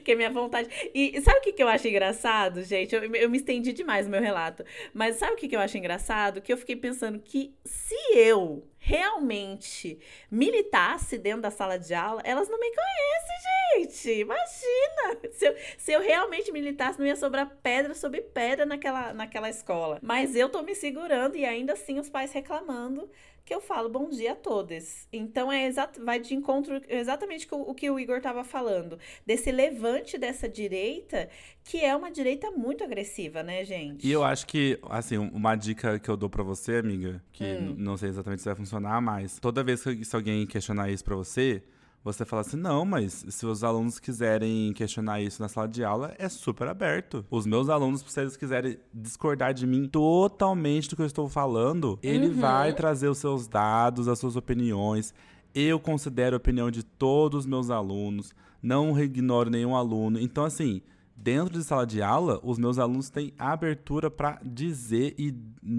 que 0.05 0.13
é 0.13 0.15
minha 0.15 0.31
vontade. 0.31 0.69
E 0.95 1.21
sabe 1.21 1.39
o 1.39 1.43
que, 1.43 1.53
que 1.53 1.63
eu 1.63 1.69
acho 1.69 1.87
engraçado, 1.89 2.63
gente? 2.63 2.95
Eu, 2.95 3.03
eu 3.15 3.31
me 3.31 3.39
estendi 3.39 3.73
demais 3.73 4.07
no 4.07 4.13
meu 4.13 4.21
relato. 4.21 4.65
Mas 4.93 5.17
sabe 5.17 5.35
o 5.35 5.37
que, 5.37 5.49
que 5.49 5.57
eu 5.57 5.61
acho 5.61 5.79
engraçado? 5.79 6.41
Que 6.41 6.53
eu 6.53 6.57
fiquei 6.57 6.77
pensando 6.77 7.19
que 7.21 7.55
se 7.65 7.95
eu 8.15 8.67
realmente 8.81 10.01
militasse 10.31 11.19
dentro 11.19 11.43
da 11.43 11.51
sala 11.51 11.79
de 11.79 11.93
aula, 11.95 12.23
elas 12.25 12.49
não 12.49 12.59
me 12.59 12.67
conhecem, 12.75 13.87
gente. 13.87 14.21
Imagina! 14.21 15.21
Se 15.33 15.47
eu, 15.47 15.57
se 15.79 15.93
eu 15.93 16.01
realmente 16.01 16.51
militasse, 16.53 16.99
não 16.99 17.07
ia 17.07 17.17
sobrar 17.17 17.59
pedra 17.63 17.95
sobre 17.95 18.21
pedra 18.21 18.67
naquela, 18.67 19.13
naquela 19.13 19.49
escola. 19.49 19.99
Mas 20.03 20.35
eu 20.35 20.49
tô 20.49 20.63
me 20.63 20.75
segurando 20.75 21.37
e 21.37 21.45
ainda 21.45 21.75
assim 21.75 21.99
os 21.99 22.11
pais 22.11 22.33
reclamando 22.33 23.11
que 23.51 23.55
eu 23.55 23.61
falo 23.61 23.89
bom 23.89 24.09
dia 24.09 24.33
a 24.33 24.37
todos. 24.37 25.09
Então 25.13 25.51
é 25.51 25.67
exato, 25.67 26.05
vai 26.05 26.21
de 26.21 26.35
encontro 26.35 26.81
exatamente 26.89 27.47
com 27.47 27.63
o 27.63 27.75
que 27.75 27.91
o 27.91 27.99
Igor 27.99 28.19
estava 28.19 28.45
falando, 28.45 28.99
desse 29.27 29.51
levante 29.51 30.17
dessa 30.17 30.49
direita, 30.49 31.29
que 31.71 31.85
é 31.85 31.95
uma 31.95 32.11
direita 32.11 32.51
muito 32.51 32.83
agressiva, 32.83 33.45
né, 33.45 33.65
gente? 33.65 34.05
E 34.05 34.11
eu 34.11 34.25
acho 34.25 34.45
que, 34.45 34.77
assim, 34.89 35.17
uma 35.17 35.55
dica 35.55 36.01
que 36.01 36.09
eu 36.09 36.17
dou 36.17 36.29
para 36.29 36.43
você, 36.43 36.79
amiga, 36.79 37.23
que 37.31 37.45
hum. 37.45 37.77
não 37.79 37.97
sei 37.97 38.09
exatamente 38.09 38.43
se 38.43 38.49
vai 38.49 38.57
funcionar, 38.57 39.01
mas 39.01 39.39
toda 39.39 39.63
vez 39.63 39.81
que 39.85 40.05
se 40.05 40.17
alguém 40.17 40.45
questionar 40.49 40.91
isso 40.91 41.05
para 41.05 41.15
você, 41.15 41.63
você 42.03 42.25
fala 42.25 42.43
assim: 42.43 42.57
não, 42.57 42.85
mas 42.85 43.25
se 43.29 43.47
os 43.47 43.63
alunos 43.63 44.01
quiserem 44.01 44.73
questionar 44.73 45.21
isso 45.21 45.41
na 45.41 45.49
sala 45.49 45.69
de 45.69 45.85
aula, 45.85 46.13
é 46.19 46.29
super 46.29 46.67
aberto. 46.67 47.25
Os 47.31 47.47
meus 47.47 47.69
alunos, 47.69 48.05
se 48.05 48.21
eles 48.21 48.37
quiserem 48.37 48.77
discordar 48.93 49.55
de 49.55 49.65
mim 49.65 49.87
totalmente 49.87 50.91
do 50.91 50.97
que 50.97 51.03
eu 51.03 51.07
estou 51.07 51.29
falando, 51.29 52.01
ele 52.03 52.31
uhum. 52.31 52.41
vai 52.41 52.73
trazer 52.73 53.07
os 53.07 53.19
seus 53.19 53.47
dados, 53.47 54.09
as 54.09 54.19
suas 54.19 54.35
opiniões. 54.35 55.15
Eu 55.55 55.79
considero 55.79 56.35
a 56.35 56.39
opinião 56.39 56.69
de 56.69 56.83
todos 56.83 57.41
os 57.41 57.47
meus 57.47 57.71
alunos, 57.71 58.35
não 58.61 58.99
ignoro 59.01 59.49
nenhum 59.49 59.77
aluno. 59.77 60.19
Então, 60.19 60.45
assim, 60.45 60.83
dentro 61.21 61.59
de 61.59 61.65
sala 61.65 61.87
de 61.87 62.03
aula, 62.03 62.41
os 62.43 62.59
meus 62.59 62.79
alunos 62.79 63.11
têm 63.11 63.35
abertura 63.39 64.11
para 64.11 64.41
dizer 64.43 65.15
e, 65.19 65.35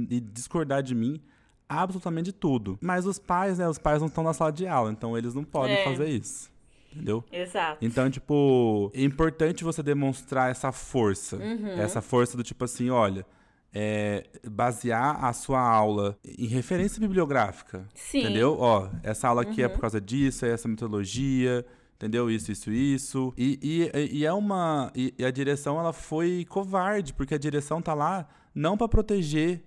e 0.09 0.19
discordar 0.19 0.83
de 0.83 0.93
mim 0.93 1.19
absolutamente 1.67 2.31
tudo. 2.31 2.77
Mas 2.81 3.05
os 3.05 3.17
pais, 3.17 3.57
né? 3.57 3.67
Os 3.67 3.79
pais 3.79 4.01
não 4.01 4.07
estão 4.07 4.23
na 4.23 4.33
sala 4.33 4.51
de 4.51 4.67
aula, 4.67 4.91
então 4.91 5.17
eles 5.17 5.33
não 5.33 5.43
podem 5.43 5.77
é. 5.77 5.83
fazer 5.83 6.09
isso. 6.09 6.51
Entendeu? 6.93 7.23
Exato. 7.31 7.83
Então, 7.83 8.09
tipo, 8.09 8.91
é 8.93 9.01
importante 9.01 9.63
você 9.63 9.81
demonstrar 9.81 10.51
essa 10.51 10.71
força. 10.71 11.37
Uhum. 11.37 11.69
Essa 11.69 12.01
força 12.01 12.37
do 12.37 12.43
tipo 12.43 12.63
assim, 12.63 12.89
olha. 12.89 13.25
É, 13.73 14.25
basear 14.45 15.23
a 15.23 15.31
sua 15.31 15.61
aula 15.61 16.19
em 16.25 16.45
referência 16.45 16.99
bibliográfica. 16.99 17.87
Sim. 17.95 18.19
Entendeu? 18.19 18.57
Ó, 18.59 18.89
essa 19.01 19.29
aula 19.29 19.43
aqui 19.43 19.61
é 19.61 19.65
uhum. 19.65 19.71
é 19.71 19.73
por 19.73 19.79
causa 19.79 20.01
disso, 20.01 20.45
é 20.45 20.49
essa 20.49 20.67
metodologia 20.67 21.65
entendeu? 22.01 22.31
Isso, 22.31 22.51
isso, 22.51 22.71
isso. 22.71 23.33
E, 23.37 23.59
e, 23.61 24.19
e 24.19 24.25
é 24.25 24.33
uma. 24.33 24.91
E, 24.95 25.13
a 25.23 25.29
direção 25.29 25.79
ela 25.79 25.93
foi 25.93 26.45
covarde, 26.49 27.13
porque 27.13 27.35
a 27.35 27.37
direção 27.37 27.79
tá 27.79 27.93
lá 27.93 28.27
não 28.55 28.75
para 28.75 28.89
proteger 28.89 29.61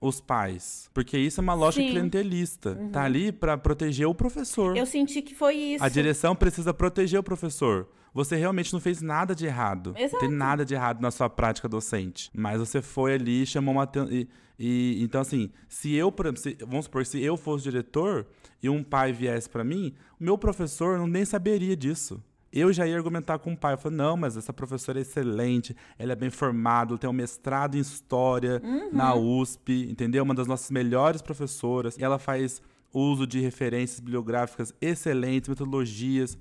os 0.00 0.20
pais. 0.20 0.90
Porque 0.94 1.18
isso 1.18 1.40
é 1.40 1.42
uma 1.42 1.54
lógica 1.54 1.84
Sim. 1.84 1.90
clientelista. 1.90 2.70
Uhum. 2.70 2.90
Tá 2.90 3.04
ali 3.04 3.32
para 3.32 3.56
proteger 3.56 4.06
o 4.06 4.14
professor. 4.14 4.76
Eu 4.76 4.86
senti 4.86 5.22
que 5.22 5.34
foi 5.34 5.54
isso. 5.54 5.84
A 5.84 5.88
direção 5.88 6.34
precisa 6.34 6.72
proteger 6.72 7.18
o 7.18 7.22
professor. 7.22 7.88
Você 8.14 8.36
realmente 8.36 8.72
não 8.72 8.80
fez 8.80 9.02
nada 9.02 9.34
de 9.34 9.46
errado. 9.46 9.94
Exato. 9.96 10.14
Não 10.14 10.20
tem 10.20 10.30
nada 10.30 10.64
de 10.64 10.74
errado 10.74 11.00
na 11.00 11.10
sua 11.10 11.28
prática 11.28 11.68
docente. 11.68 12.30
Mas 12.34 12.58
você 12.58 12.80
foi 12.80 13.14
ali, 13.14 13.44
chamou 13.44 13.74
uma 13.74 13.88
e, 14.10 14.28
e 14.58 15.02
então 15.02 15.20
assim, 15.20 15.50
se 15.68 15.94
eu, 15.94 16.12
se, 16.36 16.56
vamos 16.66 16.86
supor, 16.86 17.04
se 17.04 17.22
eu 17.22 17.36
fosse 17.36 17.64
diretor 17.64 18.26
e 18.62 18.68
um 18.68 18.82
pai 18.82 19.12
viesse 19.12 19.48
para 19.48 19.62
mim, 19.62 19.94
o 20.18 20.24
meu 20.24 20.38
professor 20.38 20.98
não 20.98 21.06
nem 21.06 21.24
saberia 21.24 21.76
disso. 21.76 22.22
Eu 22.52 22.72
já 22.72 22.86
ia 22.86 22.96
argumentar 22.96 23.38
com 23.38 23.52
o 23.52 23.56
pai. 23.56 23.74
Eu 23.74 23.78
falei, 23.78 23.98
não, 23.98 24.16
mas 24.16 24.36
essa 24.36 24.52
professora 24.52 24.98
é 24.98 25.02
excelente, 25.02 25.76
ela 25.98 26.12
é 26.12 26.16
bem 26.16 26.30
formada, 26.30 26.92
ela 26.92 26.98
tem 26.98 27.08
um 27.08 27.12
mestrado 27.12 27.76
em 27.76 27.80
História 27.80 28.60
uhum. 28.64 28.90
na 28.92 29.14
USP, 29.14 29.88
entendeu? 29.90 30.24
Uma 30.24 30.34
das 30.34 30.46
nossas 30.46 30.70
melhores 30.70 31.20
professoras. 31.20 31.96
E 31.96 32.04
ela 32.04 32.18
faz 32.18 32.62
uso 32.92 33.26
de 33.26 33.40
referências 33.40 34.00
bibliográficas 34.00 34.72
excelentes, 34.80 35.48
metodologias. 35.48 36.38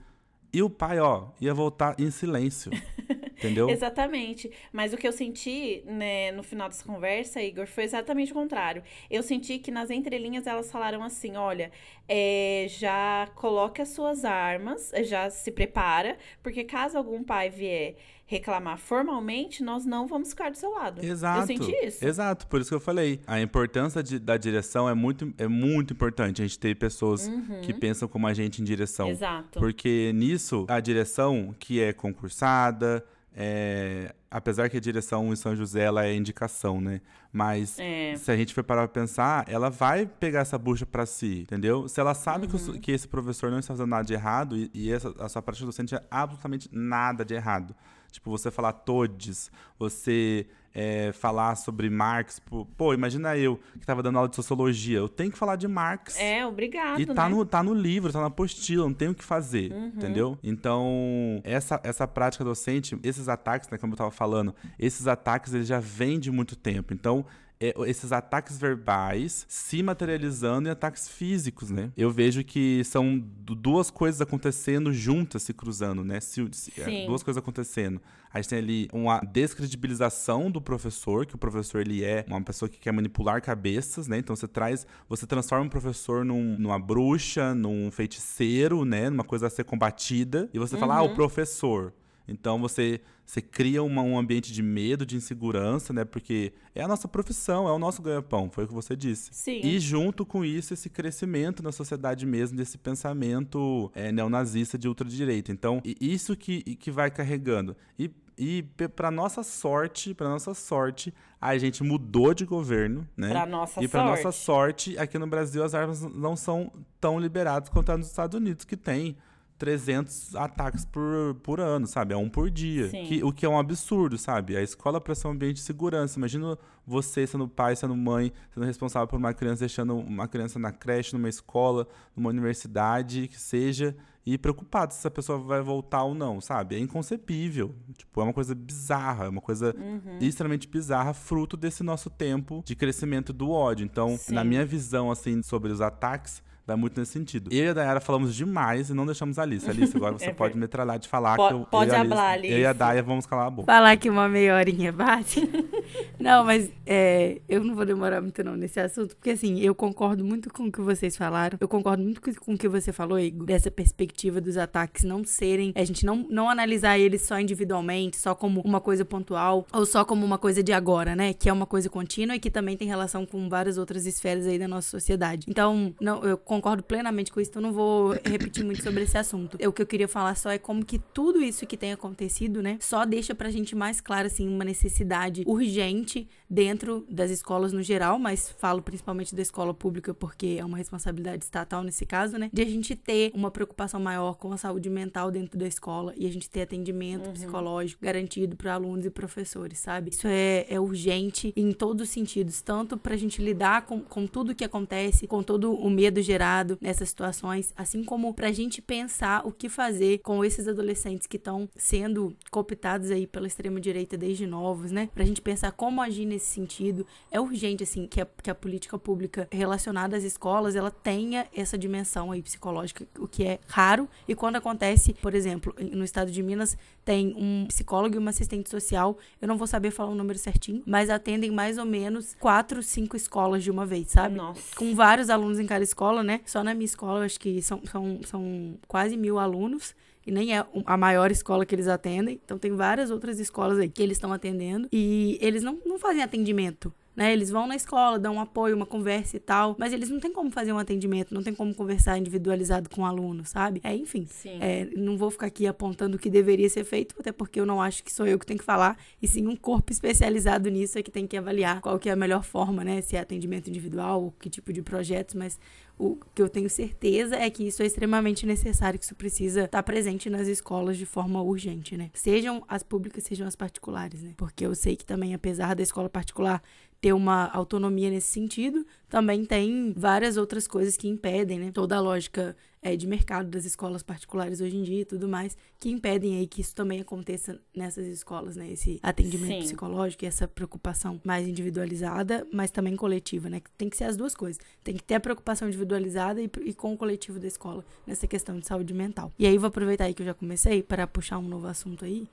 E 0.54 0.62
o 0.64 0.70
pai, 0.70 1.00
ó, 1.00 1.28
ia 1.42 1.54
voltar 1.54 1.96
em 2.00 2.10
silêncio. 2.10 2.72
Entendeu? 3.38 3.70
exatamente. 3.70 4.52
Mas 4.72 4.94
o 4.94 4.98
que 4.98 5.08
eu 5.08 5.12
senti, 5.12 5.84
né, 5.86 6.32
no 6.32 6.44
final 6.44 6.68
dessa 6.68 6.84
conversa, 6.84 7.42
Igor, 7.42 7.68
foi 7.68 7.84
exatamente 7.84 8.32
o 8.32 8.36
contrário. 8.36 8.84
Eu 9.10 9.24
senti 9.24 9.60
que 9.60 9.72
nas 9.72 9.90
entrelinhas 9.90 10.48
elas 10.48 10.72
falaram 10.72 11.04
assim: 11.04 11.36
olha, 11.36 11.72
é, 12.08 12.66
já 12.70 13.30
coloque 13.36 13.82
as 13.82 13.90
suas 13.90 14.26
armas, 14.26 14.92
já 15.04 15.30
se 15.30 15.52
prepara, 15.52 16.18
porque 16.42 16.64
caso 16.64 16.98
algum 16.98 17.24
pai 17.24 17.50
vier 17.50 17.96
reclamar 18.28 18.78
formalmente, 18.78 19.64
nós 19.64 19.86
não 19.86 20.06
vamos 20.06 20.30
ficar 20.30 20.52
do 20.52 20.58
seu 20.58 20.70
lado. 20.72 21.04
Exato. 21.04 21.40
Eu 21.40 21.48
senti 21.48 21.72
isso. 21.86 22.06
Exato, 22.06 22.46
por 22.48 22.60
isso 22.60 22.70
que 22.70 22.76
eu 22.76 22.80
falei. 22.80 23.22
A 23.26 23.40
importância 23.40 24.04
de, 24.04 24.20
da 24.20 24.36
direção 24.36 24.88
é 24.88 24.94
muito, 24.94 25.34
é 25.38 25.48
muito 25.48 25.94
importante. 25.94 26.42
A 26.42 26.46
gente 26.46 26.60
ter 26.60 26.76
pessoas 26.76 27.28
uhum. 27.28 27.62
que 27.62 27.74
pensam 27.74 28.06
como 28.08 28.28
a 28.28 28.34
gente 28.34 28.62
em 28.62 28.66
direção. 28.66 29.08
Exato. 29.08 29.58
Porque 29.58 30.12
nisso, 30.14 30.66
a 30.68 30.82
direção 30.82 31.56
que 31.58 31.82
é 31.82 31.94
concursada, 31.94 33.04
é, 33.40 34.16
apesar 34.32 34.68
que 34.68 34.78
a 34.78 34.80
direção 34.80 35.32
em 35.32 35.36
São 35.36 35.56
José 35.56 35.84
ela 35.84 36.04
é 36.04 36.16
indicação, 36.16 36.82
né? 36.82 37.02
Mas 37.32 37.78
é. 37.78 38.16
se 38.16 38.32
a 38.32 38.36
gente 38.36 38.52
for 38.52 38.64
parar 38.64 38.88
pra 38.88 39.02
pensar, 39.02 39.46
ela 39.48 39.70
vai 39.70 40.08
pegar 40.08 40.40
essa 40.40 40.58
bucha 40.58 40.88
para 40.88 41.06
si, 41.06 41.42
entendeu? 41.42 41.88
Se 41.88 42.00
ela 42.00 42.16
sabe 42.16 42.48
uhum. 42.48 42.74
que, 42.74 42.80
que, 42.80 42.92
esse 42.92 43.08
professor 43.08 43.52
não 43.52 43.60
está 43.60 43.76
fazendo 43.76 43.90
nada 43.90 44.04
de 44.04 44.14
errado 44.16 44.58
e, 44.58 44.72
e 44.74 44.92
essa, 44.92 45.14
a 45.20 45.30
sua 45.30 45.44
prática 45.44 45.68
docente 45.68 45.94
é 45.94 46.02
absolutamente 46.10 46.68
nada 46.72 47.24
de 47.24 47.36
errado. 47.36 47.76
Tipo, 48.12 48.32
você 48.32 48.50
falar 48.50 48.74
todes, 48.74 49.52
você 49.78 50.48
é, 50.78 51.12
falar 51.12 51.56
sobre 51.56 51.90
Marx. 51.90 52.40
Pô, 52.78 52.94
imagina 52.94 53.36
eu 53.36 53.58
que 53.74 53.80
estava 53.80 54.04
dando 54.04 54.18
aula 54.18 54.30
de 54.30 54.36
sociologia. 54.36 55.00
Eu 55.00 55.10
tenho 55.10 55.32
que 55.32 55.38
falar 55.38 55.56
de 55.56 55.68
Marx. 55.68 56.16
É, 56.20 56.46
obrigado. 56.46 57.02
E 57.02 57.06
tá, 57.08 57.28
né? 57.28 57.36
no, 57.36 57.44
tá 57.44 57.64
no 57.64 57.74
livro, 57.74 58.14
tá 58.14 58.22
na 58.22 58.28
apostila, 58.28 58.86
não 58.86 58.94
tenho 58.94 59.12
o 59.12 59.16
que 59.16 59.24
fazer. 59.24 59.72
Uhum. 59.72 59.88
Entendeu? 59.88 60.38
Então, 60.44 61.42
essa, 61.44 61.82
essa 61.84 62.08
prática 62.08 62.44
docente, 62.44 62.96
esses 63.02 63.28
ataques, 63.28 63.68
né, 63.72 63.78
como 63.80 63.94
eu 63.94 63.98
tava 63.98 64.12
falando, 64.12 64.54
esses 64.78 65.08
ataques 65.08 65.52
eles 65.52 65.66
já 65.66 65.80
vêm 65.80 66.20
de 66.20 66.32
muito 66.32 66.56
tempo. 66.56 66.94
Então, 66.94 67.26
esses 67.60 68.12
ataques 68.12 68.58
verbais 68.58 69.46
se 69.50 69.82
materializando 69.82 70.70
em 70.70 70.72
ataques 70.72 71.10
físicos, 71.10 71.70
né? 71.70 71.92
Eu 71.98 72.12
vejo 72.12 72.44
que 72.44 72.84
são 72.84 73.18
duas 73.20 73.90
coisas 73.90 74.22
acontecendo 74.22 74.94
juntas, 74.94 75.44
se 75.44 75.54
cruzando, 75.54 76.04
né? 76.04 76.20
Se, 76.20 76.48
se, 76.52 76.72
é, 76.80 77.06
duas 77.06 77.24
coisas 77.24 77.42
acontecendo. 77.42 78.02
A 78.32 78.38
A 78.38 78.42
gente 78.42 78.50
tem 78.50 78.60
ali 78.60 78.88
uma 78.94 79.20
descredibilização 79.20 80.52
do 80.52 80.62
professor, 80.62 81.26
que 81.26 81.34
o 81.34 81.38
professor 81.40 81.82
ele 81.82 82.04
é 82.04 82.24
uma 82.28 82.42
pessoa 82.42 82.70
que 82.70 82.78
quer 82.78 82.92
manipular 82.92 83.42
cabeças, 83.42 84.08
né? 84.08 84.20
Então 84.20 84.36
você 84.36 84.48
traz, 84.48 84.86
você 85.10 85.26
transforma 85.26 85.66
o 85.66 85.70
professor 85.70 86.24
num, 86.24 86.56
numa 86.58 86.78
bruxa, 86.78 87.56
num 87.56 87.90
feiticeiro, 87.90 88.86
né? 88.86 89.10
Numa 89.10 89.24
coisa 89.24 89.48
a 89.48 89.50
ser 89.50 89.64
combatida. 89.64 90.48
E 90.54 90.60
você 90.60 90.76
uhum. 90.76 90.80
fala, 90.80 90.98
ah, 90.98 91.02
o 91.02 91.08
uhum. 91.08 91.16
professor. 91.16 91.94
Então 92.28 92.60
você, 92.60 93.02
você 93.26 93.42
cria 93.42 93.82
uma, 93.82 94.02
um 94.02 94.18
ambiente 94.18 94.52
de 94.52 94.62
medo, 94.62 95.06
de 95.06 95.16
insegurança, 95.16 95.94
né? 95.94 96.04
Porque 96.04 96.54
é 96.76 96.84
a 96.84 96.88
nossa 96.88 97.08
profissão, 97.08 97.68
é 97.68 97.72
o 97.72 97.80
nosso 97.80 98.02
ganha-pão, 98.02 98.50
foi 98.50 98.66
o 98.66 98.68
que 98.68 98.74
você 98.74 98.96
disse. 98.96 99.30
Sim. 99.34 99.62
E 99.64 99.80
junto 99.80 100.26
com 100.26 100.44
isso, 100.44 100.74
esse 100.74 100.90
crescimento 100.90 101.64
na 101.64 101.72
sociedade 101.72 102.26
mesmo, 102.26 102.58
desse 102.58 102.78
pensamento 102.78 103.92
é, 103.96 104.12
neonazista 104.12 104.78
de 104.78 104.88
ultradireita. 104.88 105.52
Então, 105.52 105.82
isso 106.02 106.36
que, 106.36 106.62
que 106.76 106.92
vai 106.92 107.10
carregando. 107.10 107.76
E 107.98 108.12
e 108.38 108.62
para 108.96 109.10
nossa 109.10 109.42
sorte, 109.42 110.14
para 110.14 110.30
nossa 110.30 110.54
sorte, 110.54 111.12
a 111.42 111.58
gente 111.58 111.84
mudou 111.84 112.36
de 112.36 112.46
governo, 112.46 113.08
né? 113.18 113.30
Pra 113.30 113.48
nossa 113.48 113.84
e 113.84 113.88
para 113.88 114.04
nossa 114.04 114.32
sorte, 114.32 114.96
aqui 115.00 115.18
no 115.18 115.26
Brasil 115.26 115.64
as 115.64 115.74
armas 115.74 116.02
não 116.02 116.36
são 116.36 116.72
tão 117.02 117.20
liberadas 117.20 117.70
quanto 117.70 117.98
nos 117.98 118.06
Estados 118.06 118.40
Unidos, 118.40 118.64
que 118.64 118.78
tem 118.78 119.18
300 119.58 120.36
ataques 120.36 120.86
por, 120.86 121.36
por 121.42 121.60
ano, 121.60 121.88
sabe? 121.88 122.14
É 122.14 122.18
um 122.18 122.30
por 122.30 122.50
dia. 122.50 122.90
Que, 122.90 123.24
o 123.24 123.32
que 123.32 123.46
é 123.46 123.50
um 123.50 123.58
absurdo, 123.58 124.18
sabe? 124.18 124.56
A 124.56 124.62
escola 124.62 125.02
para 125.02 125.16
ser 125.16 125.28
um 125.28 125.32
ambiente 125.32 125.56
de 125.56 125.62
segurança. 125.62 126.20
Imagina 126.20 126.58
você 126.86 127.26
sendo 127.26 127.48
pai, 127.48 127.76
sendo 127.76 127.96
mãe, 127.96 128.32
sendo 128.54 128.66
responsável 128.66 129.08
por 129.08 129.18
uma 129.18 129.34
criança, 129.34 129.62
deixando 129.62 129.96
uma 129.96 130.28
criança 130.28 130.60
na 130.60 130.72
creche, 130.72 131.14
numa 131.14 131.30
escola, 131.30 131.88
numa 132.16 132.30
universidade, 132.30 133.28
que 133.28 133.40
seja, 133.40 133.96
e 134.26 134.38
preocupado 134.38 134.94
se 134.94 135.00
essa 135.00 135.10
pessoa 135.10 135.40
vai 135.40 135.62
voltar 135.62 136.04
ou 136.04 136.14
não, 136.14 136.42
sabe? 136.42 136.76
É 136.76 136.80
inconcebível. 136.80 137.74
Tipo, 137.98 138.20
é 138.20 138.24
uma 138.26 138.34
coisa 138.34 138.54
bizarra, 138.54 139.26
é 139.26 139.30
uma 139.30 139.42
coisa 139.42 139.74
uhum. 139.78 140.20
extremamente 140.20 140.68
bizarra, 140.68 141.14
fruto 141.14 141.56
desse 141.56 141.82
nosso 141.82 142.10
tempo 142.10 142.62
de 142.66 142.76
crescimento 142.76 143.32
do 143.32 143.50
ódio. 143.50 143.86
Então, 143.86 144.18
Sim. 144.18 144.34
na 144.34 144.44
minha 144.44 144.66
visão, 144.66 145.10
assim, 145.10 145.42
sobre 145.42 145.72
os 145.72 145.80
ataques, 145.80 146.44
Vai 146.68 146.76
muito 146.76 147.00
nesse 147.00 147.14
sentido. 147.14 147.50
Eu 147.50 147.64
e 147.64 147.70
a 147.70 147.74
Dayara 147.74 148.02
falamos 148.02 148.36
demais 148.36 148.90
e 148.90 148.94
não 148.94 149.06
deixamos 149.06 149.40
a 149.40 149.44
Alice. 149.44 149.70
Alice, 149.70 149.96
agora 149.96 150.20
você 150.20 150.26
é 150.32 150.34
pode 150.34 150.58
metralhar 150.58 151.00
de 151.00 151.08
falar 151.08 151.38
P 151.38 151.48
que 151.48 151.54
eu, 151.54 151.60
Pode 151.62 151.92
eu 151.92 151.96
falar, 151.96 152.32
Alice. 152.32 152.54
Eu 152.54 152.60
e 152.60 152.66
a 152.66 152.74
Daya 152.74 153.02
vamos 153.02 153.26
calar 153.26 153.48
a 153.48 153.50
boca. 153.50 153.72
Falar 153.72 153.96
que 153.96 154.10
uma 154.10 154.28
meia 154.28 154.54
horinha 154.54 154.92
bate. 154.92 155.50
não, 156.20 156.44
mas 156.44 156.70
é, 156.86 157.40
eu 157.48 157.64
não 157.64 157.74
vou 157.74 157.86
demorar 157.86 158.20
muito 158.20 158.44
não 158.44 158.58
nesse 158.58 158.82
assunto, 158.82 159.16
porque 159.16 159.30
assim, 159.30 159.62
eu 159.62 159.74
concordo 159.74 160.26
muito 160.26 160.52
com 160.52 160.64
o 160.64 160.72
que 160.72 160.82
vocês 160.82 161.16
falaram. 161.16 161.58
Eu 161.62 161.70
concordo 161.70 162.04
muito 162.04 162.20
com 162.20 162.54
o 162.54 162.58
que 162.58 162.68
você 162.68 162.92
falou, 162.92 163.18
Igor, 163.18 163.48
dessa 163.48 163.72
perspectiva 163.72 164.42
dos 164.42 164.58
ataques 164.58 165.06
não 165.06 165.24
serem, 165.24 165.72
a 165.74 165.86
gente 165.86 166.06
não, 166.06 166.28
não 166.30 166.50
analisar 166.50 167.00
eles 167.00 167.22
só 167.22 167.40
individualmente, 167.40 168.18
só 168.18 168.36
como 168.36 168.60
uma 168.60 168.82
coisa 168.82 169.06
pontual, 169.06 169.66
ou 169.72 169.86
só 169.86 170.04
como 170.04 170.26
uma 170.26 170.38
coisa 170.38 170.62
de 170.62 170.74
agora, 170.74 171.16
né? 171.16 171.32
Que 171.32 171.48
é 171.48 171.54
uma 171.54 171.66
coisa 171.66 171.90
contínua 171.90 172.36
e 172.36 172.40
que 172.42 172.52
também 172.52 172.76
tem 172.76 172.90
relação 172.90 173.26
com 173.26 173.48
várias 173.48 173.78
outras 173.78 174.06
esferas 174.06 174.46
aí 174.46 174.60
da 174.60 174.68
nossa 174.68 174.90
sociedade. 174.90 175.46
Então, 175.50 175.96
não, 176.02 176.22
eu 176.26 176.38
concordo 176.38 176.57
plenamente 176.88 177.32
com 177.32 177.40
isso, 177.40 177.52
então 177.52 177.62
não 177.62 177.74
vou 177.74 178.16
repetir 178.24 178.64
muito 178.64 178.84
sobre 178.84 179.04
esse 179.04 179.18
assunto. 179.18 179.58
O 179.66 179.72
que 179.72 179.82
eu 179.82 179.88
queria 179.88 180.08
falar 180.08 180.36
só 180.36 180.50
é 180.50 180.58
como 180.58 180.86
que 180.86 181.00
tudo 181.00 181.42
isso 181.42 181.66
que 181.66 181.78
tem 181.78 181.92
acontecido, 181.92 182.62
né, 182.62 182.78
só 182.82 183.06
deixa 183.06 183.34
pra 183.34 183.50
gente 183.50 183.76
mais 183.76 184.02
claro, 184.02 184.28
assim, 184.28 184.48
uma 184.48 184.64
necessidade 184.64 185.44
urgente 185.46 186.28
dentro 186.50 187.06
das 187.10 187.30
escolas 187.30 187.74
no 187.74 187.84
geral, 187.84 188.18
mas 188.18 188.50
falo 188.58 188.82
principalmente 188.82 189.36
da 189.36 189.42
escola 189.42 189.74
pública 189.74 190.14
porque 190.14 190.58
é 190.60 190.66
uma 190.66 190.78
responsabilidade 190.78 191.44
estatal 191.44 191.84
nesse 191.84 192.06
caso, 192.06 192.38
né, 192.38 192.50
de 192.52 192.62
a 192.62 192.66
gente 192.66 192.96
ter 192.96 193.32
uma 193.34 193.52
preocupação 193.52 194.00
maior 194.00 194.36
com 194.36 194.52
a 194.52 194.58
saúde 194.58 194.90
mental 194.90 195.32
dentro 195.32 195.58
da 195.58 195.68
escola 195.68 196.14
e 196.16 196.26
a 196.26 196.32
gente 196.32 196.50
ter 196.50 196.62
atendimento 196.62 197.28
uhum. 197.28 197.34
psicológico 197.34 198.04
garantido 198.04 198.56
para 198.56 198.74
alunos 198.74 199.06
e 199.06 199.10
professores, 199.10 199.80
sabe? 199.80 200.12
Isso 200.12 200.28
é, 200.28 200.66
é 200.70 200.80
urgente 200.80 201.54
em 201.56 201.72
todos 201.72 202.08
os 202.08 202.10
sentidos, 202.10 202.62
tanto 202.62 202.98
pra 202.98 203.16
gente 203.16 203.42
lidar 203.42 203.86
com, 203.86 204.02
com 204.02 204.26
tudo 204.26 204.56
que 204.56 204.64
acontece, 204.64 205.28
com 205.28 205.44
todo 205.44 205.74
o 205.74 205.90
medo 205.90 206.22
gerado, 206.22 206.38
nessas 206.82 207.10
situações, 207.10 207.74
assim 207.76 208.04
como 208.04 208.34
para 208.34 208.48
a 208.48 208.52
gente 208.52 208.82
pensar 208.82 209.46
o 209.46 209.52
que 209.52 209.70
fazer 209.70 210.20
com 210.20 210.44
esses 210.44 210.68
adolescentes 210.68 211.28
que 211.28 211.38
estão 211.38 211.70
sendo 211.76 212.36
cooptados 212.50 213.12
aí 213.12 213.28
pela 213.28 213.48
extrema 213.48 213.80
direita 213.80 214.18
desde 214.18 214.46
novos, 214.46 214.92
né? 214.92 215.10
Para 215.14 215.24
a 215.24 215.26
gente 215.26 215.42
pensar 215.42 215.72
como 215.72 216.02
agir 216.02 216.26
nesse 216.26 216.48
sentido. 216.48 217.06
É 217.32 217.40
urgente 217.40 217.84
assim 217.84 218.08
que 218.08 218.22
a, 218.22 218.28
que 218.42 218.50
a 218.50 218.56
política 218.56 218.98
pública 218.98 219.48
relacionada 219.52 220.16
às 220.16 220.24
escolas 220.24 220.76
ela 220.76 220.92
tenha 220.92 221.48
essa 221.54 221.78
dimensão 221.78 222.32
aí 222.32 222.42
psicológica, 222.42 223.06
o 223.20 223.28
que 223.28 223.44
é 223.44 223.60
raro 223.68 224.08
e 224.28 224.36
quando 224.36 224.56
acontece, 224.56 225.14
por 225.14 225.34
exemplo, 225.34 225.76
no 225.80 226.04
estado 226.04 226.32
de 226.32 226.42
Minas 226.42 226.78
tem 227.08 227.34
um 227.38 227.66
psicólogo 227.68 228.16
e 228.16 228.18
uma 228.18 228.32
assistente 228.32 228.70
social, 228.70 229.18
eu 229.42 229.48
não 229.48 229.58
vou 229.58 229.66
saber 229.66 229.92
falar 229.92 230.12
o 230.12 230.16
número 230.16 230.38
certinho, 230.38 230.84
mas 230.86 231.10
atendem 231.10 231.50
mais 231.50 231.78
ou 231.78 231.86
menos 231.86 232.36
quatro, 232.38 232.84
cinco 232.84 233.16
escolas 233.16 233.64
de 233.64 233.72
uma 233.72 233.86
vez, 233.86 234.10
sabe? 234.12 234.36
Nossa. 234.36 234.76
Com 234.76 234.94
vários 234.94 235.30
alunos 235.30 235.58
em 235.58 235.66
cada 235.66 235.86
escola, 235.86 236.22
né? 236.22 236.42
Só 236.46 236.66
na 236.66 236.74
minha 236.74 236.84
escola, 236.84 237.20
eu 237.20 237.24
acho 237.24 237.40
que 237.40 237.62
são, 237.62 237.82
são, 237.90 238.20
são 238.26 238.74
quase 238.90 239.16
mil 239.16 239.40
alunos. 239.40 239.96
E 240.26 240.32
nem 240.32 240.58
é 240.58 240.66
a 240.86 240.98
maior 240.98 241.32
escola 241.32 241.66
que 241.66 241.74
eles 241.74 241.88
atendem. 241.88 242.42
Então, 242.44 242.58
tem 242.58 242.76
várias 242.76 243.10
outras 243.10 243.40
escolas 243.40 243.80
aí 243.80 243.88
que 243.88 244.04
eles 244.04 244.18
estão 244.18 244.34
atendendo. 244.34 244.90
E 244.92 245.38
eles 245.40 245.64
não, 245.64 245.80
não 245.86 245.98
fazem 245.98 246.22
atendimento 246.22 246.94
né? 247.18 247.34
Eles 247.34 247.50
vão 247.50 247.66
na 247.66 247.76
escola, 247.76 248.20
dão 248.20 248.36
um 248.36 248.40
apoio, 248.40 248.76
uma 248.76 248.86
conversa 248.86 249.36
e 249.38 249.40
tal, 249.40 249.76
mas 249.80 249.92
eles 249.92 250.08
não 250.08 250.20
têm 250.20 250.32
como 250.32 250.52
fazer 250.52 250.72
um 250.72 250.78
atendimento, 250.78 251.34
não 251.34 251.42
tem 251.42 251.54
como 251.54 251.74
conversar 251.74 252.16
individualizado 252.20 252.88
com 252.92 253.02
o 253.02 253.06
aluno, 253.06 253.44
sabe? 253.44 253.82
É, 253.84 253.96
enfim, 253.96 254.28
é, 254.62 254.86
não 254.96 255.18
vou 255.18 255.32
ficar 255.32 255.48
aqui 255.48 255.66
apontando 255.66 256.16
o 256.16 256.20
que 256.20 256.30
deveria 256.30 256.70
ser 256.70 256.84
feito, 256.84 257.16
até 257.20 257.32
porque 257.32 257.60
eu 257.60 257.66
não 257.66 257.82
acho 257.82 258.04
que 258.04 258.14
sou 258.14 258.28
eu 258.28 258.38
que 258.38 258.46
tenho 258.46 258.60
que 258.60 258.64
falar, 258.64 258.96
e 259.20 259.28
sim 259.28 259.48
um 259.48 259.56
corpo 259.56 259.92
especializado 259.92 260.70
nisso 260.70 261.00
é 261.00 261.02
que 261.02 261.10
tem 261.10 261.26
que 261.26 261.36
avaliar 261.36 261.82
qual 261.82 261.98
que 261.98 262.08
é 262.08 262.12
a 262.12 262.16
melhor 262.16 262.44
forma, 262.44 262.84
né? 262.84 263.02
Se 263.02 263.16
é 263.16 263.20
atendimento 263.20 263.68
individual, 263.68 264.26
ou 264.26 264.32
que 264.32 264.48
tipo 264.48 264.72
de 264.72 264.84
projetos, 264.84 265.34
mas 265.34 265.60
o 265.98 266.16
que 266.36 266.42
eu 266.42 266.48
tenho 266.48 266.70
certeza 266.70 267.36
é 267.36 267.50
que 267.50 267.68
isso 267.68 267.82
é 267.82 267.86
extremamente 267.88 268.46
necessário, 268.46 269.00
que 269.00 269.06
isso 269.06 269.16
precisa 269.16 269.64
estar 269.64 269.82
presente 269.82 270.30
nas 270.30 270.48
escolas 270.48 270.96
de 270.96 271.06
forma 271.08 271.42
urgente, 271.42 271.98
né? 271.98 272.12
Sejam 272.14 272.64
as 272.68 272.84
públicas, 272.84 273.24
sejam 273.24 273.48
as 273.48 273.56
particulares, 273.56 274.22
né? 274.22 274.34
Porque 274.38 274.66
eu 274.66 274.76
sei 274.76 274.96
que 274.96 275.04
também, 275.04 275.34
apesar 275.34 275.76
da 275.76 275.82
escola 275.82 276.08
particular 276.08 276.62
ter 277.00 277.14
uma 277.14 277.48
autonomia 277.52 278.10
nesse 278.10 278.28
sentido, 278.28 278.86
também 279.10 279.46
tem 279.46 279.94
várias 279.96 280.38
outras 280.38 280.68
coisas 280.68 280.98
que 280.98 281.08
impedem, 281.08 281.60
né? 281.60 281.72
Toda 281.72 281.96
a 281.96 282.00
lógica 282.00 282.56
é, 282.82 282.96
de 282.96 283.06
mercado 283.06 283.50
das 283.50 283.66
escolas 283.66 284.02
particulares 284.02 284.62
hoje 284.62 284.78
em 284.78 284.84
dia 284.84 285.02
e 285.02 285.06
tudo 285.06 285.28
mais, 285.28 285.56
que 285.80 285.90
impedem 285.90 286.38
aí 286.38 286.48
que 286.48 286.62
isso 286.62 286.74
também 286.74 287.00
aconteça 287.00 287.60
nessas 287.76 288.08
escolas, 288.08 288.56
né? 288.56 288.72
Esse 288.72 289.00
atendimento 289.04 289.54
Sim. 289.54 289.60
psicológico 289.60 290.26
e 290.26 290.28
essa 290.28 290.48
preocupação 290.48 291.22
mais 291.24 291.48
individualizada, 291.48 292.48
mas 292.52 292.72
também 292.72 292.96
coletiva, 292.96 293.50
né? 293.50 293.62
Tem 293.78 293.90
que 293.90 293.98
ser 293.98 294.06
as 294.06 294.18
duas 294.18 294.34
coisas. 294.34 294.60
Tem 294.84 294.96
que 294.96 295.04
ter 295.04 295.16
a 295.16 295.20
preocupação 295.20 295.68
individualizada 295.68 296.42
e, 296.42 296.50
e 296.66 296.74
com 296.74 296.94
o 296.94 296.98
coletivo 296.98 297.40
da 297.40 297.48
escola 297.48 297.86
nessa 298.06 298.28
questão 298.28 298.60
de 298.60 298.66
saúde 298.66 298.94
mental. 298.94 299.32
E 299.38 299.46
aí 299.46 299.58
vou 299.58 299.68
aproveitar 299.68 300.06
aí 300.06 300.14
que 300.14 300.22
eu 300.22 300.26
já 300.26 300.34
comecei 300.34 300.82
para 300.82 301.06
puxar 301.06 301.38
um 301.38 301.48
novo 301.48 301.68
assunto 301.68 302.06
aí 302.06 302.28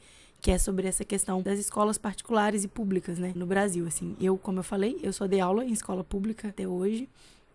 que 0.45 0.51
é 0.51 0.59
sobre 0.59 0.87
essa 0.87 1.07
questão 1.07 1.41
das 1.41 1.59
escolas 1.59 1.97
particulares 1.97 2.65
e 2.65 2.69
públicas, 2.69 3.19
né, 3.19 3.33
no 3.35 3.47
Brasil, 3.47 3.87
assim. 3.87 4.15
Eu, 4.21 4.37
como 4.37 4.59
eu 4.59 4.63
falei, 4.63 5.01
eu 5.03 5.11
só 5.11 5.27
dei 5.27 5.41
aula 5.41 5.65
em 5.65 5.73
escola 5.73 6.05
pública 6.05 6.49
até 6.49 6.69
hoje, 6.69 7.09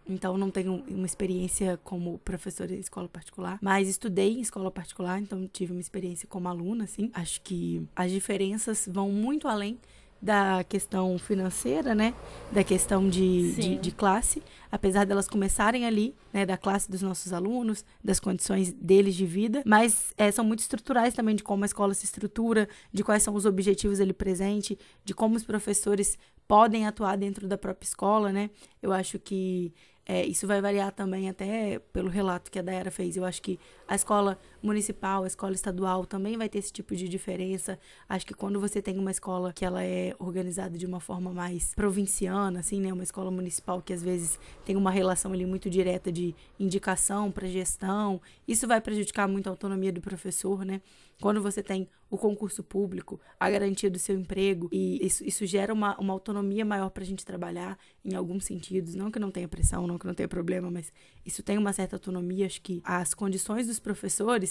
então 0.08 0.36
não 0.40 0.50
tenho 0.50 0.84
uma 0.88 1.06
experiência 1.06 1.80
como 1.84 2.18
professora 2.26 2.74
em 2.74 2.80
escola 2.80 3.08
particular, 3.08 3.60
mas 3.62 3.88
estudei 3.88 4.40
em 4.40 4.42
escola 4.42 4.72
particular, 4.72 5.22
então 5.22 5.48
tive 5.54 5.72
uma 5.72 5.80
experiência 5.80 6.28
como 6.28 6.48
aluna, 6.48 6.86
assim. 6.86 7.12
Acho 7.14 7.40
que 7.42 7.88
as 7.96 8.10
diferenças 8.10 8.90
vão 8.92 9.12
muito 9.12 9.48
além 9.48 9.78
da 10.22 10.64
questão 10.64 11.18
financeira, 11.18 11.96
né? 11.96 12.14
Da 12.52 12.64
questão 12.64 13.08
de, 13.08 13.54
de, 13.54 13.76
de, 13.78 13.92
classe, 13.92 14.44
apesar 14.72 15.06
delas 15.06 15.28
começarem 15.28 15.86
ali, 15.86 16.14
né? 16.34 16.46
Da 16.46 16.58
classe 16.58 16.92
dos 16.92 17.02
nossos 17.02 17.32
alunos, 17.32 17.86
das 18.04 18.20
condições 18.20 18.74
deles 18.74 19.16
de 19.16 19.26
vida, 19.26 19.64
mas 19.66 20.14
é, 20.18 20.30
são 20.32 20.44
muito 20.44 20.60
estruturais 20.60 21.14
também 21.14 21.36
de 21.36 21.44
como 21.44 21.64
a 21.64 21.66
escola 21.66 21.94
se 21.94 22.06
estrutura, 22.06 22.68
de 22.92 23.04
quais 23.04 23.24
são 23.24 23.34
os 23.34 23.46
objetivos 23.46 24.02
ali 24.02 24.14
presente, 24.14 24.78
de 25.06 25.14
como 25.14 25.36
os 25.36 25.44
professores 25.44 26.18
podem 26.48 26.86
atuar 26.86 27.16
dentro 27.16 27.48
da 27.48 27.58
própria 27.58 27.86
escola, 27.86 28.32
né? 28.32 28.50
Eu 28.82 28.92
acho 28.92 29.20
que 29.20 29.74
é, 30.10 30.26
isso 30.26 30.48
vai 30.48 30.60
variar 30.60 30.92
também 30.92 31.30
até 31.30 31.78
pelo 31.94 32.10
relato 32.10 32.50
que 32.50 32.58
a 32.58 32.64
Daera 32.64 32.90
fez. 32.90 33.16
Eu 33.16 33.24
acho 33.24 33.40
que 33.44 33.60
a 33.88 33.94
escola 33.94 34.40
municipal, 34.62 35.24
a 35.24 35.28
escola 35.28 35.54
estadual 35.54 36.06
também 36.06 36.38
vai 36.38 36.50
ter 36.50 36.60
esse 36.60 36.72
tipo 36.72 36.96
de 36.96 37.08
diferença. 37.08 37.80
Acho 38.08 38.26
que 38.26 38.34
quando 38.34 38.60
você 38.60 38.82
tem 38.82 38.98
uma 38.98 39.12
escola 39.12 39.54
que 39.54 39.66
ela 39.66 39.84
é 39.84 40.16
organizada 40.20 40.78
de 40.78 40.86
uma 40.86 41.00
forma 41.00 41.32
mais 41.34 41.74
provinciana, 41.74 42.60
assim, 42.60 42.80
né, 42.82 42.92
uma 42.92 43.04
escola 43.04 43.32
municipal 43.32 43.82
que 43.82 43.94
às 43.94 44.02
vezes 44.02 44.40
tem 44.66 44.76
uma 44.76 44.92
relação 44.92 45.34
ali 45.34 45.46
muito 45.46 45.70
direta 45.70 46.12
de 46.12 46.36
indicação 46.60 47.32
para 47.32 47.48
gestão, 47.48 48.22
isso 48.48 48.68
vai 48.68 48.82
prejudicar 48.82 49.28
muito 49.28 49.48
a 49.48 49.52
autonomia 49.52 49.92
do 49.92 50.02
professor, 50.02 50.66
né? 50.66 50.82
Quando 51.22 51.42
você 51.42 51.62
tem 51.62 51.88
o 52.10 52.18
concurso 52.18 52.64
público, 52.64 53.20
a 53.38 53.50
garantia 53.50 53.90
do 53.90 54.00
seu 54.00 54.18
emprego, 54.18 54.70
e 54.72 55.06
isso, 55.06 55.24
isso 55.24 55.46
gera 55.46 55.74
uma, 55.74 55.98
uma 56.00 56.14
autonomia 56.14 56.64
maior 56.64 56.90
para 56.90 57.04
a 57.04 57.06
gente 57.06 57.26
trabalhar 57.26 57.78
em 58.04 58.16
alguns 58.16 58.46
sentidos. 58.46 58.96
Não 58.96 59.12
que 59.12 59.20
não 59.20 59.30
tenha 59.30 59.48
pressão, 59.48 59.86
não 59.86 59.98
que 59.98 60.08
não 60.08 60.14
tenha 60.14 60.30
problema, 60.30 60.72
mas 60.72 60.94
isso 61.26 61.44
tem 61.44 61.58
uma 61.58 61.74
certa 61.74 61.98
autonomia. 61.98 62.46
Acho 62.46 62.62
que 62.62 62.82
as 62.86 63.14
condições 63.14 63.68
dos 63.68 63.80
professores 63.80 64.49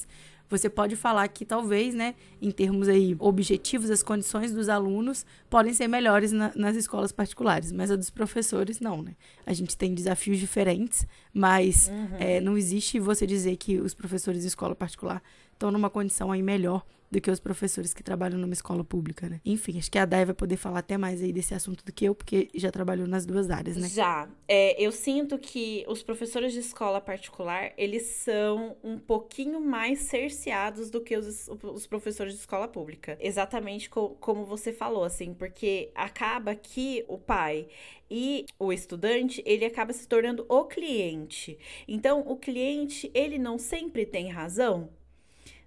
você 0.48 0.70
pode 0.70 0.96
falar 0.96 1.28
que 1.28 1.44
talvez, 1.44 1.94
né, 1.94 2.14
em 2.40 2.50
termos 2.50 2.88
aí 2.88 3.14
objetivos, 3.18 3.90
as 3.90 4.02
condições 4.02 4.52
dos 4.52 4.68
alunos 4.68 5.26
podem 5.50 5.74
ser 5.74 5.88
melhores 5.88 6.32
na, 6.32 6.52
nas 6.56 6.74
escolas 6.74 7.12
particulares, 7.12 7.70
mas 7.70 7.90
a 7.90 7.96
dos 7.96 8.08
professores 8.08 8.80
não, 8.80 9.02
né? 9.02 9.14
A 9.44 9.52
gente 9.52 9.76
tem 9.76 9.92
desafios 9.92 10.38
diferentes, 10.38 11.06
mas 11.34 11.88
uhum. 11.88 12.16
é, 12.18 12.40
não 12.40 12.56
existe 12.56 12.98
você 12.98 13.26
dizer 13.26 13.56
que 13.56 13.78
os 13.78 13.92
professores 13.92 14.42
de 14.42 14.48
escola 14.48 14.74
particular 14.74 15.22
estão 15.58 15.70
numa 15.72 15.90
condição 15.90 16.30
aí 16.30 16.42
melhor 16.42 16.84
do 17.10 17.20
que 17.20 17.30
os 17.30 17.40
professores 17.40 17.94
que 17.94 18.02
trabalham 18.02 18.38
numa 18.38 18.52
escola 18.52 18.84
pública, 18.84 19.28
né? 19.28 19.40
Enfim, 19.44 19.78
acho 19.78 19.90
que 19.90 19.98
a 19.98 20.04
Dai 20.04 20.24
vai 20.24 20.34
poder 20.34 20.56
falar 20.56 20.80
até 20.80 20.98
mais 20.98 21.22
aí 21.22 21.32
desse 21.32 21.54
assunto 21.54 21.84
do 21.84 21.92
que 21.92 22.04
eu, 22.04 22.14
porque 22.14 22.48
já 22.54 22.70
trabalhou 22.70 23.06
nas 23.06 23.24
duas 23.24 23.50
áreas, 23.50 23.76
né? 23.76 23.88
Já. 23.88 24.28
É, 24.46 24.80
eu 24.80 24.92
sinto 24.92 25.38
que 25.38 25.84
os 25.88 26.02
professores 26.02 26.52
de 26.52 26.58
escola 26.58 27.00
particular, 27.00 27.72
eles 27.76 28.02
são 28.02 28.76
um 28.84 28.98
pouquinho 28.98 29.60
mais 29.60 30.00
cerceados 30.00 30.90
do 30.90 31.00
que 31.00 31.16
os, 31.16 31.48
os 31.48 31.86
professores 31.86 32.34
de 32.34 32.40
escola 32.40 32.68
pública. 32.68 33.16
Exatamente 33.20 33.88
co 33.88 34.10
como 34.20 34.44
você 34.44 34.72
falou, 34.72 35.04
assim, 35.04 35.32
porque 35.32 35.90
acaba 35.94 36.54
que 36.54 37.04
o 37.08 37.16
pai 37.16 37.68
e 38.10 38.46
o 38.58 38.72
estudante, 38.72 39.42
ele 39.46 39.64
acaba 39.64 39.92
se 39.92 40.06
tornando 40.06 40.44
o 40.48 40.64
cliente. 40.64 41.58
Então, 41.86 42.20
o 42.26 42.36
cliente, 42.36 43.10
ele 43.14 43.38
não 43.38 43.58
sempre 43.58 44.06
tem 44.06 44.30
razão, 44.30 44.90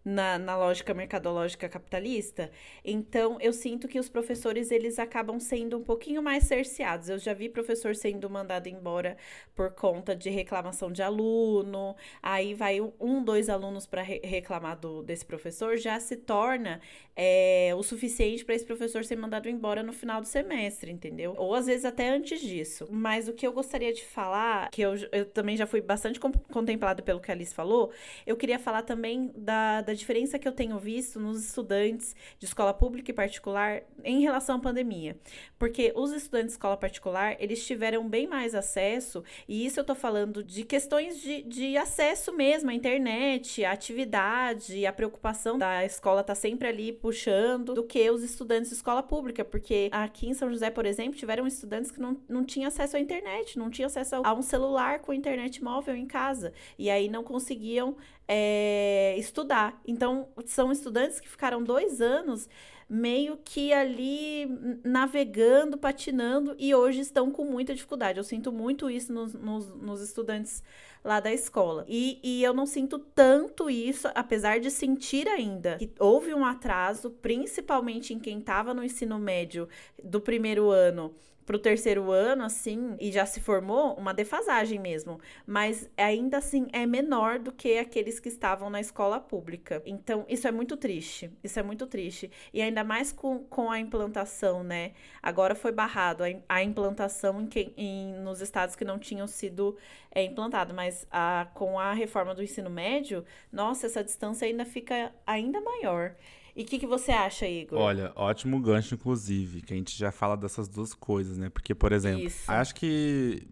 na, 0.03 0.37
na 0.37 0.57
lógica 0.57 0.93
mercadológica 0.93 1.69
capitalista. 1.69 2.51
Então, 2.83 3.37
eu 3.39 3.53
sinto 3.53 3.87
que 3.87 3.99
os 3.99 4.09
professores, 4.09 4.71
eles 4.71 4.99
acabam 4.99 5.39
sendo 5.39 5.77
um 5.77 5.83
pouquinho 5.83 6.21
mais 6.21 6.45
cerceados. 6.45 7.09
Eu 7.09 7.19
já 7.19 7.33
vi 7.33 7.49
professor 7.49 7.95
sendo 7.95 8.29
mandado 8.29 8.67
embora 8.67 9.17
por 9.55 9.71
conta 9.71 10.15
de 10.15 10.29
reclamação 10.29 10.91
de 10.91 11.01
aluno, 11.01 11.95
aí 12.21 12.53
vai 12.53 12.79
um, 12.99 13.23
dois 13.23 13.49
alunos 13.49 13.85
para 13.85 14.01
re 14.01 14.21
reclamar 14.23 14.79
do, 14.79 15.03
desse 15.03 15.25
professor, 15.25 15.77
já 15.77 15.99
se 15.99 16.15
torna 16.15 16.79
é, 17.15 17.73
o 17.75 17.83
suficiente 17.83 18.45
para 18.45 18.55
esse 18.55 18.65
professor 18.65 19.03
ser 19.03 19.15
mandado 19.15 19.49
embora 19.49 19.83
no 19.83 19.93
final 19.93 20.21
do 20.21 20.27
semestre, 20.27 20.91
entendeu? 20.91 21.35
Ou 21.37 21.53
às 21.53 21.65
vezes 21.65 21.85
até 21.85 22.09
antes 22.09 22.39
disso. 22.41 22.87
Mas 22.89 23.27
o 23.27 23.33
que 23.33 23.45
eu 23.45 23.53
gostaria 23.53 23.93
de 23.93 24.03
falar, 24.03 24.69
que 24.71 24.81
eu, 24.81 24.95
eu 25.11 25.25
também 25.25 25.57
já 25.57 25.67
fui 25.67 25.81
bastante 25.81 26.19
contemplado 26.19 27.03
pelo 27.03 27.19
que 27.19 27.29
a 27.31 27.33
Alice 27.33 27.53
falou, 27.53 27.91
eu 28.25 28.35
queria 28.35 28.59
falar 28.59 28.83
também 28.83 29.31
da, 29.35 29.81
da 29.81 29.90
diferença 29.93 30.39
que 30.39 30.47
eu 30.47 30.51
tenho 30.51 30.77
visto 30.79 31.19
nos 31.19 31.45
estudantes 31.45 32.15
de 32.39 32.45
escola 32.45 32.73
pública 32.73 33.11
e 33.11 33.13
particular 33.13 33.83
em 34.03 34.21
relação 34.21 34.55
à 34.55 34.59
pandemia. 34.59 35.17
Porque 35.57 35.93
os 35.95 36.11
estudantes 36.11 36.47
de 36.47 36.53
escola 36.53 36.77
particular, 36.77 37.35
eles 37.39 37.65
tiveram 37.65 38.07
bem 38.07 38.27
mais 38.27 38.55
acesso, 38.55 39.23
e 39.47 39.65
isso 39.65 39.79
eu 39.79 39.83
tô 39.83 39.95
falando 39.95 40.43
de 40.43 40.63
questões 40.63 41.21
de, 41.21 41.43
de 41.43 41.77
acesso 41.77 42.35
mesmo 42.35 42.69
à 42.69 42.73
internet, 42.73 43.63
à 43.63 43.71
atividade, 43.71 44.85
a 44.85 44.93
preocupação 44.93 45.57
da 45.57 45.85
escola 45.85 46.23
tá 46.23 46.35
sempre 46.35 46.67
ali 46.67 46.91
puxando, 46.91 47.73
do 47.73 47.83
que 47.83 48.09
os 48.09 48.23
estudantes 48.23 48.69
de 48.69 48.75
escola 48.75 49.03
pública, 49.03 49.43
porque 49.45 49.89
aqui 49.91 50.27
em 50.27 50.33
São 50.33 50.49
José, 50.49 50.69
por 50.69 50.85
exemplo, 50.85 51.15
tiveram 51.15 51.45
estudantes 51.47 51.91
que 51.91 51.99
não, 51.99 52.17
não 52.27 52.43
tinham 52.43 52.67
acesso 52.67 52.97
à 52.97 52.99
internet, 52.99 53.57
não 53.57 53.69
tinham 53.69 53.87
acesso 53.87 54.15
a 54.23 54.33
um 54.33 54.41
celular 54.41 54.99
com 54.99 55.13
internet 55.13 55.63
móvel 55.63 55.95
em 55.95 56.05
casa, 56.05 56.53
e 56.77 56.89
aí 56.89 57.09
não 57.09 57.23
conseguiam 57.23 57.95
é, 58.33 59.13
estudar. 59.17 59.81
Então, 59.85 60.29
são 60.45 60.71
estudantes 60.71 61.19
que 61.19 61.27
ficaram 61.27 61.61
dois 61.61 61.99
anos 61.99 62.47
meio 62.89 63.37
que 63.43 63.73
ali 63.73 64.47
navegando, 64.85 65.77
patinando 65.77 66.55
e 66.57 66.73
hoje 66.73 67.01
estão 67.01 67.29
com 67.29 67.43
muita 67.43 67.73
dificuldade. 67.73 68.17
Eu 68.17 68.23
sinto 68.23 68.49
muito 68.49 68.89
isso 68.89 69.11
nos, 69.11 69.33
nos, 69.33 69.67
nos 69.75 70.01
estudantes 70.01 70.63
lá 71.03 71.19
da 71.19 71.31
escola. 71.33 71.85
E, 71.89 72.19
e 72.23 72.41
eu 72.41 72.53
não 72.53 72.65
sinto 72.65 72.99
tanto 72.99 73.69
isso, 73.69 74.07
apesar 74.15 74.61
de 74.61 74.71
sentir 74.71 75.27
ainda 75.27 75.77
que 75.77 75.91
houve 75.99 76.33
um 76.33 76.45
atraso, 76.45 77.09
principalmente 77.09 78.13
em 78.13 78.19
quem 78.19 78.39
estava 78.39 78.73
no 78.73 78.83
ensino 78.83 79.19
médio 79.19 79.67
do 80.01 80.21
primeiro 80.21 80.69
ano 80.69 81.13
pro 81.51 81.59
terceiro 81.59 82.09
ano, 82.11 82.45
assim, 82.45 82.95
e 82.97 83.11
já 83.11 83.25
se 83.25 83.41
formou, 83.41 83.93
uma 83.95 84.13
defasagem 84.13 84.79
mesmo. 84.79 85.19
Mas 85.45 85.89
ainda 85.97 86.37
assim 86.37 86.67
é 86.71 86.85
menor 86.85 87.39
do 87.39 87.51
que 87.51 87.77
aqueles 87.77 88.21
que 88.21 88.29
estavam 88.29 88.69
na 88.69 88.79
escola 88.79 89.19
pública. 89.19 89.83
Então, 89.85 90.25
isso 90.29 90.47
é 90.47 90.51
muito 90.51 90.77
triste. 90.77 91.29
Isso 91.43 91.59
é 91.59 91.63
muito 91.63 91.85
triste. 91.87 92.31
E 92.53 92.61
ainda 92.61 92.85
mais 92.85 93.11
com, 93.11 93.39
com 93.39 93.69
a 93.69 93.77
implantação, 93.77 94.63
né? 94.63 94.93
Agora 95.21 95.53
foi 95.53 95.73
barrado 95.73 96.23
a, 96.23 96.27
a 96.47 96.63
implantação 96.63 97.41
em, 97.41 97.73
em, 97.75 98.13
nos 98.21 98.39
estados 98.39 98.73
que 98.73 98.85
não 98.85 98.97
tinham 98.97 99.27
sido 99.27 99.77
é, 100.09 100.23
implantado. 100.23 100.73
Mas 100.73 101.05
a, 101.11 101.49
com 101.53 101.77
a 101.77 101.91
reforma 101.91 102.33
do 102.33 102.41
ensino 102.41 102.69
médio, 102.69 103.25
nossa, 103.51 103.87
essa 103.87 104.01
distância 104.01 104.47
ainda 104.47 104.63
fica 104.63 105.11
ainda 105.27 105.59
maior. 105.59 106.15
E 106.55 106.63
o 106.63 106.65
que, 106.65 106.79
que 106.79 106.87
você 106.87 107.11
acha, 107.11 107.47
Igor? 107.47 107.79
Olha, 107.79 108.11
ótimo 108.15 108.59
gancho, 108.59 108.95
inclusive, 108.95 109.61
que 109.61 109.73
a 109.73 109.77
gente 109.77 109.97
já 109.97 110.11
fala 110.11 110.35
dessas 110.35 110.67
duas 110.67 110.93
coisas, 110.93 111.37
né? 111.37 111.49
Porque, 111.49 111.73
por 111.73 111.91
exemplo, 111.91 112.25
Isso. 112.25 112.51
acho 112.51 112.75
que 112.75 113.47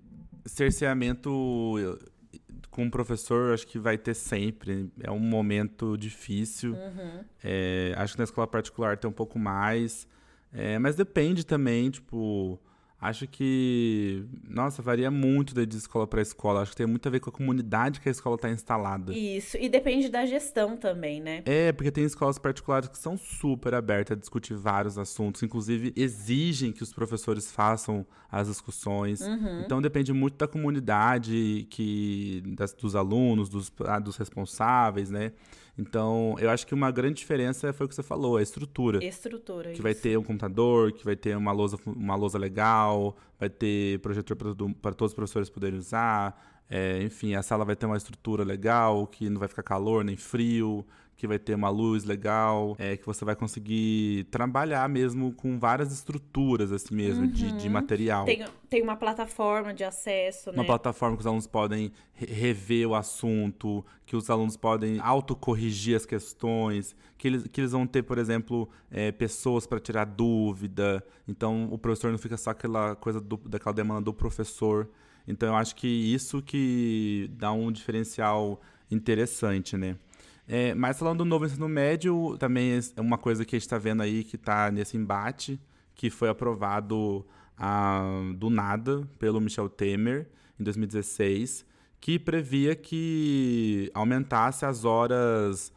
cerceamento 0.46 1.30
com 2.70 2.86
o 2.86 2.92
professor, 2.92 3.54
acho 3.54 3.68
que 3.68 3.80
vai 3.80 3.98
ter 3.98 4.14
sempre. 4.14 4.92
É 5.02 5.12
um 5.12 5.20
momento 5.20 5.98
difícil. 5.98 6.74
Uhum. 6.74 7.24
É, 7.44 7.94
acho 7.98 8.14
que 8.14 8.20
na 8.20 8.24
escola 8.24 8.48
particular 8.48 8.98
tem 8.98 9.10
um 9.10 9.14
pouco 9.14 9.40
mais. 9.40 10.08
É, 10.52 10.80
mas 10.80 10.96
depende 10.96 11.46
também, 11.46 11.90
tipo 11.90 12.60
Acho 13.02 13.26
que, 13.28 14.26
nossa, 14.48 14.82
varia 14.82 15.10
muito 15.10 15.54
de 15.66 15.78
escola 15.78 16.06
para 16.06 16.22
escola. 16.22 16.62
Acho 16.62 16.72
que 16.72 16.78
tem 16.78 16.86
muito 16.86 17.08
a 17.08 17.12
ver 17.12 17.22
com 17.22 17.30
a 17.30 17.34
comunidade 17.34 18.02
que 18.02 18.10
a 18.10 18.12
escola 18.12 18.36
está 18.36 18.50
instalada. 18.50 19.14
Isso, 19.14 19.56
e 19.58 19.70
depende 19.70 20.10
da 20.10 20.26
gestão 20.26 20.76
também, 20.76 21.22
né? 21.22 21.42
É, 21.46 21.72
porque 21.72 21.92
tem 21.92 22.04
escolas 22.04 22.38
particulares 22.38 22.90
que 22.90 22.98
são 22.98 23.18
super 23.18 23.74
abertas 23.74 24.18
a 24.18 24.20
discutir 24.20 24.54
vários 24.54 24.98
assuntos, 24.98 25.42
inclusive 25.42 25.94
exigem 25.96 26.74
que 26.74 26.84
os 26.84 26.92
professores 26.92 27.50
façam 27.50 28.06
as 28.30 28.50
discussões. 28.50 29.22
Uhum. 29.22 29.62
Então 29.62 29.82
depende 29.82 30.12
muito 30.12 30.38
da 30.38 30.48
comunidade, 30.48 31.68
que 31.70 32.44
das, 32.48 32.74
dos 32.74 32.98
alunos, 32.98 33.48
dos, 33.48 33.72
ah, 33.86 34.00
dos 34.00 34.18
responsáveis, 34.18 35.10
né? 35.10 35.32
Então, 35.80 36.36
eu 36.40 36.50
acho 36.50 36.68
que 36.68 36.74
uma 36.74 36.92
grande 36.92 37.16
diferença 37.20 37.72
foi 37.72 37.86
o 37.86 37.90
que 37.90 37.96
você 37.96 38.04
falou, 38.04 38.36
a 38.36 38.42
estrutura. 38.44 39.02
Estrutura, 39.04 39.70
Que 39.70 39.76
isso. 39.76 39.82
vai 39.82 39.96
ter 39.96 40.18
um 40.18 40.24
computador, 40.24 40.92
que 40.92 41.06
vai 41.06 41.16
ter 41.16 41.38
uma 41.38 41.54
lousa, 41.54 41.78
uma 41.86 42.16
lousa 42.16 42.38
legal, 42.38 43.16
vai 43.40 43.50
ter 43.50 43.98
projetor 44.00 44.36
para 44.36 44.94
todos 44.94 45.12
os 45.12 45.16
professores 45.16 45.50
poderem 45.50 45.80
usar. 45.80 46.38
É, 46.70 47.02
enfim, 47.02 47.34
a 47.34 47.42
sala 47.42 47.64
vai 47.64 47.78
ter 47.78 47.86
uma 47.86 47.96
estrutura 47.96 48.44
legal, 48.44 49.08
que 49.08 49.30
não 49.30 49.40
vai 49.40 49.48
ficar 49.48 49.64
calor 49.64 50.04
nem 50.04 50.18
frio 50.18 50.86
que 51.20 51.28
vai 51.28 51.38
ter 51.38 51.54
uma 51.54 51.70
luz 51.70 52.06
legal, 52.06 52.78
é, 52.80 52.96
que 52.96 53.06
você 53.06 53.26
vai 53.26 53.36
conseguir 53.36 54.24
trabalhar 54.32 54.88
mesmo 54.88 55.34
com 55.34 55.60
várias 55.60 55.92
estruturas, 55.92 56.72
assim 56.72 56.96
mesmo, 56.96 57.26
uhum. 57.26 57.30
de, 57.30 57.52
de 57.52 57.68
uhum. 57.68 57.74
material. 57.74 58.24
Tem, 58.24 58.46
tem 58.70 58.82
uma 58.82 58.96
plataforma 58.96 59.74
de 59.74 59.84
acesso, 59.84 60.50
né? 60.50 60.56
Uma 60.56 60.64
plataforma 60.64 61.18
que 61.18 61.20
os 61.20 61.28
alunos 61.28 61.46
podem 61.46 61.92
rever 62.14 62.88
o 62.88 62.96
assunto, 62.96 63.86
que 64.06 64.16
os 64.16 64.30
alunos 64.30 64.56
podem 64.56 64.98
autocorrigir 65.02 65.98
as 65.98 66.06
questões, 66.06 66.96
que 67.18 67.28
eles, 67.28 67.46
que 67.52 67.60
eles 67.60 67.74
vão 67.74 67.86
ter, 67.86 68.04
por 68.04 68.18
exemplo, 68.18 68.70
é, 68.90 69.12
pessoas 69.12 69.68
para 69.68 69.78
tirar 69.78 70.06
dúvida. 70.06 71.06
Então, 71.28 71.68
o 71.70 71.78
professor 71.78 72.12
não 72.12 72.18
fica 72.18 72.38
só 72.38 72.52
aquela 72.52 72.96
coisa 72.96 73.20
do, 73.20 73.36
daquela 73.36 73.74
demanda 73.74 74.04
do 74.04 74.14
professor. 74.14 74.90
Então, 75.28 75.50
eu 75.50 75.56
acho 75.56 75.76
que 75.76 75.86
isso 75.86 76.42
que 76.42 77.30
dá 77.34 77.52
um 77.52 77.74
diferencial 77.74 78.62
interessante, 78.90 79.76
né? 79.76 79.98
É, 80.52 80.74
mas 80.74 80.98
falando 80.98 81.20
do 81.20 81.26
novo 81.26 81.46
ensino 81.46 81.70
médio, 81.70 82.36
também 82.40 82.80
é 82.96 83.00
uma 83.00 83.20
coisa 83.20 83.46
que 83.46 83.56
a 83.56 83.60
gente 83.60 83.68
está 83.68 83.78
vendo 83.78 84.02
aí 84.02 84.24
que 84.24 84.36
está 84.36 84.72
nesse 84.72 84.98
embate, 84.98 85.62
que 85.94 86.10
foi 86.10 86.28
aprovado 86.28 87.24
ah, 87.56 88.02
do 88.36 88.50
nada 88.50 89.08
pelo 89.20 89.40
Michel 89.40 89.70
Temer 89.70 90.28
em 90.60 90.64
2016, 90.64 91.64
que 92.02 92.18
previa 92.18 92.76
que 92.76 93.92
aumentasse 93.94 94.66
as 94.66 94.86
horas 94.86 95.72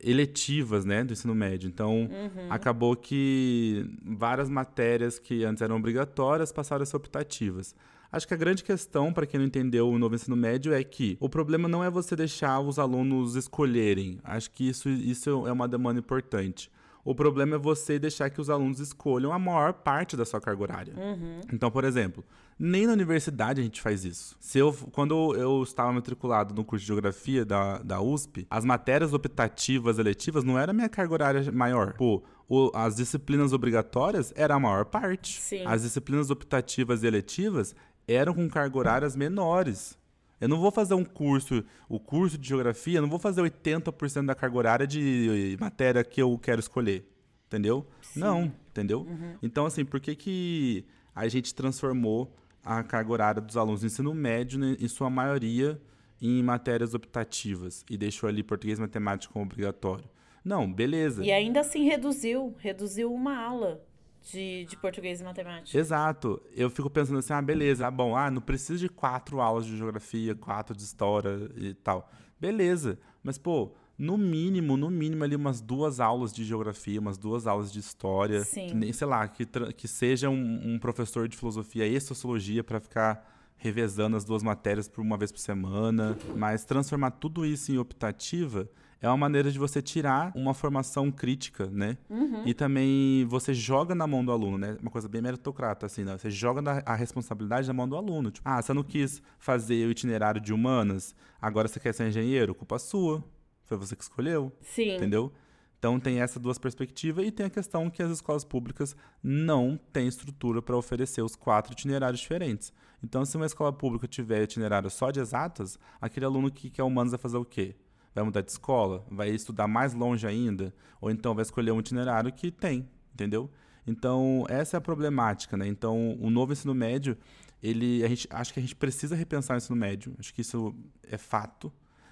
eletivas 0.00 0.86
né, 0.86 1.04
do 1.04 1.12
ensino 1.12 1.34
médio. 1.34 1.68
Então, 1.68 2.08
uhum. 2.10 2.46
acabou 2.48 2.96
que 2.96 3.84
várias 4.02 4.48
matérias 4.48 5.18
que 5.18 5.44
antes 5.44 5.60
eram 5.60 5.76
obrigatórias 5.76 6.50
passaram 6.50 6.84
a 6.84 6.86
ser 6.86 6.96
optativas. 6.96 7.74
Acho 8.10 8.26
que 8.26 8.34
a 8.34 8.36
grande 8.36 8.64
questão, 8.64 9.12
para 9.12 9.26
quem 9.26 9.38
não 9.38 9.46
entendeu 9.46 9.88
o 9.88 9.98
novo 9.98 10.14
ensino 10.14 10.36
médio, 10.36 10.72
é 10.72 10.82
que 10.82 11.16
o 11.20 11.28
problema 11.28 11.68
não 11.68 11.82
é 11.82 11.90
você 11.90 12.14
deixar 12.16 12.60
os 12.60 12.78
alunos 12.78 13.34
escolherem. 13.34 14.18
Acho 14.24 14.50
que 14.50 14.68
isso, 14.68 14.88
isso 14.88 15.46
é 15.46 15.52
uma 15.52 15.68
demanda 15.68 15.98
importante. 15.98 16.70
O 17.06 17.14
problema 17.14 17.54
é 17.54 17.58
você 17.58 18.00
deixar 18.00 18.28
que 18.30 18.40
os 18.40 18.50
alunos 18.50 18.80
escolham 18.80 19.32
a 19.32 19.38
maior 19.38 19.72
parte 19.72 20.16
da 20.16 20.24
sua 20.24 20.40
carga 20.40 20.60
horária. 20.60 20.92
Uhum. 20.96 21.40
Então, 21.52 21.70
por 21.70 21.84
exemplo, 21.84 22.24
nem 22.58 22.84
na 22.84 22.94
universidade 22.94 23.60
a 23.60 23.64
gente 23.64 23.80
faz 23.80 24.04
isso. 24.04 24.36
Se 24.40 24.58
eu, 24.58 24.76
quando 24.90 25.36
eu 25.36 25.62
estava 25.62 25.92
matriculado 25.92 26.52
no 26.52 26.64
curso 26.64 26.82
de 26.82 26.88
Geografia 26.88 27.44
da, 27.44 27.78
da 27.78 28.00
USP, 28.00 28.44
as 28.50 28.64
matérias 28.64 29.12
optativas 29.12 30.00
eletivas 30.00 30.42
não 30.42 30.58
era 30.58 30.72
a 30.72 30.74
minha 30.74 30.88
carga 30.88 31.12
horária 31.12 31.52
maior. 31.52 31.92
Pô, 31.92 32.24
o, 32.48 32.72
as 32.74 32.96
disciplinas 32.96 33.52
obrigatórias 33.52 34.32
era 34.34 34.56
a 34.56 34.58
maior 34.58 34.84
parte. 34.86 35.40
Sim. 35.40 35.64
As 35.64 35.82
disciplinas 35.82 36.28
optativas 36.28 37.04
e 37.04 37.06
eletivas 37.06 37.72
eram 38.06 38.34
com 38.34 38.48
carga 38.48 38.78
horárias 38.78 39.16
menores. 39.16 39.98
Eu 40.40 40.48
não 40.48 40.60
vou 40.60 40.70
fazer 40.70 40.94
um 40.94 41.04
curso, 41.04 41.64
o 41.88 41.98
curso 41.98 42.36
de 42.36 42.48
geografia, 42.48 42.98
eu 42.98 43.02
não 43.02 43.08
vou 43.08 43.18
fazer 43.18 43.40
80% 43.40 44.26
da 44.26 44.34
carga 44.34 44.56
horária 44.56 44.86
de 44.86 45.56
matéria 45.58 46.04
que 46.04 46.20
eu 46.20 46.38
quero 46.38 46.60
escolher. 46.60 47.10
Entendeu? 47.46 47.86
Sim. 48.02 48.20
Não, 48.20 48.52
entendeu? 48.70 49.02
Uhum. 49.02 49.36
Então, 49.42 49.66
assim, 49.66 49.84
por 49.84 50.00
que, 50.00 50.14
que 50.14 50.84
a 51.14 51.28
gente 51.28 51.54
transformou 51.54 52.34
a 52.64 52.82
carga 52.82 53.12
horária 53.12 53.40
dos 53.40 53.56
alunos 53.56 53.80
do 53.80 53.86
ensino 53.86 54.12
médio, 54.12 54.58
né, 54.58 54.76
em 54.78 54.88
sua 54.88 55.08
maioria, 55.08 55.80
em 56.20 56.42
matérias 56.42 56.92
optativas 56.92 57.84
e 57.88 57.96
deixou 57.96 58.28
ali 58.28 58.42
português 58.42 58.78
e 58.78 58.82
matemática 58.82 59.32
como 59.32 59.44
obrigatório? 59.44 60.04
Não, 60.44 60.70
beleza. 60.70 61.24
E 61.24 61.32
ainda 61.32 61.60
assim 61.60 61.84
reduziu, 61.84 62.54
reduziu 62.58 63.12
uma 63.12 63.36
aula 63.36 63.85
de, 64.32 64.64
de 64.64 64.76
português 64.76 65.20
e 65.20 65.24
matemática. 65.24 65.78
Exato. 65.78 66.42
Eu 66.54 66.68
fico 66.68 66.90
pensando 66.90 67.18
assim, 67.18 67.32
ah, 67.32 67.42
beleza, 67.42 67.86
ah, 67.86 67.90
bom, 67.90 68.16
ah, 68.16 68.30
não 68.30 68.40
precisa 68.40 68.78
de 68.78 68.88
quatro 68.88 69.40
aulas 69.40 69.66
de 69.66 69.76
geografia, 69.76 70.34
quatro 70.34 70.76
de 70.76 70.82
história 70.82 71.50
e 71.56 71.74
tal. 71.74 72.10
Beleza. 72.40 72.98
Mas, 73.22 73.38
pô, 73.38 73.72
no 73.96 74.18
mínimo, 74.18 74.76
no 74.76 74.90
mínimo 74.90 75.22
ali 75.22 75.36
umas 75.36 75.60
duas 75.60 76.00
aulas 76.00 76.32
de 76.32 76.44
geografia, 76.44 77.00
umas 77.00 77.16
duas 77.16 77.46
aulas 77.46 77.72
de 77.72 77.78
história. 77.78 78.40
Sim. 78.42 78.66
Que 78.68 78.74
nem, 78.74 78.92
sei 78.92 79.06
lá, 79.06 79.26
que, 79.28 79.46
que 79.46 79.86
seja 79.86 80.28
um, 80.28 80.74
um 80.74 80.78
professor 80.78 81.28
de 81.28 81.36
filosofia 81.36 81.86
e 81.86 82.00
sociologia 82.00 82.64
para 82.64 82.80
ficar 82.80 83.32
revezando 83.56 84.16
as 84.16 84.24
duas 84.24 84.42
matérias 84.42 84.88
por 84.88 85.00
uma 85.00 85.16
vez 85.16 85.30
por 85.30 85.38
semana. 85.38 86.18
Mas 86.34 86.64
transformar 86.64 87.12
tudo 87.12 87.46
isso 87.46 87.70
em 87.72 87.78
optativa 87.78 88.68
é 89.00 89.08
uma 89.08 89.16
maneira 89.16 89.50
de 89.50 89.58
você 89.58 89.82
tirar 89.82 90.32
uma 90.34 90.54
formação 90.54 91.10
crítica, 91.10 91.66
né? 91.66 91.98
Uhum. 92.08 92.42
E 92.46 92.54
também 92.54 93.24
você 93.26 93.52
joga 93.52 93.94
na 93.94 94.06
mão 94.06 94.24
do 94.24 94.32
aluno, 94.32 94.58
né? 94.58 94.76
Uma 94.80 94.90
coisa 94.90 95.08
bem 95.08 95.20
meritocrata, 95.20 95.86
assim, 95.86 96.04
né? 96.04 96.16
Você 96.16 96.30
joga 96.30 96.82
a 96.84 96.94
responsabilidade 96.94 97.68
na 97.68 97.74
mão 97.74 97.88
do 97.88 97.96
aluno. 97.96 98.30
Tipo, 98.30 98.48
ah, 98.48 98.60
você 98.60 98.72
não 98.72 98.82
quis 98.82 99.22
fazer 99.38 99.86
o 99.86 99.90
itinerário 99.90 100.40
de 100.40 100.52
humanas, 100.52 101.14
agora 101.40 101.68
você 101.68 101.78
quer 101.78 101.92
ser 101.92 102.08
engenheiro? 102.08 102.54
Culpa 102.54 102.78
sua. 102.78 103.22
Foi 103.64 103.76
você 103.76 103.94
que 103.94 104.02
escolheu. 104.02 104.52
Sim. 104.62 104.96
Entendeu? 104.96 105.32
Então 105.78 106.00
tem 106.00 106.20
essas 106.20 106.40
duas 106.40 106.58
perspectivas 106.58 107.26
e 107.26 107.30
tem 107.30 107.46
a 107.46 107.50
questão 107.50 107.90
que 107.90 108.02
as 108.02 108.10
escolas 108.10 108.44
públicas 108.44 108.96
não 109.22 109.78
têm 109.92 110.08
estrutura 110.08 110.62
para 110.62 110.76
oferecer 110.76 111.22
os 111.22 111.36
quatro 111.36 111.72
itinerários 111.72 112.20
diferentes. 112.20 112.72
Então, 113.04 113.24
se 113.24 113.36
uma 113.36 113.46
escola 113.46 113.72
pública 113.72 114.08
tiver 114.08 114.42
itinerário 114.42 114.90
só 114.90 115.10
de 115.10 115.20
exatas, 115.20 115.78
aquele 116.00 116.26
aluno 116.26 116.50
que 116.50 116.70
quer 116.70 116.82
humanas 116.82 117.12
vai 117.12 117.20
fazer 117.20 117.36
o 117.36 117.44
quê? 117.44 117.76
Vai 118.16 118.24
mudar 118.24 118.40
de 118.40 118.50
escola, 118.50 119.04
vai 119.10 119.28
estudar 119.28 119.68
mais 119.68 119.92
longe 119.92 120.26
ainda, 120.26 120.74
ou 121.00 121.10
então 121.10 121.34
vai 121.34 121.42
escolher 121.42 121.70
um 121.70 121.80
itinerário 121.80 122.32
que 122.32 122.50
tem, 122.50 122.88
entendeu? 123.12 123.50
Então, 123.86 124.46
essa 124.48 124.76
é 124.76 124.78
a 124.78 124.80
problemática, 124.80 125.54
né? 125.54 125.68
Então, 125.68 126.16
o 126.18 126.30
novo 126.30 126.54
ensino 126.54 126.74
médio, 126.74 127.16
ele, 127.62 128.02
a 128.02 128.08
gente, 128.08 128.26
acho 128.30 128.54
que 128.54 128.58
a 128.58 128.62
gente 128.62 128.74
precisa 128.74 129.14
repensar 129.14 129.54
o 129.54 129.58
ensino 129.58 129.76
médio, 129.76 130.14
acho 130.18 130.32
que 130.32 130.40
isso 130.40 130.74
é 131.02 131.18
fato, 131.18 131.70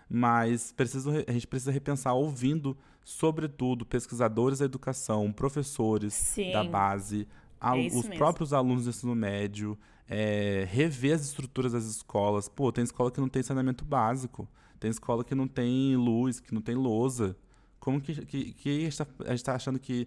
mas 0.08 0.72
precisa, 0.72 1.24
a 1.26 1.32
gente 1.32 1.46
precisa 1.46 1.72
repensar 1.72 2.12
ouvindo, 2.12 2.76
sobretudo, 3.02 3.86
pesquisadores 3.86 4.58
da 4.58 4.66
educação, 4.66 5.32
professores 5.32 6.12
Sim, 6.12 6.52
da 6.52 6.62
base, 6.62 7.26
a, 7.58 7.78
é 7.78 7.86
os 7.86 7.94
mesmo. 7.94 8.16
próprios 8.16 8.52
alunos 8.52 8.84
do 8.84 8.90
ensino 8.90 9.14
médio, 9.14 9.78
é, 10.06 10.68
rever 10.70 11.14
as 11.14 11.22
estruturas 11.22 11.72
das 11.72 11.84
escolas. 11.86 12.46
Pô, 12.46 12.70
tem 12.70 12.84
escola 12.84 13.10
que 13.10 13.22
não 13.22 13.28
tem 13.28 13.42
saneamento 13.42 13.86
básico. 13.86 14.46
Tem 14.84 14.90
escola 14.90 15.24
que 15.24 15.34
não 15.34 15.48
tem 15.48 15.96
luz, 15.96 16.40
que 16.40 16.52
não 16.52 16.60
tem 16.60 16.74
lousa. 16.74 17.34
Como 17.80 17.98
que, 18.02 18.26
que, 18.26 18.52
que 18.52 18.68
a 18.68 18.82
gente 18.82 18.92
está 18.92 19.52
tá 19.52 19.56
achando 19.56 19.78
que 19.78 20.06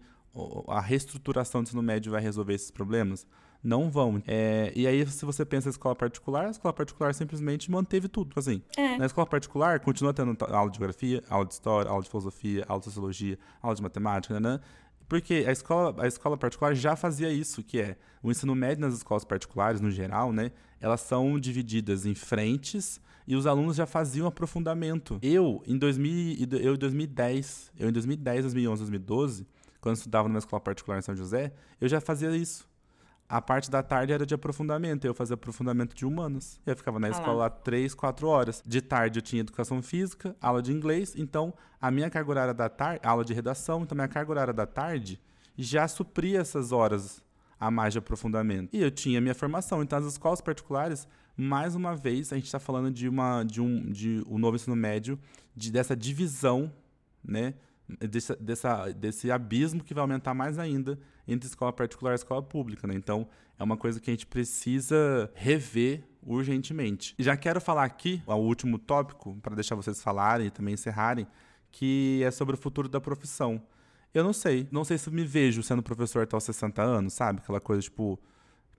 a 0.68 0.80
reestruturação 0.80 1.64
do 1.64 1.66
ensino 1.66 1.82
médio 1.82 2.12
vai 2.12 2.22
resolver 2.22 2.54
esses 2.54 2.70
problemas? 2.70 3.26
Não 3.64 3.90
vão. 3.90 4.22
É, 4.28 4.72
e 4.76 4.86
aí, 4.86 5.04
se 5.08 5.26
você 5.26 5.44
pensa 5.44 5.68
em 5.68 5.72
escola 5.72 5.96
particular, 5.96 6.46
a 6.46 6.52
escola 6.52 6.72
particular 6.72 7.12
simplesmente 7.16 7.72
manteve 7.72 8.08
tudo. 8.08 8.34
Assim, 8.38 8.62
é. 8.78 9.00
Na 9.00 9.08
escola 9.08 9.26
particular, 9.26 9.80
continua 9.80 10.14
tendo 10.14 10.38
aula 10.46 10.70
de 10.70 10.78
geografia, 10.78 11.24
aula 11.28 11.48
de 11.48 11.54
história, 11.56 11.90
aula 11.90 12.04
de 12.04 12.10
filosofia, 12.10 12.64
aula 12.68 12.80
de 12.80 12.86
sociologia, 12.86 13.40
aula 13.60 13.76
de 13.76 13.82
matemática, 13.82 14.40
né? 14.40 14.60
Porque 15.10 15.44
a 15.48 15.52
escola, 15.52 16.04
a 16.04 16.06
escola 16.06 16.38
particular 16.38 16.76
já 16.76 16.96
fazia 16.96 17.32
isso, 17.32 17.64
que 17.64 17.82
é 17.82 17.98
o 18.22 18.30
ensino 18.30 18.54
médio 18.54 18.82
nas 18.82 18.94
escolas 18.94 19.26
particulares, 19.26 19.82
no 19.82 19.90
geral, 19.90 20.32
né? 20.32 20.52
Elas 20.80 21.02
são 21.02 21.40
divididas 21.40 22.06
em 22.06 22.14
frentes 22.14 23.02
e 23.28 23.36
os 23.36 23.46
alunos 23.46 23.76
já 23.76 23.86
faziam 23.86 24.26
aprofundamento. 24.26 25.20
Eu, 25.22 25.62
em, 25.68 25.78
2000, 25.78 26.48
eu, 26.62 26.76
em 26.76 26.78
2010, 26.78 27.72
eu 27.78 27.90
em 27.90 27.92
2010, 27.92 28.44
2011, 28.44 28.82
2012, 28.84 29.48
quando 29.82 29.96
eu 29.96 30.00
estudava 30.00 30.28
numa 30.30 30.40
escola 30.40 30.62
particular 30.62 30.98
em 30.98 31.02
São 31.02 31.16
José, 31.16 31.52
eu 31.80 31.90
já 31.90 32.00
fazia 32.00 32.36
isso. 32.36 32.68
A 33.30 33.42
parte 33.42 33.70
da 33.70 33.84
tarde 33.84 34.14
era 34.14 34.26
de 34.26 34.34
aprofundamento, 34.34 35.06
eu 35.06 35.14
fazia 35.14 35.34
aprofundamento 35.34 35.94
de 35.94 36.06
humanas. 36.06 36.62
Eu 36.66 36.78
ficava 36.78 36.98
na 36.98 37.08
ah 37.08 37.10
escola 37.10 37.34
lá 37.34 37.50
três, 37.50 37.94
quatro 37.94 38.28
horas. 38.28 38.64
De 38.66 38.82
tarde 38.82 39.20
eu 39.20 39.22
tinha 39.22 39.42
educação 39.42 39.82
física, 39.82 40.34
aula 40.42 40.62
de 40.62 40.72
inglês, 40.72 41.14
então 41.18 41.54
a 41.82 41.92
minha 41.92 42.10
carga 42.10 42.32
horária 42.32 42.54
da 42.54 42.70
tarde, 42.70 43.02
aula 43.04 43.26
de 43.26 43.34
redação, 43.34 43.84
então 43.84 43.94
a 43.96 43.98
minha 43.98 44.08
carga 44.08 44.32
horária 44.32 44.54
da 44.54 44.66
tarde 44.66 45.20
já 45.58 45.86
supria 45.90 46.40
essas 46.40 46.72
horas 46.72 47.22
a 47.60 47.70
mais 47.70 47.92
de 47.92 48.00
aprofundamento. 48.00 48.70
E 48.72 48.82
eu 48.82 48.90
tinha 48.90 49.20
minha 49.20 49.36
formação, 49.36 49.84
então 49.84 50.00
as 50.00 50.06
escolas 50.06 50.40
particulares 50.40 51.06
mais 51.38 51.76
uma 51.76 51.96
vez, 51.96 52.34
a 52.34 52.36
gente 52.36 52.48
está 52.48 52.60
falando 52.60 52.90
de, 52.90 53.08
uma, 53.08 53.44
de, 53.44 53.62
um, 53.62 53.92
de 53.92 54.24
um 54.28 54.40
novo 54.40 54.56
ensino 54.56 54.76
médio, 54.76 55.20
de, 55.56 55.72
dessa 55.72 55.96
divisão, 55.96 56.74
né? 57.24 57.54
Desse, 57.88 58.36
dessa, 58.36 58.92
desse 58.92 59.32
abismo 59.32 59.82
que 59.82 59.94
vai 59.94 60.02
aumentar 60.02 60.34
mais 60.34 60.60
ainda 60.60 61.00
entre 61.26 61.48
escola 61.48 61.72
particular 61.72 62.12
e 62.12 62.16
escola 62.16 62.42
pública. 62.42 62.86
Né? 62.86 62.94
Então, 62.96 63.30
é 63.58 63.64
uma 63.64 63.78
coisa 63.78 64.00
que 64.02 64.10
a 64.10 64.14
gente 64.14 64.26
precisa 64.26 65.32
rever 65.34 66.04
urgentemente. 66.22 67.16
Já 67.18 67.38
quero 67.38 67.62
falar 67.62 67.86
aqui, 67.86 68.22
o 68.28 68.36
último 68.36 68.78
tópico, 68.78 69.38
para 69.42 69.56
deixar 69.56 69.76
vocês 69.76 70.02
falarem 70.02 70.48
e 70.48 70.52
também 70.52 70.74
encerrarem, 70.74 71.26
que 71.72 72.22
é 72.26 72.32
sobre 72.32 72.56
o 72.56 72.58
futuro 72.58 72.90
da 72.90 73.00
profissão. 73.00 73.62
Eu 74.14 74.24
não 74.24 74.34
sei, 74.34 74.68
não 74.70 74.84
sei 74.84 74.98
se 74.98 75.10
me 75.10 75.24
vejo 75.24 75.64
sendo 75.64 75.82
professor 75.82 76.24
até 76.24 76.36
os 76.36 76.44
60 76.44 76.82
anos, 76.82 77.14
sabe? 77.14 77.40
Aquela 77.40 77.62
coisa 77.62 77.82
tipo 77.82 78.20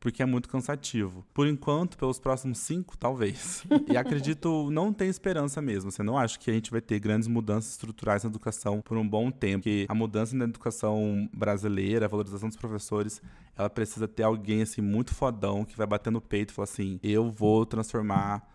porque 0.01 0.22
é 0.22 0.26
muito 0.26 0.49
cansativo. 0.49 1.24
Por 1.34 1.46
enquanto, 1.46 1.96
pelos 1.99 2.18
próximos 2.18 2.59
cinco, 2.59 2.96
talvez. 2.96 3.64
e 3.90 3.96
acredito, 3.96 4.70
não 4.72 4.92
tem 4.92 5.09
esperança 5.09 5.61
mesmo. 5.61 5.90
Você 5.90 6.03
não 6.03 6.16
acha 6.16 6.38
que 6.38 6.51
a 6.51 6.55
gente 6.55 6.70
vai 6.70 6.80
ter 6.80 6.99
grandes 6.99 7.28
mudanças 7.28 7.72
estruturais 7.72 8.22
na 8.22 8.30
educação 8.30 8.80
por 8.80 8.96
um 8.96 9.09
bom 9.09 9.30
tempo. 9.30 9.64
Que 9.64 9.86
a 9.88 9.94
mudança 9.94 10.36
na 10.36 10.44
educação 10.44 11.28
brasileira, 11.32 12.07
a 12.07 12.09
valorização 12.09 12.49
dos 12.49 12.57
professores, 12.57 13.20
ela 13.57 13.68
precisa 13.68 14.07
ter 14.07 14.22
alguém 14.22 14.62
assim 14.62 14.80
muito 14.80 15.14
fodão 15.14 15.64
que 15.64 15.76
vai 15.76 15.86
bater 15.86 16.11
no 16.11 16.20
peito 16.20 16.51
e 16.51 16.55
falar 16.55 16.64
assim: 16.64 17.01
eu 17.03 17.30
vou 17.30 17.66
transformar 17.66 18.46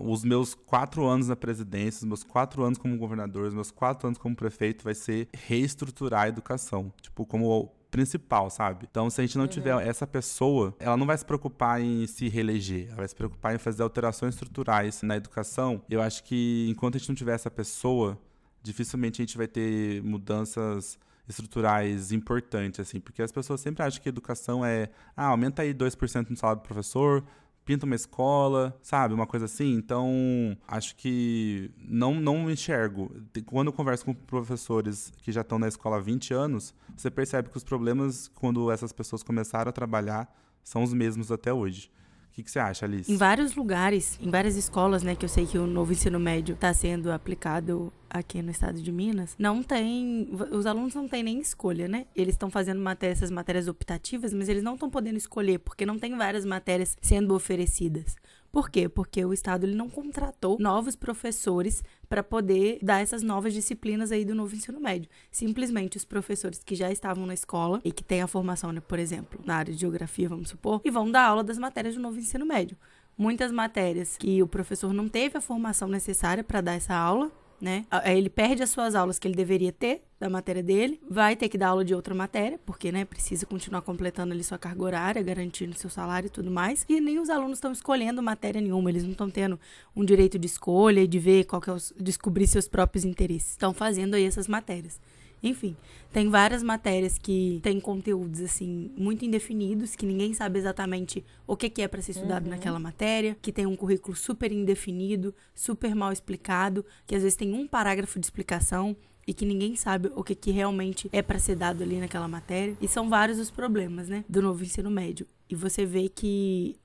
os 0.00 0.22
meus 0.22 0.54
quatro 0.54 1.06
anos 1.06 1.28
na 1.28 1.36
presidência, 1.36 1.98
os 2.00 2.04
meus 2.04 2.22
quatro 2.22 2.62
anos 2.62 2.78
como 2.78 2.96
governador, 2.96 3.48
os 3.48 3.54
meus 3.54 3.70
quatro 3.70 4.06
anos 4.06 4.18
como 4.18 4.36
prefeito, 4.36 4.84
vai 4.84 4.94
ser 4.94 5.28
reestruturar 5.32 6.22
a 6.22 6.28
educação. 6.28 6.92
Tipo, 7.00 7.26
como 7.26 7.72
principal, 7.90 8.50
sabe? 8.50 8.86
Então, 8.90 9.08
se 9.08 9.20
a 9.20 9.24
gente 9.24 9.36
não 9.36 9.44
uhum. 9.44 9.50
tiver 9.50 9.86
essa 9.86 10.06
pessoa, 10.06 10.74
ela 10.78 10.96
não 10.96 11.06
vai 11.06 11.16
se 11.16 11.24
preocupar 11.24 11.80
em 11.80 12.06
se 12.06 12.28
reeleger, 12.28 12.88
ela 12.88 12.96
vai 12.96 13.08
se 13.08 13.14
preocupar 13.14 13.54
em 13.54 13.58
fazer 13.58 13.82
alterações 13.82 14.34
estruturais 14.34 15.02
na 15.02 15.16
educação. 15.16 15.82
Eu 15.88 16.02
acho 16.02 16.24
que 16.24 16.66
enquanto 16.68 16.96
a 16.96 16.98
gente 16.98 17.08
não 17.08 17.16
tiver 17.16 17.34
essa 17.34 17.50
pessoa, 17.50 18.18
dificilmente 18.62 19.22
a 19.22 19.24
gente 19.24 19.36
vai 19.36 19.46
ter 19.46 20.02
mudanças 20.02 20.98
estruturais 21.28 22.12
importantes, 22.12 22.80
assim, 22.80 23.00
porque 23.00 23.22
as 23.22 23.32
pessoas 23.32 23.60
sempre 23.60 23.82
acham 23.82 24.00
que 24.00 24.08
educação 24.08 24.64
é, 24.64 24.88
ah, 25.16 25.26
aumenta 25.26 25.62
aí 25.62 25.74
2% 25.74 26.30
no 26.30 26.36
salário 26.36 26.62
do 26.62 26.64
professor, 26.64 27.24
pinta 27.66 27.84
uma 27.84 27.96
escola, 27.96 28.78
sabe? 28.80 29.12
Uma 29.12 29.26
coisa 29.26 29.44
assim. 29.44 29.74
Então, 29.74 30.56
acho 30.66 30.94
que 30.96 31.70
não, 31.78 32.14
não 32.14 32.48
enxergo. 32.48 33.10
Quando 33.44 33.66
eu 33.66 33.72
converso 33.72 34.04
com 34.04 34.14
professores 34.14 35.12
que 35.20 35.32
já 35.32 35.40
estão 35.40 35.58
na 35.58 35.66
escola 35.68 35.96
há 35.96 36.00
20 36.00 36.32
anos, 36.32 36.72
você 36.96 37.10
percebe 37.10 37.50
que 37.50 37.56
os 37.56 37.64
problemas, 37.64 38.28
quando 38.28 38.70
essas 38.70 38.92
pessoas 38.92 39.22
começaram 39.22 39.68
a 39.68 39.72
trabalhar, 39.72 40.32
são 40.62 40.82
os 40.84 40.94
mesmos 40.94 41.30
até 41.30 41.52
hoje 41.52 41.90
que, 42.36 42.42
que 42.42 42.50
você 42.50 42.58
acha, 42.58 42.84
Alice? 42.84 43.10
Em 43.10 43.16
vários 43.16 43.54
lugares, 43.54 44.18
em 44.20 44.30
várias 44.30 44.56
escolas, 44.56 45.02
né, 45.02 45.16
que 45.16 45.24
eu 45.24 45.28
sei 45.28 45.46
que 45.46 45.56
o 45.56 45.66
novo 45.66 45.92
ensino 45.92 46.20
médio 46.20 46.52
está 46.54 46.72
sendo 46.74 47.10
aplicado 47.10 47.90
aqui 48.10 48.42
no 48.42 48.50
estado 48.50 48.80
de 48.80 48.92
Minas, 48.92 49.34
não 49.38 49.62
tem. 49.62 50.28
Os 50.50 50.66
alunos 50.66 50.94
não 50.94 51.08
têm 51.08 51.22
nem 51.22 51.40
escolha, 51.40 51.88
né? 51.88 52.06
Eles 52.14 52.34
estão 52.34 52.50
fazendo 52.50 52.80
matéria, 52.80 53.12
essas 53.12 53.30
matérias 53.30 53.68
optativas, 53.68 54.34
mas 54.34 54.50
eles 54.50 54.62
não 54.62 54.74
estão 54.74 54.90
podendo 54.90 55.16
escolher, 55.16 55.58
porque 55.60 55.86
não 55.86 55.98
tem 55.98 56.14
várias 56.14 56.44
matérias 56.44 56.96
sendo 57.00 57.34
oferecidas. 57.34 58.16
Por 58.56 58.70
quê? 58.70 58.88
Porque 58.88 59.22
o 59.22 59.34
Estado 59.34 59.66
ele 59.66 59.74
não 59.74 59.86
contratou 59.86 60.56
novos 60.58 60.96
professores 60.96 61.84
para 62.08 62.22
poder 62.22 62.78
dar 62.80 63.02
essas 63.02 63.22
novas 63.22 63.52
disciplinas 63.52 64.10
aí 64.10 64.24
do 64.24 64.34
novo 64.34 64.56
ensino 64.56 64.80
médio. 64.80 65.10
Simplesmente 65.30 65.98
os 65.98 66.06
professores 66.06 66.64
que 66.64 66.74
já 66.74 66.90
estavam 66.90 67.26
na 67.26 67.34
escola 67.34 67.82
e 67.84 67.92
que 67.92 68.02
têm 68.02 68.22
a 68.22 68.26
formação, 68.26 68.72
né, 68.72 68.80
por 68.80 68.98
exemplo, 68.98 69.38
na 69.44 69.56
área 69.56 69.74
de 69.74 69.78
geografia, 69.78 70.26
vamos 70.26 70.48
supor, 70.48 70.80
e 70.82 70.90
vão 70.90 71.10
dar 71.10 71.26
aula 71.26 71.44
das 71.44 71.58
matérias 71.58 71.96
do 71.96 72.00
novo 72.00 72.18
ensino 72.18 72.46
médio. 72.46 72.78
Muitas 73.14 73.52
matérias 73.52 74.16
que 74.16 74.42
o 74.42 74.48
professor 74.48 74.90
não 74.90 75.06
teve 75.06 75.36
a 75.36 75.42
formação 75.42 75.86
necessária 75.86 76.42
para 76.42 76.62
dar 76.62 76.76
essa 76.76 76.94
aula, 76.94 77.30
né? 77.60 77.86
Ele 78.04 78.28
perde 78.28 78.62
as 78.62 78.70
suas 78.70 78.94
aulas 78.94 79.18
que 79.18 79.26
ele 79.26 79.34
deveria 79.34 79.72
ter 79.72 80.02
da 80.18 80.30
matéria 80.30 80.62
dele, 80.62 81.00
vai 81.08 81.36
ter 81.36 81.48
que 81.48 81.58
dar 81.58 81.68
aula 81.68 81.84
de 81.84 81.94
outra 81.94 82.14
matéria, 82.14 82.58
porque, 82.64 82.90
né, 82.90 83.04
precisa 83.04 83.44
continuar 83.44 83.82
completando 83.82 84.32
ali 84.32 84.42
sua 84.42 84.58
carga 84.58 84.82
horária, 84.82 85.22
garantindo 85.22 85.76
seu 85.76 85.90
salário 85.90 86.28
e 86.28 86.30
tudo 86.30 86.50
mais. 86.50 86.86
E 86.88 87.00
nem 87.00 87.18
os 87.18 87.28
alunos 87.28 87.58
estão 87.58 87.70
escolhendo 87.70 88.22
matéria 88.22 88.60
nenhuma, 88.60 88.88
eles 88.88 89.02
não 89.02 89.12
estão 89.12 89.30
tendo 89.30 89.60
um 89.94 90.04
direito 90.04 90.38
de 90.38 90.46
escolha 90.46 91.00
e 91.00 91.06
de 91.06 91.18
ver 91.18 91.44
qual 91.44 91.60
que 91.60 91.68
é 91.68 91.72
o, 91.72 91.76
descobrir 91.98 92.46
seus 92.46 92.66
próprios 92.66 93.04
interesses. 93.04 93.50
Estão 93.50 93.74
fazendo 93.74 94.14
aí 94.14 94.24
essas 94.24 94.48
matérias. 94.48 94.98
Enfim, 95.42 95.76
tem 96.12 96.28
várias 96.28 96.62
matérias 96.62 97.18
que 97.18 97.60
têm 97.62 97.78
conteúdos 97.78 98.40
assim 98.40 98.90
muito 98.96 99.24
indefinidos, 99.24 99.94
que 99.94 100.06
ninguém 100.06 100.32
sabe 100.34 100.58
exatamente 100.58 101.24
o 101.46 101.56
que, 101.56 101.68
que 101.68 101.82
é 101.82 101.88
para 101.88 102.02
ser 102.02 102.12
estudado 102.12 102.44
uhum. 102.44 102.50
naquela 102.50 102.78
matéria, 102.78 103.36
que 103.40 103.52
tem 103.52 103.66
um 103.66 103.76
currículo 103.76 104.16
super 104.16 104.50
indefinido, 104.50 105.34
super 105.54 105.94
mal 105.94 106.12
explicado, 106.12 106.84
que 107.06 107.14
às 107.14 107.22
vezes 107.22 107.36
tem 107.36 107.52
um 107.52 107.66
parágrafo 107.66 108.18
de 108.18 108.26
explicação 108.26 108.96
e 109.26 109.34
que 109.34 109.44
ninguém 109.44 109.74
sabe 109.74 110.10
o 110.14 110.22
que, 110.22 110.34
que 110.34 110.50
realmente 110.50 111.08
é 111.12 111.20
para 111.20 111.38
ser 111.38 111.56
dado 111.56 111.82
ali 111.82 111.98
naquela 111.98 112.28
matéria. 112.28 112.76
E 112.80 112.86
são 112.86 113.08
vários 113.08 113.38
os 113.38 113.50
problemas, 113.50 114.08
né, 114.08 114.24
do 114.28 114.40
novo 114.40 114.62
ensino 114.62 114.90
médio. 114.90 115.26
E 115.50 115.54
você 115.54 115.84
vê 115.84 116.08
que 116.08 116.76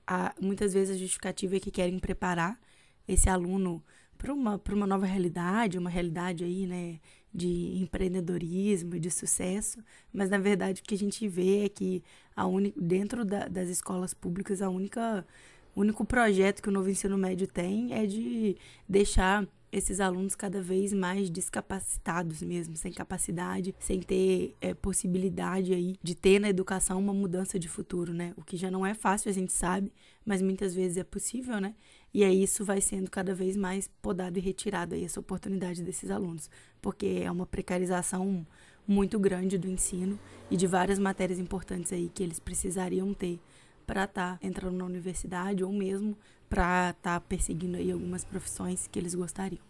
muitas 0.42 0.74
vezes 0.74 0.96
a 0.96 1.00
justificativa 1.00 1.56
é 1.56 1.60
que 1.60 1.72
querem 1.72 2.00
preparar 2.00 2.60
esse 3.08 3.30
aluno 3.30 3.84
para 4.18 4.34
uma, 4.34 4.62
uma 4.72 4.88
nova 4.88 5.06
realidade, 5.06 5.78
uma 5.78 5.90
realidade 5.90 6.44
aí, 6.44 6.68
né, 6.68 7.00
de 7.34 7.82
empreendedorismo 7.82 8.96
e 8.96 9.00
de 9.00 9.10
sucesso, 9.10 9.80
mas 10.14 10.30
na 10.30 10.38
verdade 10.38 10.82
o 10.82 10.84
que 10.84 10.96
a 10.96 10.98
gente 10.98 11.28
vê 11.28 11.66
é 11.66 11.70
que 11.70 12.04
a 12.36 12.46
única, 12.46 12.80
dentro 12.82 13.24
da, 13.24 13.48
das 13.48 13.70
escolas 13.70 14.14
públicas 14.14 14.62
a 14.62 14.70
única 14.70 15.26
o 15.74 15.82
único 15.82 16.04
projeto 16.04 16.62
que 16.62 16.70
o 16.70 16.72
novo 16.72 16.90
ensino 16.90 17.18
médio 17.18 17.48
tem 17.48 17.94
é 17.94 18.06
de 18.06 18.58
deixar 18.88 19.48
esses 19.72 20.02
alunos 20.02 20.36
cada 20.36 20.62
vez 20.62 20.92
mais 20.92 21.30
descapacitados 21.30 22.42
mesmo, 22.42 22.76
sem 22.76 22.92
capacidade, 22.92 23.74
sem 23.80 24.02
ter 24.02 24.54
é, 24.60 24.74
possibilidade 24.74 25.74
aí 25.74 25.96
de 26.04 26.14
ter 26.14 26.40
na 26.40 26.50
educação 26.50 27.00
uma 27.00 27.14
mudança 27.14 27.58
de 27.58 27.70
futuro, 27.70 28.14
né? 28.14 28.34
O 28.36 28.44
que 28.44 28.58
já 28.58 28.70
não 28.70 28.86
é 28.86 28.94
fácil, 28.94 29.30
a 29.30 29.34
gente 29.34 29.54
sabe, 29.54 29.92
mas 30.26 30.42
muitas 30.42 30.76
vezes 30.76 30.98
é 30.98 31.04
possível, 31.04 31.62
né? 31.62 31.74
E 32.14 32.24
aí 32.24 32.44
isso 32.44 32.66
vai 32.66 32.82
sendo 32.82 33.10
cada 33.10 33.34
vez 33.34 33.56
mais 33.56 33.90
podado 34.02 34.38
e 34.38 34.42
retirado 34.42 34.96
aí 34.96 35.06
essa 35.06 35.20
oportunidade 35.20 35.82
desses 35.82 36.12
alunos, 36.12 36.50
porque 36.82 37.22
é 37.24 37.32
uma 37.32 37.46
precarização 37.46 38.46
muito 38.88 39.18
grande 39.20 39.58
do 39.58 39.70
ensino 39.70 40.20
e 40.50 40.58
de 40.58 40.68
várias 40.68 41.00
matérias 41.00 41.40
importantes 41.40 41.94
aí 41.94 42.10
que 42.14 42.22
eles 42.22 42.40
precisariam 42.40 43.14
ter 43.14 43.40
para 43.86 44.04
estar 44.04 44.38
tá 44.38 44.46
entrando 44.46 44.78
na 44.78 44.86
universidade 44.86 45.64
ou 45.64 45.72
mesmo 45.72 46.18
para 46.50 46.90
estar 46.90 47.20
tá 47.20 47.22
perseguindo 47.22 47.78
aí 47.78 47.92
algumas 47.92 48.24
profissões 48.24 48.88
que 48.88 49.00
eles 49.00 49.16
gostariam. 49.16 49.62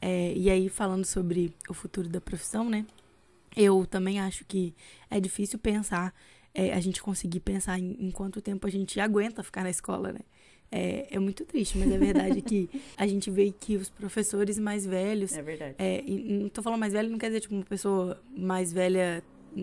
É, 0.00 0.32
e 0.34 0.50
aí 0.50 0.68
falando 0.68 1.04
sobre 1.04 1.54
o 1.68 1.74
futuro 1.74 2.08
da 2.08 2.20
profissão, 2.20 2.68
né? 2.68 2.86
Eu 3.56 3.84
também 3.86 4.20
acho 4.20 4.44
que 4.44 4.74
é 5.10 5.20
difícil 5.20 5.58
pensar, 5.58 6.14
é, 6.54 6.72
a 6.72 6.80
gente 6.80 7.02
conseguir 7.02 7.40
pensar 7.40 7.78
em, 7.78 7.96
em 7.98 8.10
quanto 8.10 8.40
tempo 8.40 8.66
a 8.66 8.70
gente 8.70 8.98
aguenta 9.00 9.42
ficar 9.42 9.62
na 9.62 9.70
escola, 9.70 10.12
né? 10.12 10.20
É, 10.72 11.08
é 11.10 11.18
muito 11.18 11.44
triste, 11.44 11.76
mas 11.76 11.90
é 11.90 11.98
verdade 11.98 12.40
que 12.40 12.70
a 12.96 13.06
gente 13.06 13.30
vê 13.30 13.52
que 13.52 13.76
os 13.76 13.90
professores 13.90 14.58
mais 14.58 14.86
velhos. 14.86 15.32
É 15.32 15.42
verdade. 15.42 15.74
É, 15.78 16.02
não 16.06 16.48
tô 16.48 16.62
falando 16.62 16.78
mais 16.78 16.92
velho, 16.92 17.10
não 17.10 17.18
quer 17.18 17.26
dizer 17.26 17.40
tipo 17.40 17.54
uma 17.54 17.64
pessoa 17.64 18.22
mais 18.36 18.72
velha 18.72 19.22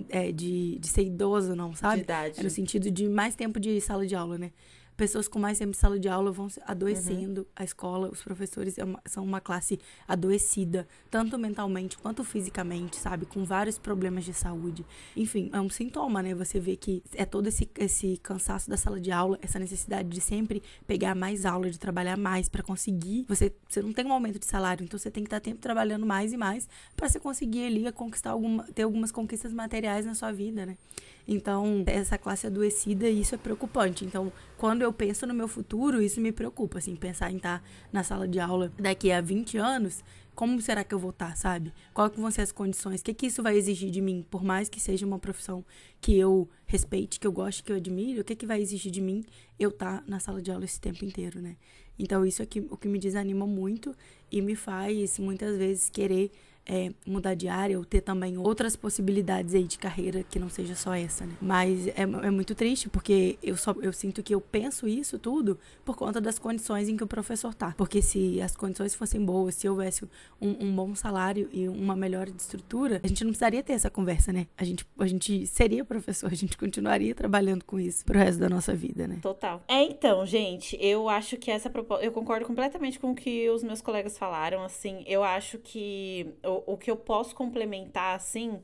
é, 0.10 0.32
de, 0.32 0.78
de 0.80 0.88
ser 0.88 1.04
idoso, 1.04 1.56
não, 1.56 1.74
sabe? 1.74 1.98
De 1.98 2.02
idade. 2.02 2.40
É 2.40 2.44
no 2.44 2.50
sentido 2.50 2.92
de 2.92 3.08
mais 3.08 3.36
tempo 3.36 3.60
de 3.60 3.80
sala 3.80 4.06
de 4.06 4.16
aula, 4.16 4.38
né? 4.38 4.52
Pessoas 4.98 5.28
com 5.28 5.38
mais 5.38 5.60
tempo 5.60 5.72
de 5.72 5.78
sala 5.78 6.00
de 6.00 6.10
aula 6.10 6.32
vão 6.32 6.48
adoecendo. 6.66 7.42
Uhum. 7.42 7.48
A 7.56 7.64
escola, 7.64 8.10
os 8.10 8.24
professores 8.24 8.78
é 8.80 8.84
uma, 8.84 9.00
são 9.06 9.24
uma 9.24 9.40
classe 9.40 9.80
adoecida, 10.08 10.88
tanto 11.10 11.38
mentalmente 11.38 11.98
quanto 11.98 12.24
fisicamente, 12.24 12.98
sabe? 12.98 13.28
Com 13.28 13.46
vários 13.46 13.78
problemas 13.78 14.26
de 14.26 14.34
saúde. 14.34 14.84
Enfim, 15.16 15.52
é 15.54 15.62
um 15.62 15.70
sintoma, 15.70 16.24
né? 16.24 16.34
Você 16.34 16.60
vê 16.60 16.76
que 16.76 17.04
é 17.14 17.26
todo 17.26 17.48
esse, 17.48 17.70
esse 17.78 18.18
cansaço 18.18 18.68
da 18.70 18.76
sala 18.76 19.00
de 19.00 19.12
aula, 19.12 19.38
essa 19.42 19.60
necessidade 19.60 20.10
de 20.10 20.20
sempre 20.20 20.64
pegar 20.88 21.14
mais 21.14 21.46
aula, 21.46 21.70
de 21.70 21.78
trabalhar 21.78 22.18
mais 22.18 22.50
para 22.50 22.64
conseguir. 22.64 23.24
Você, 23.28 23.54
você 23.70 23.82
não 23.82 23.94
tem 23.94 24.06
um 24.06 24.12
aumento 24.12 24.40
de 24.40 24.48
salário, 24.48 24.84
então 24.84 24.98
você 24.98 25.12
tem 25.12 25.24
que 25.24 25.28
estar 25.28 25.40
tempo 25.40 25.62
trabalhando 25.62 26.06
mais 26.06 26.34
e 26.34 26.38
mais 26.38 26.68
para 26.96 27.08
você 27.08 27.20
conseguir 27.20 27.68
ali 27.68 27.92
conquistar 27.92 28.32
alguma, 28.32 28.64
ter 28.64 28.82
algumas 28.82 29.12
conquistas 29.12 29.54
materiais 29.54 30.06
na 30.06 30.16
sua 30.16 30.32
vida, 30.32 30.66
né? 30.66 30.76
Então, 31.28 31.84
essa 31.86 32.18
classe 32.18 32.48
adoecida, 32.48 33.10
isso 33.10 33.36
é 33.36 33.38
preocupante. 33.38 34.06
Então, 34.06 34.32
quando 34.58 34.82
eu 34.82 34.94
penso 34.94 35.28
no 35.28 35.34
meu 35.34 35.48
futuro, 35.48 36.02
isso 36.02 36.22
me 36.22 36.32
preocupa, 36.32 36.78
assim, 36.78 36.96
pensar 36.96 37.32
em 37.32 37.36
estar 37.36 37.62
na 37.92 38.02
sala 38.02 38.28
de 38.28 38.40
aula 38.40 38.72
daqui 38.80 39.12
a 39.12 39.20
20 39.20 39.58
anos, 39.58 40.04
como 40.34 40.62
será 40.62 40.84
que 40.84 40.94
eu 40.94 41.00
vou 41.00 41.10
estar, 41.10 41.36
sabe? 41.36 41.74
Quais 41.94 42.16
vão 42.16 42.32
ser 42.32 42.44
as 42.44 42.52
condições? 42.52 43.02
O 43.02 43.04
que, 43.04 43.14
que 43.14 43.26
isso 43.26 43.44
vai 43.44 43.58
exigir 43.58 43.90
de 43.90 44.00
mim? 44.00 44.26
Por 44.30 44.44
mais 44.44 44.70
que 44.70 44.80
seja 44.80 45.06
uma 45.06 45.20
profissão 45.20 45.66
que 46.00 46.18
eu 46.18 46.48
respeite, 46.66 47.20
que 47.20 47.28
eu 47.28 47.32
goste, 47.32 47.64
que 47.64 47.72
eu 47.72 47.76
admire, 47.76 48.20
o 48.20 48.24
que, 48.24 48.36
que 48.36 48.46
vai 48.46 48.62
exigir 48.62 48.92
de 48.92 49.02
mim 49.02 49.26
eu 49.60 49.70
estar 49.70 50.04
na 50.08 50.20
sala 50.20 50.42
de 50.42 50.52
aula 50.52 50.64
esse 50.64 50.80
tempo 50.80 51.04
inteiro, 51.04 51.42
né? 51.42 51.58
Então, 52.00 52.24
isso 52.24 52.44
é 52.44 52.46
que, 52.46 52.60
o 52.60 52.78
que 52.78 52.88
me 52.88 53.00
desanima 53.00 53.48
muito 53.48 53.96
e 54.32 54.40
me 54.40 54.56
faz, 54.56 55.18
muitas 55.18 55.58
vezes, 55.58 55.90
querer 55.90 56.32
é, 56.68 56.92
mudar 57.06 57.34
de 57.34 57.48
área 57.48 57.78
ou 57.78 57.86
ter 57.86 58.02
também 58.02 58.38
outras 58.38 58.76
possibilidades 58.76 59.56
aí 59.56 59.64
de 59.64 59.78
carreira 59.78 60.24
que 60.24 60.38
não 60.38 60.50
seja 60.50 60.76
só 60.76 60.94
essa, 60.94 61.26
né? 61.26 61.34
Mas 61.42 61.88
é, 61.88 62.02
é 62.02 62.30
muito 62.30 62.54
triste 62.54 62.90
porque 62.90 63.38
eu 63.42 63.56
só 63.56 63.74
eu 63.82 63.94
sinto 63.94 64.22
que 64.22 64.36
eu 64.36 64.42
penso 64.42 64.88
isso 64.88 65.18
tudo 65.18 65.58
por 65.86 65.96
conta 65.96 66.20
das 66.20 66.38
condições 66.38 66.90
em 66.90 66.98
que 66.98 67.04
o 67.04 67.08
professor 67.08 67.54
tá. 67.54 67.74
Porque 67.78 68.02
se 68.02 68.42
as 68.42 68.56
condições 68.56 68.94
fossem 68.94 69.24
boas, 69.24 69.56
se 69.56 69.70
houvesse 69.70 70.04
um, 70.42 70.66
um 70.66 70.76
bom 70.76 70.94
salário 70.94 71.50
e 71.54 71.70
uma 71.70 71.96
melhor 71.96 72.28
estrutura, 72.28 73.00
a 73.04 73.08
gente 73.08 73.24
não 73.24 73.32
precisaria 73.32 73.64
ter 73.64 73.74
essa 73.74 73.90
conversa, 73.90 74.34
né? 74.34 74.48
A 74.58 74.64
gente, 74.64 74.86
a 75.00 75.08
gente 75.08 75.48
seria 75.48 75.86
professor, 75.86 76.28
a 76.32 76.36
gente 76.36 76.58
continuaria 76.58 77.16
trabalhando 77.16 77.64
com 77.64 77.80
isso 77.80 78.04
pro 78.04 78.20
resto 78.20 78.40
da 78.40 78.50
nossa 78.50 78.74
vida, 78.74 79.08
né? 79.08 79.20
Total. 79.22 79.64
É, 79.68 79.84
então, 79.84 80.26
gente, 80.26 80.78
eu 80.82 81.08
acho 81.08 81.38
que 81.38 81.50
essa 81.50 81.70
proposta. 81.70 82.04
Eu 82.04 82.12
concordo 82.12 82.46
completamente 82.46 83.00
com 83.00 83.12
o 83.12 83.16
que 83.16 83.50
os 83.50 83.64
meus 83.64 83.82
colegas 83.82 84.18
falaram, 84.18 84.64
assim. 84.64 85.04
Eu 85.08 85.24
acho 85.24 85.58
que 85.60 86.34
o, 86.66 86.78
que 86.78 86.90
eu 86.90 86.96
posso 86.96 87.36
complementar, 87.36 88.16
assim, 88.16 88.60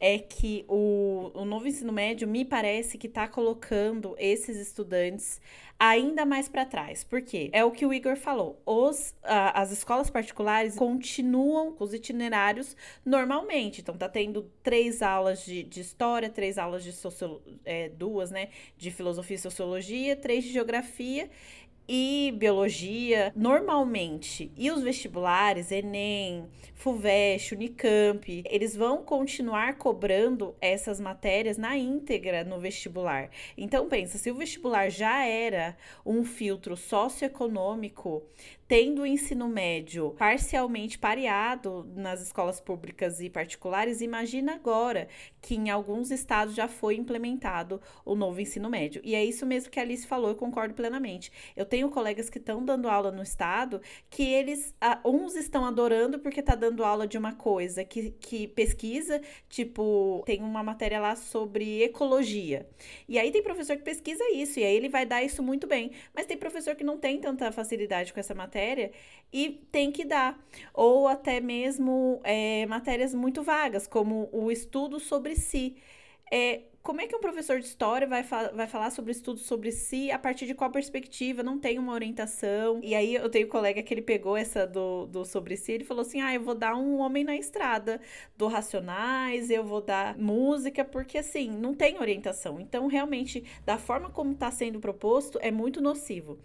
é 0.00 0.18
que 0.18 0.64
o, 0.68 1.30
o 1.34 1.44
novo 1.44 1.68
ensino 1.68 1.92
médio 1.92 2.26
me 2.26 2.44
parece 2.44 2.98
que 2.98 3.06
está 3.06 3.28
colocando 3.28 4.14
esses 4.18 4.56
estudantes 4.56 5.40
ainda 5.78 6.24
mais 6.24 6.48
para 6.48 6.64
trás. 6.64 7.04
Por 7.04 7.20
quê? 7.20 7.50
É 7.52 7.64
o 7.64 7.70
que 7.70 7.84
o 7.84 7.92
Igor 7.92 8.16
falou. 8.16 8.60
Os, 8.64 9.14
a, 9.22 9.60
as 9.60 9.70
escolas 9.70 10.08
particulares 10.08 10.74
continuam 10.74 11.72
com 11.72 11.84
os 11.84 11.92
itinerários 11.92 12.76
normalmente. 13.04 13.80
Então, 13.80 13.96
tá 13.96 14.08
tendo 14.08 14.50
três 14.62 15.02
aulas 15.02 15.44
de, 15.44 15.62
de 15.62 15.80
história, 15.80 16.28
três 16.28 16.56
aulas 16.58 16.82
de 16.82 16.92
sociologia, 16.92 17.58
é, 17.64 17.88
duas, 17.90 18.30
né? 18.30 18.48
De 18.76 18.90
filosofia 18.90 19.36
e 19.36 19.38
sociologia, 19.38 20.16
três 20.16 20.44
de 20.44 20.52
geografia 20.52 21.28
e 21.88 22.34
biologia 22.36 23.32
normalmente 23.34 24.50
e 24.56 24.70
os 24.70 24.82
vestibulares 24.82 25.70
Enem, 25.70 26.46
Fuvest, 26.74 27.54
Unicamp, 27.54 28.44
eles 28.48 28.76
vão 28.76 29.02
continuar 29.02 29.78
cobrando 29.78 30.54
essas 30.60 31.00
matérias 31.00 31.56
na 31.56 31.76
íntegra 31.76 32.44
no 32.44 32.58
vestibular. 32.58 33.30
Então 33.56 33.88
pensa, 33.88 34.18
se 34.18 34.30
o 34.30 34.34
vestibular 34.34 34.90
já 34.90 35.24
era 35.24 35.76
um 36.04 36.24
filtro 36.24 36.76
socioeconômico, 36.76 38.22
tendo 38.68 39.02
o 39.02 39.06
ensino 39.06 39.48
médio 39.48 40.14
parcialmente 40.18 40.98
pareado 40.98 41.88
nas 41.94 42.20
escolas 42.20 42.60
públicas 42.60 43.20
e 43.20 43.30
particulares, 43.30 44.00
imagina 44.00 44.54
agora 44.54 45.08
que 45.40 45.54
em 45.54 45.70
alguns 45.70 46.10
estados 46.10 46.54
já 46.54 46.66
foi 46.66 46.96
implementado 46.96 47.80
o 48.04 48.16
novo 48.16 48.40
ensino 48.40 48.68
médio. 48.68 49.00
E 49.04 49.14
é 49.14 49.24
isso 49.24 49.46
mesmo 49.46 49.70
que 49.70 49.78
a 49.78 49.82
Alice 49.82 50.06
falou, 50.06 50.30
eu 50.30 50.34
concordo 50.34 50.74
plenamente. 50.74 51.30
Eu 51.54 51.64
tenho 51.64 51.88
colegas 51.88 52.28
que 52.28 52.38
estão 52.38 52.64
dando 52.64 52.88
aula 52.88 53.12
no 53.12 53.22
estado 53.22 53.80
que 54.10 54.24
eles, 54.24 54.74
uns 55.04 55.36
estão 55.36 55.64
adorando 55.64 56.18
porque 56.18 56.40
está 56.40 56.56
dando 56.56 56.84
aula 56.84 57.06
de 57.06 57.16
uma 57.16 57.32
coisa 57.32 57.84
que, 57.84 58.10
que 58.10 58.48
pesquisa, 58.48 59.20
tipo, 59.48 60.24
tem 60.26 60.42
uma 60.42 60.62
matéria 60.62 60.98
lá 61.00 61.14
sobre 61.14 61.82
ecologia. 61.84 62.68
E 63.08 63.18
aí 63.18 63.30
tem 63.30 63.42
professor 63.42 63.76
que 63.76 63.82
pesquisa 63.82 64.24
isso, 64.34 64.58
e 64.58 64.64
aí 64.64 64.74
ele 64.74 64.88
vai 64.88 65.06
dar 65.06 65.22
isso 65.22 65.42
muito 65.42 65.66
bem. 65.68 65.92
Mas 66.12 66.26
tem 66.26 66.36
professor 66.36 66.74
que 66.74 66.82
não 66.82 66.98
tem 66.98 67.20
tanta 67.20 67.52
facilidade 67.52 68.12
com 68.12 68.18
essa 68.18 68.34
matéria 68.34 68.55
matéria 68.56 68.90
e 69.32 69.50
tem 69.70 69.92
que 69.92 70.04
dar. 70.04 70.38
Ou 70.72 71.06
até 71.06 71.40
mesmo 71.40 72.20
é, 72.24 72.64
matérias 72.66 73.14
muito 73.14 73.42
vagas, 73.42 73.86
como 73.86 74.28
o 74.32 74.50
estudo 74.50 74.98
sobre 74.98 75.36
si. 75.36 75.76
É, 76.32 76.62
como 76.82 77.00
é 77.00 77.06
que 77.06 77.16
um 77.16 77.20
professor 77.20 77.58
de 77.58 77.66
história 77.66 78.06
vai, 78.06 78.22
fa 78.22 78.52
vai 78.52 78.66
falar 78.68 78.90
sobre 78.90 79.10
estudo 79.10 79.40
sobre 79.40 79.72
si 79.72 80.10
a 80.10 80.18
partir 80.18 80.46
de 80.46 80.54
qual 80.54 80.70
perspectiva? 80.70 81.42
Não 81.42 81.58
tem 81.58 81.78
uma 81.78 81.92
orientação. 81.92 82.80
E 82.82 82.94
aí 82.94 83.14
eu 83.14 83.28
tenho 83.28 83.46
um 83.46 83.50
colega 83.50 83.82
que 83.82 83.92
ele 83.92 84.02
pegou 84.02 84.36
essa 84.36 84.66
do, 84.66 85.06
do 85.06 85.24
sobre 85.24 85.56
si, 85.56 85.72
ele 85.72 85.84
falou 85.84 86.02
assim: 86.02 86.20
ah, 86.20 86.32
eu 86.32 86.40
vou 86.40 86.54
dar 86.54 86.76
um 86.76 86.98
homem 86.98 87.24
na 87.24 87.36
estrada 87.36 88.00
do 88.36 88.46
Racionais, 88.46 89.50
eu 89.50 89.64
vou 89.64 89.80
dar 89.80 90.16
música, 90.16 90.84
porque 90.84 91.18
assim, 91.18 91.50
não 91.50 91.74
tem 91.74 91.98
orientação. 91.98 92.60
Então, 92.60 92.86
realmente, 92.86 93.44
da 93.64 93.76
forma 93.78 94.08
como 94.10 94.32
está 94.32 94.50
sendo 94.50 94.80
proposto, 94.80 95.38
é 95.42 95.50
muito 95.50 95.80
nocivo. 95.80 96.38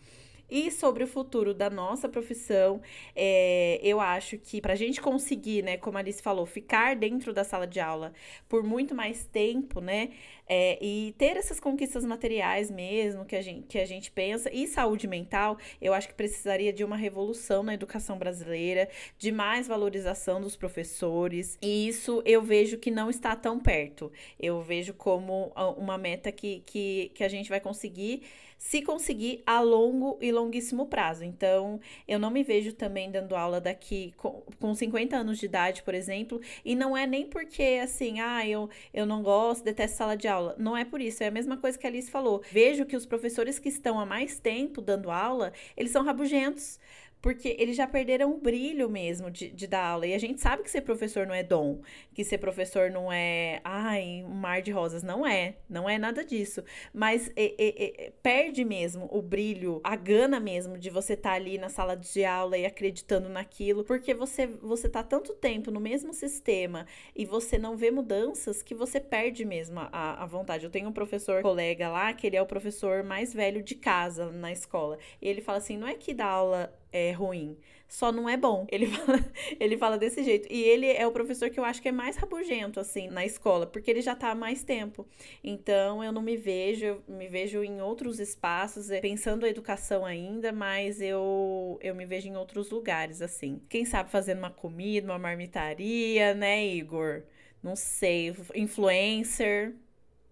E 0.51 0.69
sobre 0.69 1.05
o 1.05 1.07
futuro 1.07 1.53
da 1.53 1.69
nossa 1.69 2.09
profissão, 2.09 2.81
é, 3.15 3.79
eu 3.81 4.01
acho 4.01 4.37
que 4.37 4.59
para 4.59 4.73
a 4.73 4.75
gente 4.75 4.99
conseguir, 4.99 5.63
né, 5.63 5.77
como 5.77 5.97
a 5.97 6.01
Alice 6.01 6.21
falou, 6.21 6.45
ficar 6.45 6.93
dentro 6.93 7.33
da 7.33 7.45
sala 7.45 7.65
de 7.65 7.79
aula 7.79 8.11
por 8.49 8.61
muito 8.61 8.93
mais 8.93 9.23
tempo, 9.23 9.79
né, 9.79 10.09
é, 10.45 10.77
e 10.83 11.15
ter 11.17 11.37
essas 11.37 11.57
conquistas 11.57 12.03
materiais 12.03 12.69
mesmo 12.69 13.23
que 13.23 13.37
a, 13.37 13.41
gente, 13.41 13.65
que 13.65 13.79
a 13.79 13.85
gente 13.85 14.11
pensa, 14.11 14.53
e 14.53 14.67
saúde 14.67 15.07
mental, 15.07 15.57
eu 15.81 15.93
acho 15.93 16.09
que 16.09 16.13
precisaria 16.13 16.73
de 16.73 16.83
uma 16.83 16.97
revolução 16.97 17.63
na 17.63 17.73
educação 17.73 18.17
brasileira, 18.17 18.89
de 19.17 19.31
mais 19.31 19.69
valorização 19.69 20.41
dos 20.41 20.57
professores, 20.57 21.57
e 21.61 21.87
isso 21.87 22.21
eu 22.25 22.41
vejo 22.41 22.77
que 22.77 22.91
não 22.91 23.09
está 23.09 23.37
tão 23.37 23.57
perto. 23.57 24.11
Eu 24.37 24.61
vejo 24.61 24.93
como 24.93 25.53
uma 25.77 25.97
meta 25.97 26.29
que, 26.29 26.61
que, 26.65 27.11
que 27.15 27.23
a 27.23 27.29
gente 27.29 27.49
vai 27.49 27.61
conseguir 27.61 28.23
se 28.61 28.83
conseguir 28.83 29.41
a 29.43 29.59
longo 29.59 30.19
e 30.21 30.31
longuíssimo 30.31 30.85
prazo. 30.85 31.23
Então, 31.23 31.79
eu 32.07 32.19
não 32.19 32.29
me 32.29 32.43
vejo 32.43 32.73
também 32.73 33.09
dando 33.09 33.35
aula 33.35 33.59
daqui 33.59 34.13
com, 34.15 34.43
com 34.59 34.75
50 34.75 35.17
anos 35.17 35.39
de 35.39 35.47
idade, 35.47 35.81
por 35.81 35.95
exemplo, 35.95 36.39
e 36.63 36.75
não 36.75 36.95
é 36.95 37.07
nem 37.07 37.25
porque 37.25 37.79
assim, 37.81 38.19
ah, 38.19 38.47
eu, 38.47 38.69
eu 38.93 39.03
não 39.03 39.23
gosto, 39.23 39.63
detesto 39.63 39.97
sala 39.97 40.15
de 40.15 40.27
aula. 40.27 40.55
Não 40.59 40.77
é 40.77 40.85
por 40.85 41.01
isso, 41.01 41.23
é 41.23 41.27
a 41.27 41.31
mesma 41.31 41.57
coisa 41.57 41.77
que 41.77 41.87
a 41.87 41.89
Alice 41.89 42.11
falou. 42.11 42.43
Vejo 42.51 42.85
que 42.85 42.95
os 42.95 43.05
professores 43.05 43.57
que 43.57 43.67
estão 43.67 43.99
há 43.99 44.05
mais 44.05 44.37
tempo 44.37 44.79
dando 44.79 45.09
aula, 45.09 45.51
eles 45.75 45.91
são 45.91 46.03
rabugentos 46.03 46.79
porque 47.21 47.55
eles 47.59 47.75
já 47.75 47.87
perderam 47.87 48.31
o 48.31 48.37
brilho 48.37 48.89
mesmo 48.89 49.29
de, 49.29 49.49
de, 49.49 49.67
dar 49.67 49.85
aula. 49.85 50.07
E 50.07 50.13
a 50.13 50.17
gente 50.17 50.41
sabe 50.41 50.63
que 50.63 50.71
ser 50.71 50.81
professor 50.81 51.27
não 51.27 51.35
é 51.35 51.43
dom, 51.43 51.81
que 52.13 52.23
ser 52.23 52.39
professor 52.39 52.89
não 52.89 53.11
é, 53.11 53.61
ai, 53.63 54.23
um 54.25 54.33
mar 54.33 54.61
de 54.61 54.71
rosas. 54.71 55.03
Não 55.03 55.25
é, 55.25 55.55
não 55.69 55.87
é 55.87 55.99
nada 55.99 56.25
disso. 56.25 56.63
Mas 56.93 57.31
é, 57.35 57.53
é, 57.57 58.05
é, 58.07 58.13
perde 58.23 58.65
mesmo 58.65 59.07
o 59.11 59.21
brilho, 59.21 59.79
a 59.83 59.95
gana 59.95 60.39
mesmo 60.39 60.77
de 60.77 60.89
você 60.89 61.13
estar 61.13 61.31
tá 61.31 61.35
ali 61.35 61.57
na 61.57 61.69
sala 61.69 61.95
de 61.95 62.25
aula 62.25 62.57
e 62.57 62.65
acreditando 62.65 63.29
naquilo, 63.29 63.83
porque 63.83 64.13
você, 64.13 64.47
você 64.47 64.89
tá 64.89 65.03
tanto 65.03 65.33
tempo 65.33 65.69
no 65.69 65.79
mesmo 65.79 66.13
sistema 66.13 66.87
e 67.15 67.25
você 67.25 67.57
não 67.57 67.77
vê 67.77 67.91
mudanças 67.91 68.63
que 68.63 68.73
você 68.73 68.99
perde 68.99 69.45
mesmo 69.45 69.79
a, 69.79 70.23
a 70.23 70.25
vontade. 70.25 70.65
Eu 70.65 70.71
tenho 70.71 70.89
um 70.89 70.93
professor 70.93 71.43
colega 71.43 71.89
lá, 71.89 72.13
que 72.13 72.25
ele 72.25 72.35
é 72.35 72.41
o 72.41 72.45
professor 72.47 73.03
mais 73.03 73.33
velho 73.33 73.61
de 73.61 73.75
casa 73.75 74.31
na 74.31 74.51
escola. 74.51 74.97
E 75.21 75.27
ele 75.27 75.41
fala 75.41 75.59
assim: 75.59 75.77
não 75.77 75.87
é 75.87 75.93
que 75.93 76.13
dá 76.13 76.25
aula 76.25 76.73
é 76.91 77.11
ruim. 77.11 77.57
Só 77.87 78.11
não 78.11 78.29
é 78.29 78.37
bom. 78.37 78.65
Ele 78.71 78.87
fala, 78.87 79.19
ele 79.59 79.77
fala 79.77 79.97
desse 79.97 80.23
jeito. 80.23 80.47
E 80.51 80.63
ele 80.63 80.87
é 80.87 81.05
o 81.05 81.11
professor 81.11 81.49
que 81.49 81.59
eu 81.59 81.65
acho 81.65 81.81
que 81.81 81.89
é 81.89 81.91
mais 81.91 82.15
rabugento, 82.15 82.79
assim, 82.79 83.09
na 83.09 83.25
escola, 83.25 83.67
porque 83.67 83.91
ele 83.91 84.01
já 84.01 84.15
tá 84.15 84.31
há 84.31 84.35
mais 84.35 84.63
tempo. 84.63 85.05
Então, 85.43 86.03
eu 86.03 86.11
não 86.11 86.21
me 86.21 86.37
vejo, 86.37 86.85
eu 86.85 87.03
me 87.07 87.27
vejo 87.27 87.63
em 87.63 87.81
outros 87.81 88.19
espaços, 88.19 88.89
é, 88.89 89.01
pensando 89.01 89.45
a 89.45 89.49
educação 89.49 90.05
ainda, 90.05 90.51
mas 90.53 91.01
eu, 91.01 91.77
eu 91.81 91.93
me 91.93 92.05
vejo 92.05 92.27
em 92.29 92.37
outros 92.37 92.69
lugares, 92.71 93.21
assim. 93.21 93.61
Quem 93.69 93.83
sabe 93.85 94.09
fazendo 94.09 94.39
uma 94.39 94.51
comida, 94.51 95.11
uma 95.11 95.19
marmitaria, 95.19 96.33
né, 96.33 96.65
Igor? 96.65 97.23
Não 97.61 97.75
sei. 97.75 98.33
Influencer. 98.55 99.75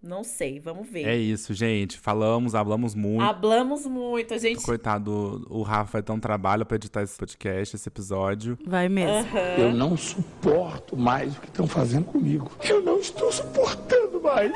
Não 0.02 0.24
sei, 0.24 0.58
vamos 0.58 0.88
ver. 0.88 1.06
É 1.06 1.16
isso, 1.16 1.52
gente. 1.52 1.98
Falamos, 1.98 2.54
hablamos 2.54 2.94
muito. 2.94 3.22
Hablamos 3.22 3.86
muito, 3.86 4.32
a 4.32 4.38
gente. 4.38 4.62
Coitado, 4.62 5.46
o 5.50 5.62
Rafa 5.62 5.92
vai 5.92 6.02
ter 6.02 6.12
um 6.12 6.20
trabalho 6.20 6.64
pra 6.64 6.76
editar 6.76 7.02
esse 7.02 7.18
podcast, 7.18 7.76
esse 7.76 7.88
episódio. 7.88 8.58
Vai 8.66 8.88
mesmo. 8.88 9.30
Uhum. 9.30 9.64
Eu 9.64 9.72
não 9.72 9.96
suporto 9.96 10.96
mais 10.96 11.36
o 11.36 11.40
que 11.40 11.48
estão 11.48 11.66
fazendo 11.66 12.04
comigo. 12.04 12.50
Eu 12.64 12.82
não 12.82 12.98
estou 12.98 13.30
suportando 13.30 14.20
mais. 14.22 14.50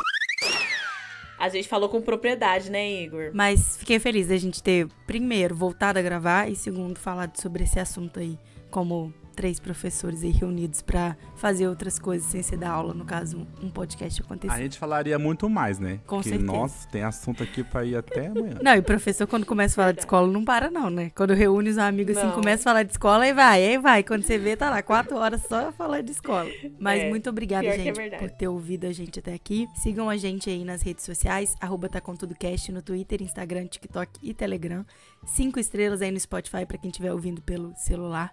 A 1.38 1.50
gente 1.50 1.68
falou 1.68 1.90
com 1.90 2.00
propriedade, 2.00 2.70
né, 2.70 3.02
Igor? 3.02 3.30
Mas 3.34 3.76
fiquei 3.76 3.98
feliz 3.98 4.28
da 4.28 4.36
gente 4.38 4.62
ter, 4.62 4.88
primeiro, 5.06 5.54
voltado 5.54 5.98
a 5.98 6.02
gravar 6.02 6.48
e, 6.48 6.56
segundo, 6.56 6.98
falado 6.98 7.36
sobre 7.36 7.64
esse 7.64 7.78
assunto 7.78 8.18
aí 8.18 8.38
como 8.70 9.12
três 9.34 9.60
professores 9.60 10.22
aí 10.22 10.30
reunidos 10.30 10.80
para 10.80 11.16
fazer 11.36 11.68
outras 11.68 11.98
coisas 11.98 12.26
sem 12.28 12.42
ser 12.42 12.56
dar 12.56 12.70
aula, 12.70 12.94
no 12.94 13.04
caso, 13.04 13.46
um 13.62 13.68
podcast 13.68 14.22
acontecer. 14.22 14.54
A 14.54 14.58
gente 14.58 14.78
falaria 14.78 15.18
muito 15.18 15.48
mais, 15.50 15.78
né? 15.78 16.00
Com 16.06 16.16
Porque, 16.16 16.30
certeza. 16.30 16.52
Nossa, 16.52 16.88
tem 16.88 17.02
assunto 17.02 17.42
aqui 17.42 17.62
para 17.62 17.84
ir 17.84 17.96
até 17.96 18.28
amanhã. 18.28 18.58
Não, 18.62 18.74
e 18.74 18.82
professor, 18.82 19.26
quando 19.26 19.44
começa 19.44 19.74
a 19.74 19.76
falar 19.76 19.92
de 19.92 20.00
escola, 20.00 20.26
não 20.30 20.44
para 20.44 20.70
não, 20.70 20.88
né? 20.88 21.10
Quando 21.14 21.34
reúne 21.34 21.70
os 21.70 21.78
amigos 21.78 22.16
assim, 22.16 22.30
começa 22.30 22.62
a 22.62 22.64
falar 22.64 22.82
de 22.82 22.92
escola, 22.92 23.24
aí 23.24 23.32
vai, 23.32 23.64
aí 23.64 23.78
vai. 23.78 24.02
Quando 24.02 24.22
você 24.22 24.38
vê, 24.38 24.56
tá 24.56 24.70
lá, 24.70 24.82
quatro 24.82 25.16
horas 25.16 25.42
só 25.42 25.72
falando 25.72 26.04
de 26.04 26.12
escola. 26.12 26.50
Mas 26.78 27.02
é, 27.02 27.08
muito 27.10 27.28
obrigada, 27.28 27.66
é 27.66 27.78
gente, 27.78 28.00
é 28.00 28.18
por 28.18 28.30
ter 28.30 28.48
ouvido 28.48 28.86
a 28.86 28.92
gente 28.92 29.18
até 29.18 29.34
aqui. 29.34 29.66
Sigam 29.74 30.08
a 30.08 30.16
gente 30.16 30.48
aí 30.48 30.64
nas 30.64 30.82
redes 30.82 31.04
sociais, 31.04 31.54
arroba 31.60 31.88
tá 31.88 32.00
com 32.00 32.14
tudo 32.14 32.34
cast, 32.34 32.70
no 32.72 32.82
Twitter, 32.82 33.22
Instagram, 33.22 33.66
TikTok 33.66 34.20
e 34.22 34.32
Telegram. 34.32 34.84
Cinco 35.26 35.58
estrelas 35.58 36.02
aí 36.02 36.10
no 36.10 36.20
Spotify 36.20 36.64
para 36.66 36.78
quem 36.78 36.90
estiver 36.90 37.12
ouvindo 37.12 37.40
pelo 37.42 37.74
celular. 37.76 38.32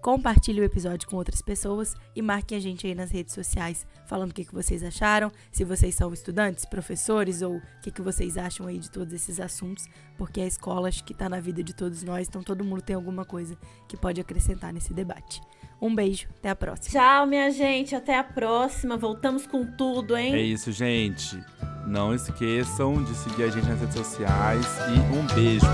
Compartilhe 0.00 0.60
o 0.62 0.64
episódio 0.64 1.06
com 1.08 1.16
outras 1.16 1.42
pessoas 1.42 1.94
e 2.16 2.22
marquem 2.22 2.56
a 2.56 2.60
gente 2.60 2.86
aí 2.86 2.94
nas 2.94 3.10
redes 3.10 3.34
sociais 3.34 3.86
falando 4.06 4.30
o 4.30 4.34
que, 4.34 4.46
que 4.46 4.54
vocês 4.54 4.82
acharam, 4.82 5.30
se 5.52 5.62
vocês 5.62 5.94
são 5.94 6.12
estudantes, 6.12 6.64
professores 6.64 7.42
ou 7.42 7.56
o 7.56 7.62
que, 7.82 7.90
que 7.90 8.00
vocês 8.00 8.38
acham 8.38 8.66
aí 8.66 8.78
de 8.78 8.90
todos 8.90 9.12
esses 9.12 9.38
assuntos, 9.38 9.84
porque 10.16 10.40
a 10.40 10.46
escola 10.46 10.88
acho 10.88 11.04
que 11.04 11.12
está 11.12 11.28
na 11.28 11.38
vida 11.38 11.62
de 11.62 11.74
todos 11.74 12.02
nós, 12.02 12.28
então 12.28 12.42
todo 12.42 12.64
mundo 12.64 12.80
tem 12.80 12.96
alguma 12.96 13.26
coisa 13.26 13.56
que 13.86 13.96
pode 13.96 14.20
acrescentar 14.20 14.72
nesse 14.72 14.94
debate. 14.94 15.40
Um 15.80 15.94
beijo, 15.94 16.28
até 16.38 16.48
a 16.48 16.56
próxima. 16.56 16.98
Tchau, 17.00 17.26
minha 17.26 17.50
gente, 17.50 17.94
até 17.94 18.18
a 18.18 18.24
próxima. 18.24 18.96
Voltamos 18.96 19.46
com 19.46 19.64
tudo, 19.64 20.16
hein? 20.16 20.34
É 20.34 20.40
isso, 20.40 20.72
gente. 20.72 21.38
Não 21.86 22.14
esqueçam 22.14 23.02
de 23.02 23.14
seguir 23.14 23.44
a 23.44 23.48
gente 23.48 23.66
nas 23.66 23.80
redes 23.80 23.96
sociais 23.96 24.66
e 24.88 25.16
um 25.16 25.26
beijo. 25.34 25.66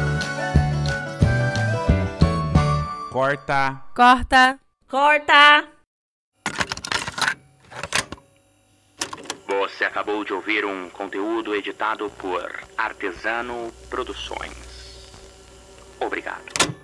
Corta. 3.17 3.83
Corta. 3.95 4.61
Corta. 4.87 5.67
Você 9.49 9.87
acabou 9.87 10.23
de 10.23 10.35
ouvir 10.35 10.67
um 10.67 10.91
conteúdo 10.91 11.55
editado 11.55 12.11
por 12.11 12.53
Artesano 12.77 13.73
Produções. 13.89 15.11
Obrigado. 15.99 16.76